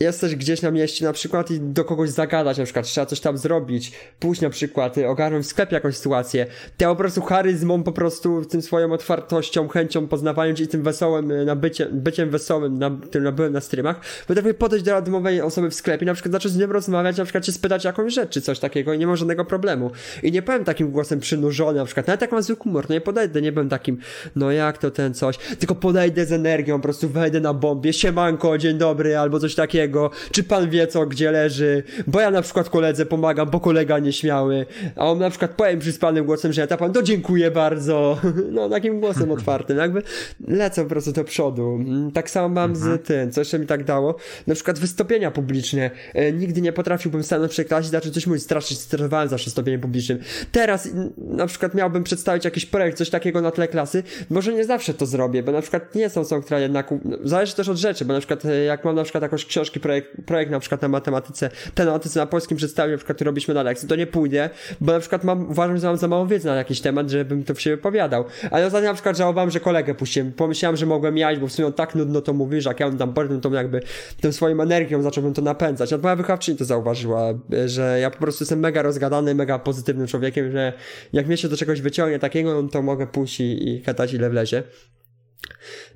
[0.00, 3.38] jesteś gdzieś na mieście na przykład i do kogoś zagadać, na przykład trzeba coś tam
[3.38, 6.46] zrobić, pójść na przykład, y, ogarnąć w sklepie jakąś sytuację,
[6.76, 11.44] te po prostu charyzmą, po prostu tym swoją otwartością, chęcią poznawania i tym wesołym, y,
[11.44, 15.74] na bycie, byciem wesołym, na, tym nabyłem na streamach, potrafię podejść do randomowej osoby w
[15.74, 18.58] sklepie, na przykład zacząć z nią rozmawiać, na przykład się spytać jakąś rzecz, czy coś
[18.58, 19.90] takiego i nie ma żadnego problemu.
[20.22, 23.00] I nie powiem takim głosem przynurzony, na przykład, nawet jak mam zwykły humor, no nie
[23.00, 23.98] podejdę, nie będę takim,
[24.36, 28.58] no jak to ten coś, tylko podejdę z energią, po prostu wejdę na bombie, siemanko,
[28.58, 32.68] dzień dobry, albo coś takiego, czy pan wie co, gdzie leży, bo ja na przykład
[32.68, 34.66] koledze pomagam, bo kolega nieśmiały,
[34.96, 38.18] a on na przykład powiem przyspanym głosem, że ja pan, to dziękuję bardzo,
[38.52, 40.02] no takim głosem otwartym, jakby
[40.48, 41.78] lecę po prostu do przodu.
[42.14, 42.98] Tak samo mam mhm.
[42.98, 44.16] z tym, co jeszcze mi tak dało,
[44.46, 45.90] na przykład wystąpienia publiczne.
[46.14, 50.18] E, nigdy nie potrafiłbym stanąć przy klasie zacząć coś mówić, strasznie stresowałem za wystąpieniem publicznym.
[50.52, 54.94] Teraz na przykład miałbym przedstawić jakiś projekt, coś takiego na tle klasy, może nie zawsze
[54.94, 56.94] to zrobię, bo na przykład nie są osobą, która jednak,
[57.24, 60.08] zależy też od rzeczy, bo na przykład e, jak mam na przykład jakąś książki, projekt,
[60.26, 63.62] projekt na przykład na matematyce, ten matematyce na polskim przedstawił, na przykład, który robiliśmy na
[63.62, 64.50] lekcji, to nie pójdę,
[64.80, 67.54] bo na przykład mam, uważam, że mam za mało wiedzy na jakiś temat, żebym to
[67.54, 68.24] w siebie opowiadał.
[68.50, 70.32] Ale ostatnio na przykład żałowałem, że kolegę puściłem.
[70.32, 72.88] Pomyślałem, że mogłem jać, bo w sumie on tak nudno to mówi, że jak ja
[72.88, 73.80] bym tam pornął, to jakby
[74.20, 75.92] tą swoją energią zacząłbym to napędzać.
[75.92, 77.34] A moja wychowawczyni to zauważyła,
[77.66, 80.72] że ja po prostu jestem mega rozgadany, mega pozytywnym człowiekiem, że
[81.12, 84.62] jak mnie się do czegoś wyciągnie takiego, to mogę pójść i, i ile wlezie.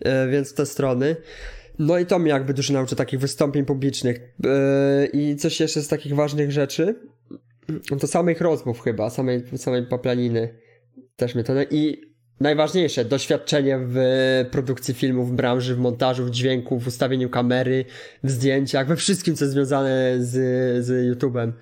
[0.01, 1.17] E, więc te strony.
[1.79, 4.21] No i to mnie jakby dużo nauczy takich wystąpień publicznych.
[4.45, 6.95] Yy, I coś jeszcze z takich ważnych rzeczy,
[8.01, 10.59] to samych rozmów chyba, samej, samej paplaniny
[11.17, 11.53] też mnie to...
[11.71, 12.09] I
[12.41, 13.97] najważniejsze, doświadczenie w
[14.51, 17.85] produkcji filmów, w branży, w montażu, w dźwięku, w ustawieniu kamery,
[18.25, 20.31] w zdjęciach, we wszystkim, co jest związane z,
[20.87, 21.53] z YouTube'em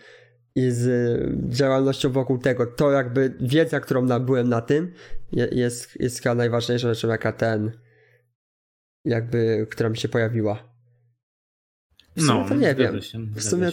[0.55, 2.67] i z działalnością wokół tego.
[2.67, 4.93] To jakby wiedza, którą nabyłem na tym,
[5.53, 7.71] jest, jest chyba najważniejsza rzeczą, jaka ten
[9.07, 10.77] jakby, która mi się pojawiła.
[12.17, 13.03] W sumie no, to nie wiem.
[13.03, 13.71] Się, w sumie.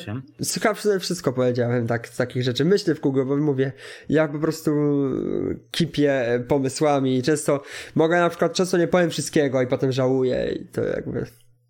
[0.62, 2.66] Chyba wszystko powiedziałem tak, z takich rzeczy.
[2.66, 3.72] Myślę w kółko, bo mówię,
[4.10, 4.72] ja po prostu
[5.72, 7.64] kipię pomysłami i często
[7.96, 11.26] mogę na przykład, często nie powiem wszystkiego i potem żałuję i to jakby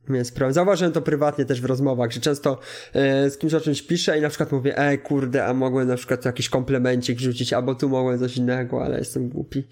[0.10, 0.54] więc problem.
[0.54, 2.60] Zauważyłem to prywatnie też w rozmowach, że często
[2.94, 5.96] e, z kimś o czymś piszę i na przykład mówię, ej kurde, a mogłem na
[5.96, 9.64] przykład jakiś komplemencik rzucić, albo tu mogłem coś innego, ale jestem głupi.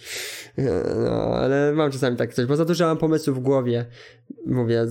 [0.57, 0.63] E,
[0.95, 3.85] no, ale mam czasami tak coś, bo za dużo mam pomysłów w głowie.
[4.45, 4.85] Mówię,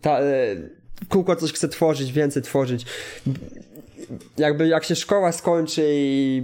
[0.00, 0.56] ta, e,
[1.08, 2.86] kółko coś chcę tworzyć, więcej tworzyć.
[4.38, 6.42] Jakby jak się szkoła skończy i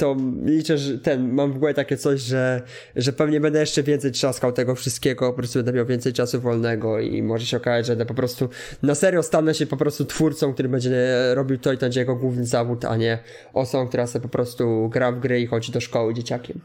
[0.00, 2.62] to liczę, że ten, mam w głowie takie coś, że,
[2.96, 7.00] że pewnie będę jeszcze więcej trzaskał tego wszystkiego, po prostu będę miał więcej czasu wolnego
[7.00, 8.48] i może się okazać, że po prostu
[8.82, 10.90] na serio stanę się po prostu twórcą, który będzie
[11.34, 13.18] robił to i to będzie jego główny zawód, a nie
[13.52, 16.60] osobą, która sobie po prostu gra w gry i chodzi do szkoły dzieciakiem.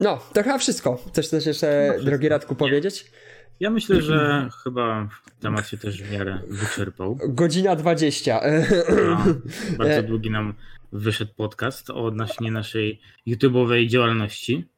[0.00, 0.98] No, to chyba wszystko.
[1.08, 3.10] Chcesz coś jeszcze, drogi Radku, powiedzieć?
[3.60, 5.08] Ja myślę, że chyba
[5.40, 7.18] temat się też w miarę wyczerpał.
[7.28, 8.40] Godzina 20.
[9.06, 9.24] No,
[9.78, 10.54] bardzo długi nam
[10.94, 14.68] wyszedł podcast odnośnie naszej YouTube'owej działalności.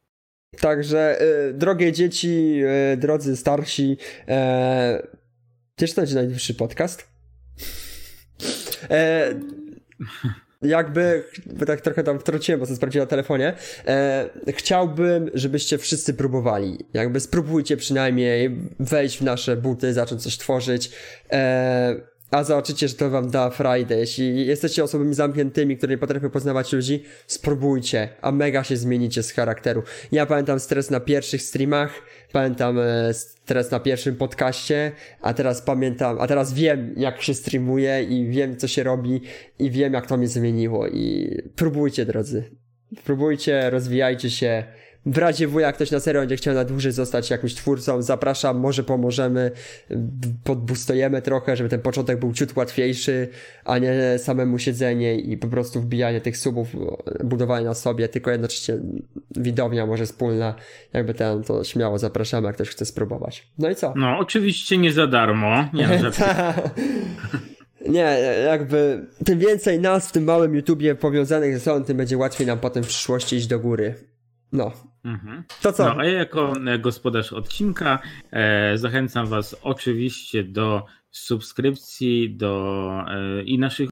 [0.60, 2.60] Także, y, drogie dzieci,
[2.92, 3.96] y, drodzy starsi,
[4.28, 5.06] e,
[5.78, 7.08] wiesz, to będzie najwyższy podcast?
[8.90, 9.34] E,
[10.62, 11.24] jakby,
[11.66, 13.54] tak trochę tam wtrąciłem, bo to sprawdziłem na telefonie,
[13.86, 16.78] e, chciałbym, żebyście wszyscy próbowali.
[16.94, 20.90] Jakby spróbujcie przynajmniej wejść w nasze buty, zacząć coś tworzyć.
[21.32, 23.98] E, a zobaczycie, że to wam da Friday.
[23.98, 29.32] Jeśli jesteście osobami zamkniętymi, które nie potrafią poznawać ludzi, spróbujcie, a mega się zmienicie z
[29.32, 29.82] charakteru.
[30.12, 31.92] Ja pamiętam stres na pierwszych streamach,
[32.32, 38.02] pamiętam e, stres na pierwszym podcaście, a teraz pamiętam, a teraz wiem, jak się streamuje
[38.02, 39.20] i wiem, co się robi
[39.58, 42.44] i wiem, jak to mnie zmieniło i próbujcie, drodzy.
[43.04, 44.64] Próbujcie, rozwijajcie się,
[45.06, 48.58] w razie W, jak ktoś na serio będzie chciał na dłużej zostać jakimś twórcą, zapraszam,
[48.58, 49.50] może pomożemy,
[50.44, 53.28] podbustujemy trochę, żeby ten początek był ciut łatwiejszy,
[53.64, 56.68] a nie samemu siedzenie i po prostu wbijanie tych subów,
[57.24, 58.74] budowanie na sobie, tylko jednocześnie
[59.36, 60.54] widownia może wspólna,
[60.92, 63.48] jakby ten, to śmiało zapraszamy, jak ktoś chce spróbować.
[63.58, 63.92] No i co?
[63.96, 65.68] No, oczywiście nie za darmo.
[65.72, 66.10] Nie, no,
[67.88, 72.46] Nie, jakby tym więcej nas w tym małym YouTubie powiązanych ze sobą, tym będzie łatwiej
[72.46, 73.94] nam potem w przyszłości iść do góry.
[74.52, 74.72] No.
[75.06, 75.44] Mhm.
[75.62, 75.84] To co?
[75.84, 77.98] No, a ja jako e, gospodarz odcinka
[78.30, 83.90] e, zachęcam Was oczywiście do subskrypcji do e, i naszych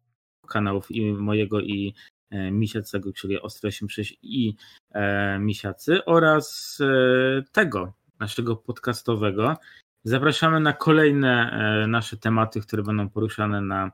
[0.48, 1.94] kanałów, i mojego, i
[2.30, 4.54] e, Misiacego, czyli Ostro 86 i
[4.94, 9.56] e, Misiacy oraz e, tego naszego podcastowego.
[10.04, 13.90] Zapraszamy na kolejne e, nasze tematy, które będą poruszane na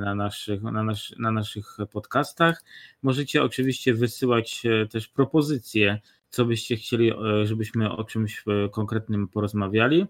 [0.00, 2.64] na naszych, na, nasz, na naszych podcastach.
[3.02, 10.06] Możecie oczywiście wysyłać e, też propozycje, co byście chcieli, e, żebyśmy o czymś konkretnym porozmawiali.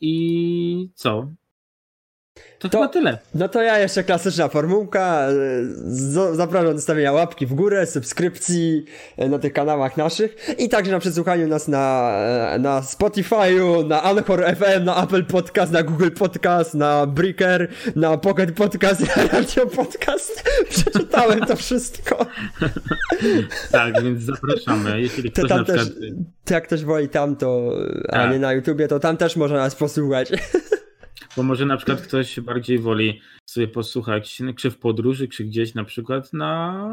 [0.00, 1.28] I co?
[2.64, 3.18] To, to chyba tyle.
[3.34, 5.28] No to ja jeszcze klasyczna formułka.
[6.32, 8.84] Zapraszam do stawienia łapki w górę, subskrypcji
[9.16, 12.12] e, na tych kanałach naszych i także na przesłuchaniu nas na,
[12.54, 18.18] e, na Spotify'u, na Anchor FM, na Apple Podcast, na Google Podcast, na Breaker, na
[18.18, 20.44] Pocket Podcast, na Radio Podcast.
[20.70, 22.26] Przeczytałem to wszystko.
[23.72, 25.00] tak, więc zapraszamy.
[25.00, 25.86] Jeśli ktoś tam przykład...
[25.86, 25.96] też,
[26.50, 27.72] jak ktoś woli tam, to,
[28.08, 28.32] a tak.
[28.32, 30.32] nie na YouTubie, to tam też można nas posłuchać.
[31.36, 35.84] Bo może na przykład ktoś bardziej woli sobie posłuchać, czy w podróży, czy gdzieś na
[35.84, 36.90] przykład na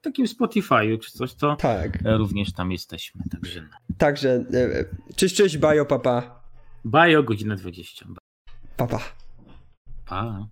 [0.00, 1.98] takim Spotify'u, czy coś, to tak.
[2.04, 3.22] również tam jesteśmy.
[3.30, 3.96] Także, no.
[3.98, 4.84] także e,
[5.16, 6.42] cześć, cześć, bajo, papa.
[6.84, 8.06] Bajo, godzina 20.
[8.76, 9.00] Papa.
[10.06, 10.48] Pa.